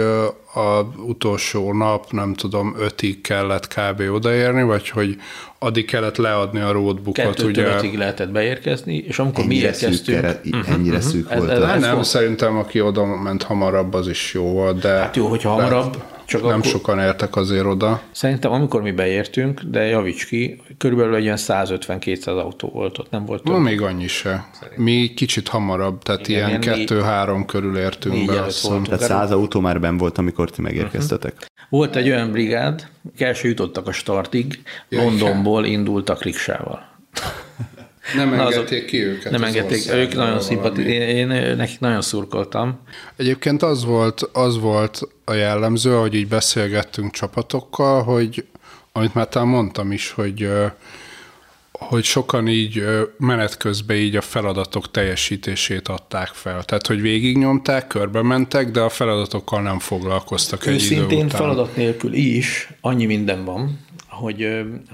[0.55, 4.01] a utolsó nap, nem tudom, ötig kellett kb.
[4.13, 5.17] odaérni, vagy hogy
[5.59, 7.77] addig kellett leadni a roadbookot, kettőtől ugye.
[7.77, 10.41] ötig lehetett beérkezni, és amikor mi ennyire szűk, érkeztünk, kere,
[10.75, 11.67] ennyire szűk Ez- volt ez- a...
[11.67, 12.07] Hát ez nem, volt.
[12.07, 14.89] szerintem aki oda ment hamarabb, az is jó volt, de...
[14.89, 18.03] Hát jó, hogyha hamarabb, csak nem akkor- sokan értek azért oda.
[18.11, 23.25] Szerintem amikor mi beértünk, de javíts ki, körülbelül egy ilyen 150-200 autó volt ott, nem
[23.25, 23.53] volt több.
[23.55, 24.45] Ma még annyi se.
[24.77, 28.41] Mi kicsit hamarabb, tehát Igen, ilyen ilyen négy- kettő-három körül értünk be.
[28.43, 28.87] azt voltunk.
[28.87, 31.51] Tehát száz autó már ben volt, amikor ti megérkeztetek.
[31.69, 32.87] Volt egy olyan brigád,
[33.19, 36.81] első jutottak a startig, Londonból indultak riksával.
[38.15, 39.33] Nem azok- engedték ki őket.
[39.33, 40.43] Nem engedték, ők nagyon valami.
[40.43, 42.81] szimpati, én, én nekik nagyon szurkoltam.
[43.17, 48.45] Egyébként az volt, az volt a jellemző, ahogy így beszélgettünk csapatokkal, hogy
[48.93, 50.49] amit már talán mondtam is, hogy
[51.73, 52.85] hogy sokan így
[53.19, 56.63] menet közben így a feladatok teljesítését adták fel.
[56.63, 61.29] Tehát, hogy végignyomták, körbe mentek, de a feladatokkal nem foglalkoztak egy idő után.
[61.29, 63.79] feladat nélkül is annyi minden van,
[64.23, 64.43] hogy,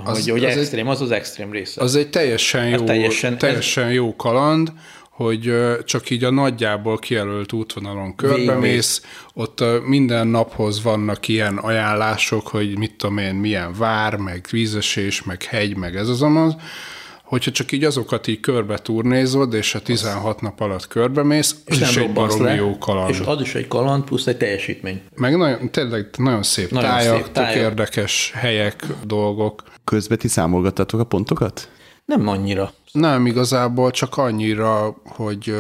[0.05, 1.81] Az- hogy, hogy az egy- extrém, az az extrém része.
[1.83, 4.73] Az egy teljesen Ez jó, Hát teljesen- teljesen, teljesen jó kaland,
[5.11, 5.53] hogy
[5.85, 9.03] csak így a nagyjából kijelölt útvonalon körbemész,
[9.35, 15.43] ott minden naphoz vannak ilyen ajánlások, hogy mit tudom én, milyen vár, meg vízesés, meg
[15.43, 16.55] hegy, meg ez az amaz,
[17.29, 21.97] hogyha csak így azokat így körbe turnézod, és a 16 nap alatt körbemész, az is
[21.97, 23.11] egy baromi le, jó kaland.
[23.11, 25.03] És az is egy kaland, plusz egy teljesítmény.
[25.17, 27.57] Meg nagyon, tényleg nagyon szép Nagyon tájak, szép tök tájak.
[27.57, 29.63] érdekes helyek, dolgok.
[29.85, 31.71] Közben ti számolgattatok a pontokat?
[32.05, 32.73] Nem annyira.
[32.93, 35.55] Nem igazából, csak annyira, hogy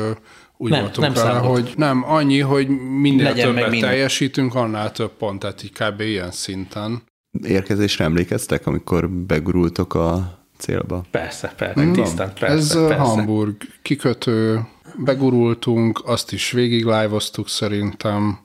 [0.56, 2.68] úgy Nem, voltunk nem vele, hogy nem, annyi, hogy
[3.00, 3.90] minél Legyen meg többet minden.
[3.90, 6.00] teljesítünk, annál több pont, tehát így kb.
[6.00, 7.02] ilyen szinten.
[7.42, 11.02] Érkezésre emlékeztek, amikor begurultok a célba?
[11.10, 12.94] Persze, persze, tisztán, persze, Ez persze.
[12.94, 14.60] Hamburg kikötő,
[14.96, 18.38] begurultunk, azt is végig live-oztuk szerintem,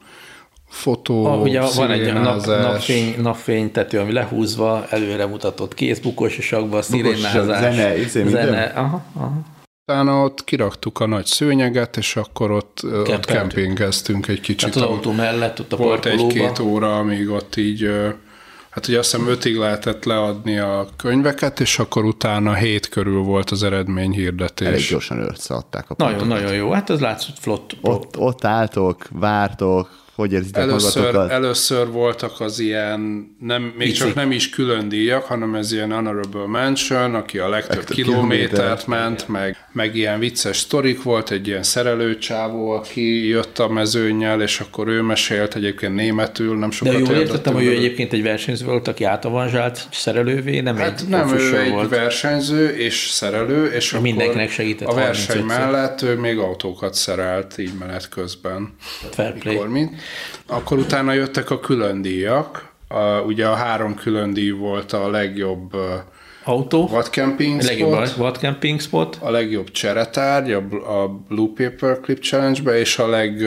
[0.68, 6.82] fotó, Ah, ugye van egy nap, napfény, napfénytető, ami lehúzva, előre mutatott kész bukós isakba,
[6.82, 8.46] szirénázás, zene, izé, minden?
[8.46, 9.42] zene, aha, aha.
[9.88, 14.72] Utána ott kiraktuk a nagy szőnyeget, és akkor ott, ott kempingeztünk egy kicsit.
[14.72, 17.90] Tehát az autó mellett, ott a Volt egy-két óra, amíg ott így,
[18.74, 23.50] hát ugye azt hiszem ötig lehetett leadni a könyveket, és akkor utána hét körül volt
[23.50, 24.68] az eredményhirdetés.
[24.68, 26.28] Elég gyorsan összeadták a pontokat.
[26.28, 26.72] Nagyon, nagyon jó.
[26.72, 27.78] Hát az látszott flott.
[27.82, 31.32] Ott, ott álltok, vártok, hogy érzitek Először, magatokat?
[31.32, 33.00] először voltak az ilyen,
[33.40, 34.00] nem, még Pici.
[34.00, 38.88] csak nem is külön díjak, hanem ez ilyen honorable mention, aki a legtöbb, Legtöbb kilométert
[38.88, 44.60] ment, meg, meg ilyen vicces sztorik volt, egy ilyen szerelőcsávó, aki jött a mezőnyel, és
[44.60, 48.24] akkor ő mesélt egyébként németül, nem De sokat jól értettünk értettem, hogy ő egyébként egy
[48.24, 51.90] versenyző volt, aki átavanzsált szerelővé, nem Hát egy nem, ő egy volt.
[51.90, 55.48] versenyző és szerelő, és akkor Mindenkinek segített a verseny 35-szer.
[55.48, 58.74] mellett ő még autókat szerelt így menet közben.
[59.12, 59.54] Fair play.
[59.54, 59.90] Mikor mit.
[60.48, 62.72] Akkor utána jöttek a külön díjak.
[62.88, 65.76] A, ugye a három külön díj volt a legjobb
[66.44, 70.64] Autó, vadcamping a legjobb spot, vad camping spot, a legjobb cseretárgy a,
[71.04, 73.42] a Blue Paper Clip Challenge-be, és a leg,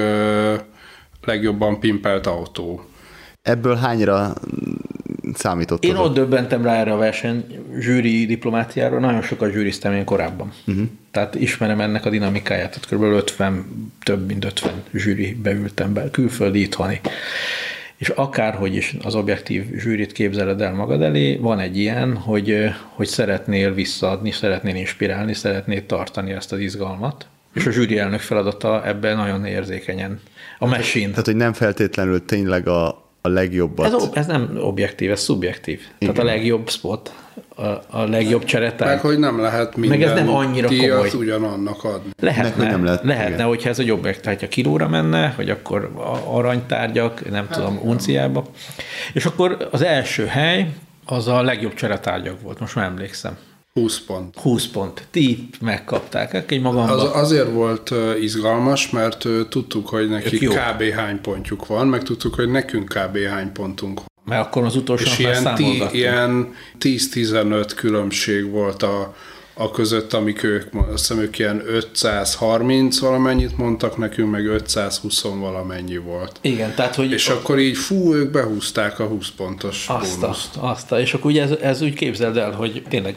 [1.25, 2.85] legjobban pimpelt autó.
[3.43, 4.35] Ebből hányra
[5.35, 5.97] számítottatok?
[5.97, 7.45] Én ott döbbentem rá erre a verseny
[7.79, 10.53] zsűri diplomáciára, nagyon sokat zsűriztem én korábban.
[10.67, 10.85] Uh-huh.
[11.11, 13.17] Tehát ismerem ennek a dinamikáját, tehát kb.
[13.17, 17.01] 50, több mint 50 zsűri beültem be, külföldi, itthoni.
[17.97, 23.07] És akárhogy is az objektív zsűrit képzeled el magad elé, van egy ilyen, hogy, hogy
[23.07, 29.17] szeretnél visszaadni, szeretnél inspirálni, szeretnél tartani ezt az izgalmat, és a zsűri elnök feladata ebben
[29.17, 30.21] nagyon érzékenyen.
[30.59, 31.11] A machine.
[31.11, 33.87] Tehát, hogy nem feltétlenül tényleg a, a legjobbat.
[33.95, 35.81] Ez, ez nem objektív, ez szubjektív.
[35.99, 36.15] Igen.
[36.15, 37.15] Tehát a legjobb spot,
[37.57, 38.99] a, a legjobb Meg cseretár.
[38.99, 41.11] hogy nem lehet minden ez nem annyira komoly.
[41.15, 42.11] ugyanannak adni.
[42.21, 43.47] Lehetne, Meg nem lehet, lehetne igen.
[43.47, 45.91] hogyha ez egy objektív, hogyha kilóra menne, hogy akkor
[46.31, 48.45] aranytárgyak, nem tudom, unciába.
[49.13, 50.69] És akkor az első hely
[51.07, 53.37] az a legjobb cseretárgyak volt, most már emlékszem.
[53.81, 54.37] 20 pont.
[54.37, 55.07] 20 pont.
[55.11, 56.51] Ti megkapták.
[56.53, 56.99] Egy magamban.
[56.99, 60.83] Az azért volt izgalmas, mert tudtuk, hogy nekik kb.
[60.95, 63.19] hány pontjuk van, meg tudtuk, hogy nekünk kb.
[63.19, 64.07] hány pontunk van.
[64.25, 65.93] Mert akkor az utolsó És ilyen, számolgattunk.
[65.93, 69.15] ilyen 10-15 különbség volt a,
[69.55, 75.97] a között, amik ők, azt hiszem ők ilyen 530 valamennyit mondtak nekünk, meg 520 valamennyi
[75.97, 76.39] volt.
[76.41, 80.57] Igen, tehát hogy És akkor így fú, ők behúzták a 20 pontos azt, bónuszt.
[80.57, 83.17] azt és akkor ugye ez, ez úgy képzeld el, hogy tényleg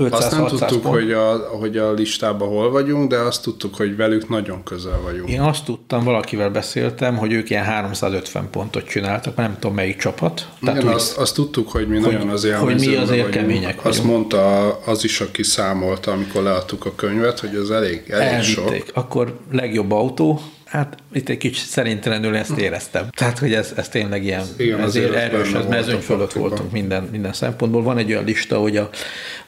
[0.00, 0.94] 500 Azt nem 600 tudtuk, pont.
[0.94, 5.28] hogy a, hogy a listában hol vagyunk, de azt tudtuk, hogy velük nagyon közel vagyunk.
[5.30, 10.48] Én azt tudtam, valakivel beszéltem, hogy ők ilyen 350 pontot csináltak, nem tudom melyik csapat.
[10.62, 12.52] Igen, úgy- azt, azt tudtuk, hogy mi hogy- nagyon az hogy mi
[12.82, 13.30] élmezőben azért vagyunk.
[13.30, 14.06] kemények Azt vagyunk.
[14.14, 18.74] mondta az is, aki számolta, amikor leadtuk a könyvet, hogy ez elég, elég sok.
[18.94, 23.08] Akkor legjobb autó, hát itt egy kicsit szerintelenül ezt éreztem.
[23.10, 26.72] Tehát, hogy ez, ez tényleg ilyen, Igen, ezért azért ez erős, ez mezőny fölött voltunk
[26.72, 27.82] minden, minden szempontból.
[27.82, 28.88] Van egy olyan lista, hogy a,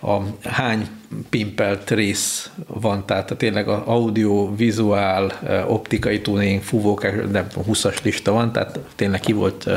[0.00, 0.86] a hány
[1.30, 5.32] pimpelt rész van, tehát tényleg a audio, vizuál,
[5.68, 9.68] optikai tuning, fúvók, nem tudom, 20-as lista van, tehát tényleg ki volt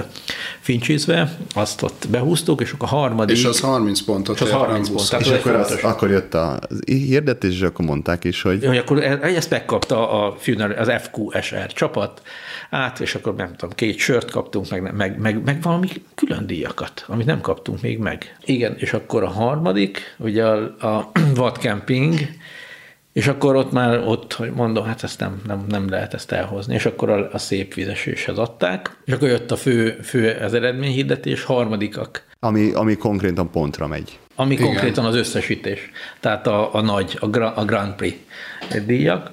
[0.60, 3.38] fincsízve, azt ott behúztuk, és akkor a harmadik...
[3.38, 5.10] És az 30 pontot És az ért, 30 nem pont, 20.
[5.10, 8.66] tehát És ez akkor, az, akkor jött a- az hirdetés, és akkor mondták is, hogy
[8.66, 12.22] hogy akkor e- ezt megkapta a funeral, az FQSR csapat
[12.70, 17.06] át, és akkor nem tudom, két sört kaptunk, meg, meg, meg, meg valami külön díjakat,
[17.08, 18.38] amit nem kaptunk még meg.
[18.45, 22.20] Igen, és akkor a harmadik, ugye a, a Watt Camping,
[23.14, 26.74] és akkor ott már ott, hogy mondom, hát ezt nem, nem, nem lehet ezt elhozni,
[26.74, 31.44] és akkor a, a szép vizeséshez adták, és akkor jött a fő, fő az eredményhirdetés,
[31.44, 34.20] harmadikak, ami, ami konkrétan pontra megy.
[34.36, 34.66] ami Igen.
[34.66, 38.18] konkrétan az összesítés, tehát a, a nagy, a, Gra, a Grand Prix
[38.86, 39.32] díjak,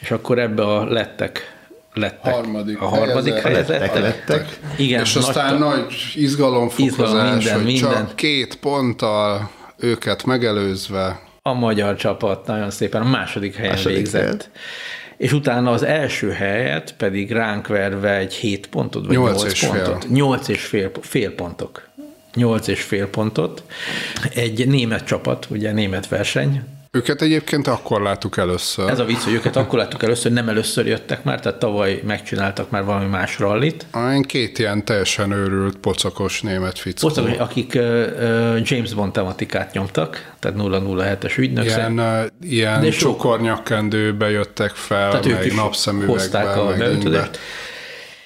[0.00, 1.58] és akkor ebbe a lettek,
[1.94, 3.66] lettek Harmadik a harmadik helyezett.
[3.82, 4.02] helyezettek.
[4.02, 4.58] Lettek.
[4.76, 7.90] Igen, És aztán nagy, nagy izgalomfokozás, Izgalom, minden, hogy minden.
[7.92, 11.20] csak két ponttal őket megelőzve.
[11.42, 14.20] a magyar csapat nagyon szépen a második helyen Második végzett.
[14.20, 14.50] helyet.
[15.16, 19.58] És utána az első helyet pedig ránk verve egy 7 pontot, vagy Nyolc 8 és
[19.60, 19.70] fél.
[19.82, 20.08] pontot.
[20.10, 21.88] 8 és fél, fél pontok.
[22.34, 23.62] 8 és fél pontot.
[24.34, 26.62] Egy német csapat, ugye német verseny,
[26.92, 28.90] Őket egyébként akkor láttuk először.
[28.90, 32.70] Ez a vicc, hogy őket akkor láttuk először, nem először jöttek már, tehát tavaly megcsináltak
[32.70, 33.86] már valami más rallit.
[34.12, 37.08] Én két ilyen teljesen őrült, pocakos német fickó.
[37.08, 41.64] Voltak, akik ö, James Bond tematikát nyomtak, tehát 007-es ügynök.
[41.64, 47.30] Ilyen, uh, ilyen csokornyakkendőbe jöttek fel, Tehát ők meg is napszemüvegbe, hozták a ingbe.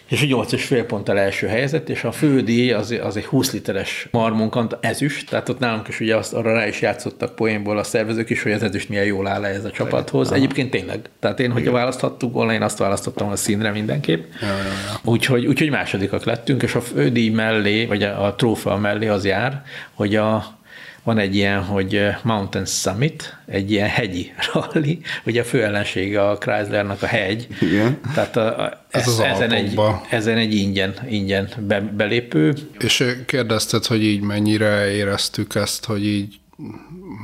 [0.09, 3.53] És a 8 és fél ponttal első helyezett, és a fődíj az, az egy 20
[3.53, 7.83] literes marmunkant ezüst, tehát ott nálunk is ugye azt, arra rá is játszottak poénból a
[7.83, 10.33] szervezők is, hogy az ezüst milyen jól áll ez a csapathoz.
[10.33, 11.01] Egyébként tényleg.
[11.19, 14.25] Tehát én, hogyha választhattuk volna, én azt választottam a színre mindenképp.
[14.41, 15.01] Ja, ja, ja.
[15.05, 19.63] Úgyhogy, úgyhogy másodikak lettünk, és a fődíj mellé, vagy a, a trófea mellé az jár,
[19.95, 20.59] hogy a,
[21.05, 26.39] van egy ilyen, hogy Mountain Summit, egy ilyen hegyi rally, ugye a fő ellensége a
[26.39, 27.47] Chryslernak a hegy.
[27.61, 28.01] Igen.
[28.15, 32.55] Tehát a, a, Ez az ezen, egy, ezen egy ingyen, ingyen be, belépő.
[32.79, 36.41] És kérdezted, hogy így mennyire éreztük ezt, hogy így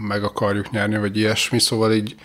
[0.08, 2.18] meg akarjuk nyerni, vagy ilyesmi, szóval így e,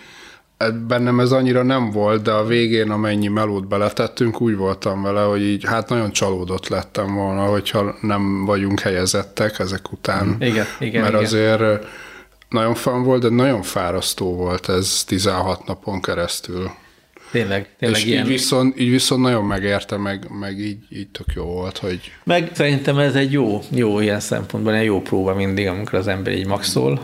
[0.87, 5.41] bennem ez annyira nem volt, de a végén amennyi melót beletettünk, úgy voltam vele, hogy
[5.41, 10.35] így hát nagyon csalódott lettem volna, hogyha nem vagyunk helyezettek ezek után.
[10.39, 11.23] Igen, igen, Mert igen.
[11.25, 11.85] azért
[12.49, 16.71] nagyon fan volt, de nagyon fárasztó volt ez 16 napon keresztül.
[17.31, 18.23] Tényleg, tényleg És ilyen.
[18.23, 22.51] így viszont, így viszont nagyon megérte, meg, meg így, így tök jó volt, hogy Meg
[22.53, 26.47] szerintem ez egy jó, jó ilyen szempontból, egy jó próba mindig, amikor az ember így
[26.47, 27.01] maxol.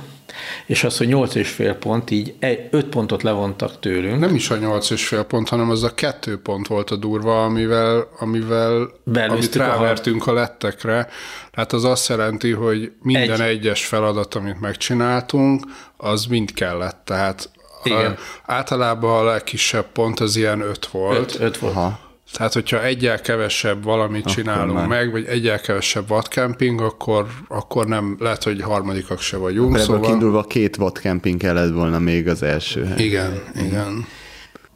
[0.66, 2.34] És az, hogy 8 és fél pont, így
[2.70, 4.20] 5 pontot levontak tőlünk.
[4.20, 7.44] Nem is a nyolc és fél pont, hanem az a kettő pont volt a durva,
[7.44, 11.08] amivel, amivel amit Belőztük a rávertünk a lettekre.
[11.52, 13.58] Tehát az azt jelenti, hogy minden Egy.
[13.58, 15.66] egyes feladat, amit megcsináltunk,
[15.98, 17.02] az mind kellett.
[17.06, 17.49] Tehát
[17.84, 18.12] Igen.
[18.12, 21.40] A, általában a legkisebb pont az ilyen öt volt.
[21.40, 21.76] 5 volt.
[21.76, 21.99] Aha.
[22.34, 24.88] Tehát, hogyha egyel kevesebb valamit csinálunk már.
[24.88, 29.70] meg, vagy egyel kevesebb vadcamping, akkor, akkor nem, lehet, hogy harmadikak se vagyunk.
[29.74, 33.03] Ebből Szóval, kiindulva két watt camping kellett volna még az első hely.
[33.06, 34.06] igen, igen.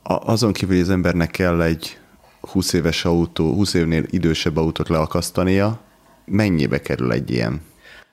[0.03, 1.97] A- Azon kívül, hogy az embernek kell egy
[2.41, 5.79] 20 éves autó, 20 évnél idősebb autót leakasztania,
[6.25, 7.61] mennyibe kerül egy ilyen?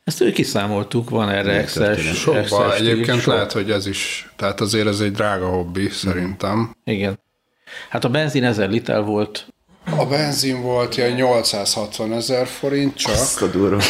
[0.05, 5.01] Ezt ők kiszámoltuk, van erre excel Sokba egyébként lehet, hogy ez is, tehát azért ez
[5.01, 6.75] egy drága hobbi, szerintem.
[6.85, 7.19] Igen.
[7.89, 9.47] Hát a benzin 1000 liter volt,
[9.97, 13.83] A benzin volt ilyen 860 ezer forint csak, Azt a durva.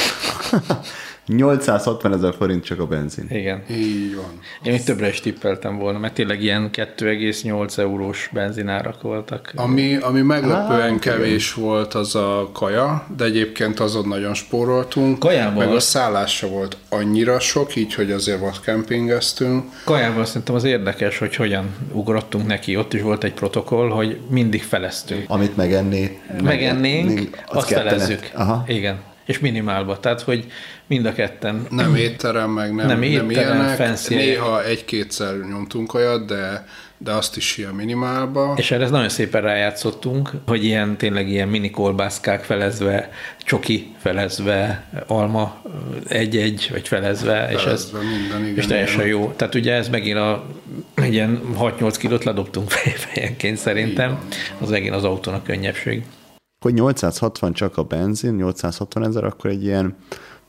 [1.26, 3.26] 860 ezer forint csak a benzin.
[3.30, 3.62] Igen.
[3.70, 4.40] Így van.
[4.62, 9.52] Én még többre is tippeltem volna, mert tényleg ilyen 2,8 eurós benzinárak voltak.
[9.56, 15.18] Ami, ami meglepően kevés volt, az a kaja, de egyébként azon nagyon spóroltunk.
[15.18, 19.64] Kajában Meg a szállása volt annyira sok, így, hogy azért volt kempingeztünk.
[19.84, 22.76] Kajával szerintem az érdekes, hogy hogyan ugrottunk neki.
[22.76, 25.24] Ott is volt egy protokoll, hogy mindig feleztünk.
[25.28, 27.90] Amit megenné, Megennénk, az azt kettene.
[27.90, 28.30] felezzük.
[28.34, 28.64] Aha.
[28.66, 29.00] Igen.
[29.26, 30.00] És minimálba.
[30.00, 30.46] Tehát, hogy
[30.92, 33.76] mind a ketten Nem étterem, meg nem, Nem nem, étterem, ilyenek.
[33.76, 34.14] fancy.
[34.14, 36.66] Néha egy-kétszer nyomtunk olyat, de,
[36.98, 38.54] de azt is ilyen minimálba.
[38.56, 43.10] És erre nagyon szépen rájátszottunk, hogy ilyen tényleg ilyen mini kolbászkák felezve,
[43.44, 45.62] csoki felezve, alma
[46.08, 49.08] egy-egy, vagy felezve, és ez Felezve minden, igen, és teljesen igen.
[49.18, 49.32] jó.
[49.36, 50.46] Tehát ugye ez megint a
[51.10, 54.18] ilyen 6-8 kilót ledobtunk fej- fejenként szerintem,
[54.60, 56.02] az megint az autónak könnyebbség.
[56.64, 59.96] Hogy 860 csak a benzin, 860 ezer, akkor egy ilyen,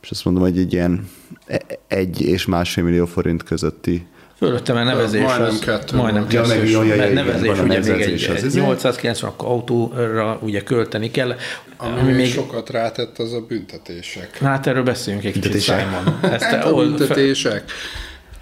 [0.04, 1.10] és azt mondom, hogy egy ilyen
[1.48, 4.06] e- egy és másfél millió forint közötti
[4.38, 6.34] Fölöttem a nevezés Majdnem az, kettő majdnem volt.
[6.34, 8.46] Ja, meg- kettős, ja, ja, ja, mert igen, nevezés a ugye még egy, az egy
[8.46, 8.60] izé.
[8.60, 11.36] 890 akkor autóra ugye költeni kell,
[11.78, 14.42] Ami, ami még sokat rátett, az a büntetések.
[14.42, 15.62] Na, Hát erről beszéljünk egy kicsit.
[15.62, 16.20] Simon.
[16.22, 17.72] Ezt A büntetések.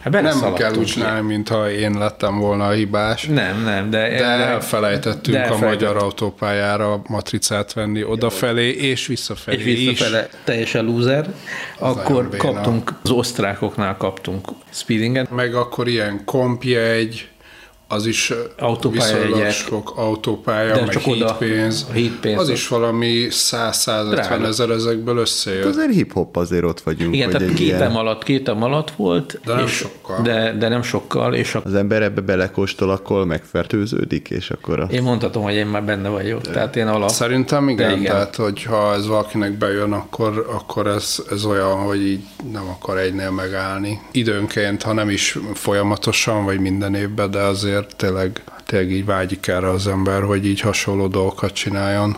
[0.02, 3.26] Hát Nem kell úgy csinálni, mintha én lettem volna a hibás.
[3.26, 4.10] Nem, nem, de...
[4.10, 5.72] De elfelejtettünk de a elfelejtettünk.
[5.72, 11.26] magyar autópályára matricát venni odafelé és visszafelé és visszafele teljesen loser,
[11.80, 15.36] akkor kaptunk, az osztrákoknál kaptunk speedinget, is.
[15.36, 17.30] Meg akkor ilyen kompjegy,
[17.92, 21.86] az is Autópálya viszonylag sok autópálya, De meg csak oda hídpénz.
[21.90, 24.46] a hídpénz Az az- is valami 100-150 Drága.
[24.48, 25.66] ezer ezekből összejött.
[25.66, 27.16] Azért hip-hop azért ott vagyunk.
[27.16, 30.22] igen, tehát két ilyen- alatt, két alatt volt, De nem és, sokkal.
[30.22, 34.88] De, de nem sokkal, és a, Az ember ebbe belekóstol, akkor megfertőződik, és akkor a...
[34.92, 37.10] én mondhatom, hogy én már benne vagyok, tehát én alap.
[37.10, 38.12] Szerintem igen, De igen.
[38.12, 42.20] tehát hogyha ez valakinek bejön, akkor, akkor ez, ez olyan, hogy így
[42.52, 44.00] nem akar egynél megállni.
[44.12, 49.70] Időnként, ha nem is folyamatosan, vagy minden évben, de azért tényleg, tényleg így vágyik erre
[49.70, 52.18] az ember, hogy így hasonló dolgokat csináljon.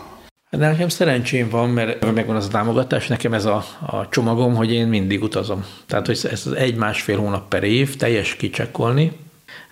[0.50, 4.72] De nekem szerencsém van, mert megvan az a támogatás, nekem ez a, a csomagom, hogy
[4.72, 5.64] én mindig utazom.
[5.86, 9.12] Tehát, hogy ez az egy-másfél hónap per év, teljes kicsekkolni,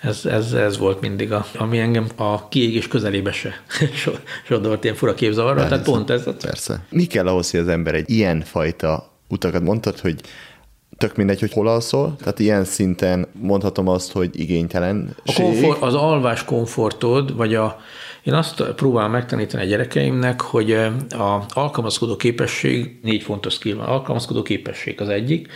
[0.02, 3.62] ez, ez, ez volt mindig, a, ami engem a kiégés közelébe se
[4.02, 6.24] so- sodort ilyen fura képzavarra, tehát pont ez.
[6.40, 6.84] Persze.
[6.90, 10.20] Mi kell ahhoz, hogy az ember egy ilyen fajta utakat mondtad, hogy
[11.02, 15.16] tök mindegy, hogy hol alszol, tehát ilyen szinten mondhatom azt, hogy igénytelen.
[15.24, 17.80] A komfort, az alvás komfortod, vagy a,
[18.22, 20.72] én azt próbálom megtanítani a gyerekeimnek, hogy
[21.10, 23.86] a alkalmazkodó képesség, négy fontos skill van.
[23.86, 25.48] Alkalmazkodó képesség az egyik,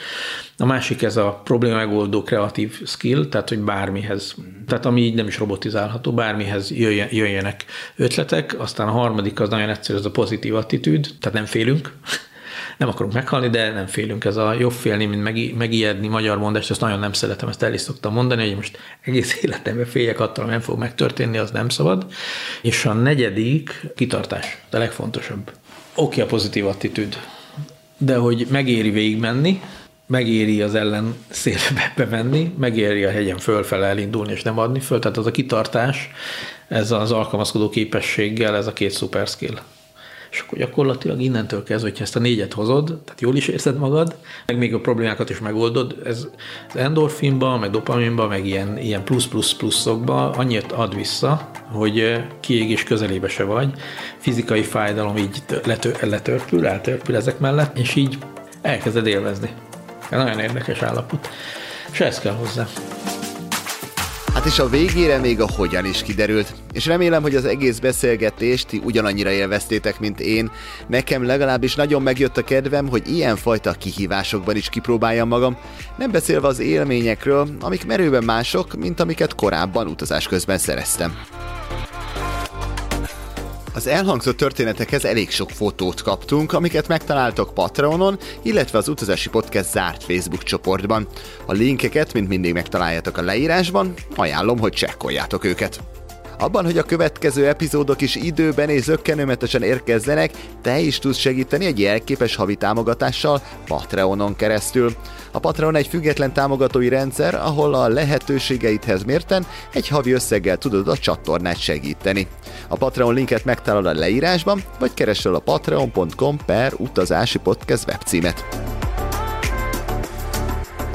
[0.56, 4.34] a másik ez a probléma megoldó kreatív skill, tehát hogy bármihez,
[4.66, 7.64] tehát ami így nem is robotizálható, bármihez jöjjen, jöjjenek
[7.96, 11.92] ötletek, aztán a harmadik az nagyon egyszerű, az a pozitív attitűd, tehát nem félünk,
[12.76, 14.24] nem akarunk meghalni, de nem félünk.
[14.24, 17.74] Ez a jobb félni, mint megi- megijedni magyar mondást, ezt nagyon nem szeretem, ezt el
[17.74, 21.68] is szoktam mondani, hogy most egész életemben féljek attól, hogy nem fog megtörténni, az nem
[21.68, 22.06] szabad.
[22.62, 25.52] És a negyedik kitartás, a legfontosabb.
[25.94, 27.18] Oké a pozitív attitűd,
[27.98, 29.60] de hogy megéri végigmenni,
[30.06, 35.16] megéri az ellen szélbe bemenni, megéri a hegyen fölfele elindulni és nem adni föl, tehát
[35.16, 36.10] az a kitartás,
[36.68, 39.58] ez az alkalmazkodó képességgel, ez a két szuper skill.
[40.36, 44.16] És akkor gyakorlatilag innentől kezdve, hogyha ezt a négyet hozod, tehát jól is érzed magad,
[44.46, 46.26] meg még a problémákat is megoldod, ez
[46.68, 53.28] az endorfinba, meg dopaminba, meg ilyen, ilyen plusz-plusz-pluszokba annyit ad vissza, hogy eh, kiégés közelébe
[53.28, 53.72] se vagy,
[54.18, 58.18] fizikai fájdalom így tö- letör, letörpül, eltörpül ezek mellett, és így
[58.62, 59.50] elkezded élvezni.
[60.10, 61.28] Ez nagyon érdekes állapot.
[61.92, 62.66] És ez kell hozzá.
[64.46, 66.54] Hát és a végére még a hogyan is kiderült.
[66.72, 70.50] És remélem, hogy az egész beszélgetést ti ugyanannyira élveztétek, mint én.
[70.86, 75.56] Nekem legalábbis nagyon megjött a kedvem, hogy ilyenfajta kihívásokban is kipróbáljam magam,
[75.98, 81.18] nem beszélve az élményekről, amik merőben mások, mint amiket korábban utazás közben szereztem.
[83.76, 90.04] Az elhangzott történetekhez elég sok fotót kaptunk, amiket megtaláltok Patreonon, illetve az Utazási Podcast zárt
[90.04, 91.06] Facebook csoportban.
[91.46, 95.80] A linkeket, mint mindig megtaláljátok a leírásban, ajánlom, hogy csekkoljátok őket.
[96.38, 100.30] Abban, hogy a következő epizódok is időben és zöggenőmentesen érkezzenek,
[100.62, 104.92] te is tudsz segíteni egy jelképes havi támogatással Patreonon keresztül.
[105.32, 110.96] A Patreon egy független támogatói rendszer, ahol a lehetőségeidhez mérten egy havi összeggel tudod a
[110.96, 112.26] csatornát segíteni.
[112.68, 118.44] A Patreon linket megtalálod a leírásban, vagy keresel a patreon.com per utazási podcast webcímet.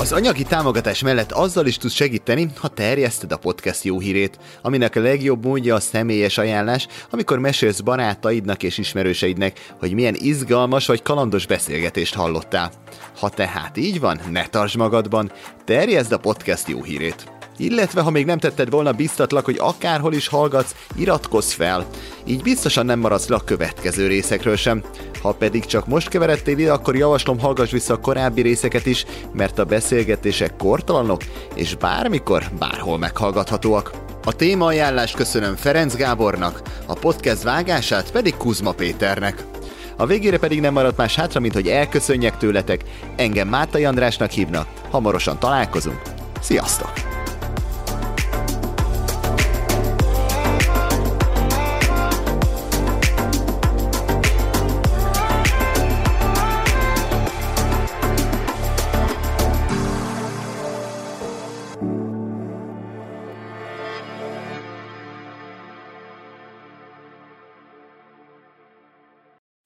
[0.02, 4.95] Az anyagi támogatás mellett azzal is tudsz segíteni, ha terjeszted a podcast jó hírét, aminek
[4.95, 11.02] a legjobb módja a személyes ajánlás, amikor mesélsz barátaidnak és ismerőseidnek, hogy milyen izgalmas vagy
[11.02, 12.72] kalandos beszélgetést hallottál.
[13.19, 15.32] Ha tehát így van, ne tartsd magadban,
[15.65, 17.40] terjeszd a podcast jó hírét.
[17.57, 21.88] Illetve, ha még nem tetted volna, biztatlak, hogy akárhol is hallgatsz, iratkozz fel.
[22.26, 24.84] Így biztosan nem maradsz le a következő részekről sem.
[25.22, 29.60] Ha pedig csak most keveredtél ide, akkor javaslom hallgass vissza a korábbi részeket is, mert
[29.60, 31.22] a beszélgetések kortalanok,
[31.56, 33.91] és bármikor, bárhol meghallgathatóak.
[34.26, 39.44] A téma ajánlást köszönöm Ferenc Gábornak, a podcast vágását pedig Kuzma Péternek.
[39.98, 42.84] A végére pedig nem maradt más hátra, mint hogy elköszönjek tőletek.
[43.15, 44.68] Engem Mátai Andrásnak hívnak.
[44.90, 46.02] Hamarosan találkozunk.
[46.41, 47.20] Sziasztok!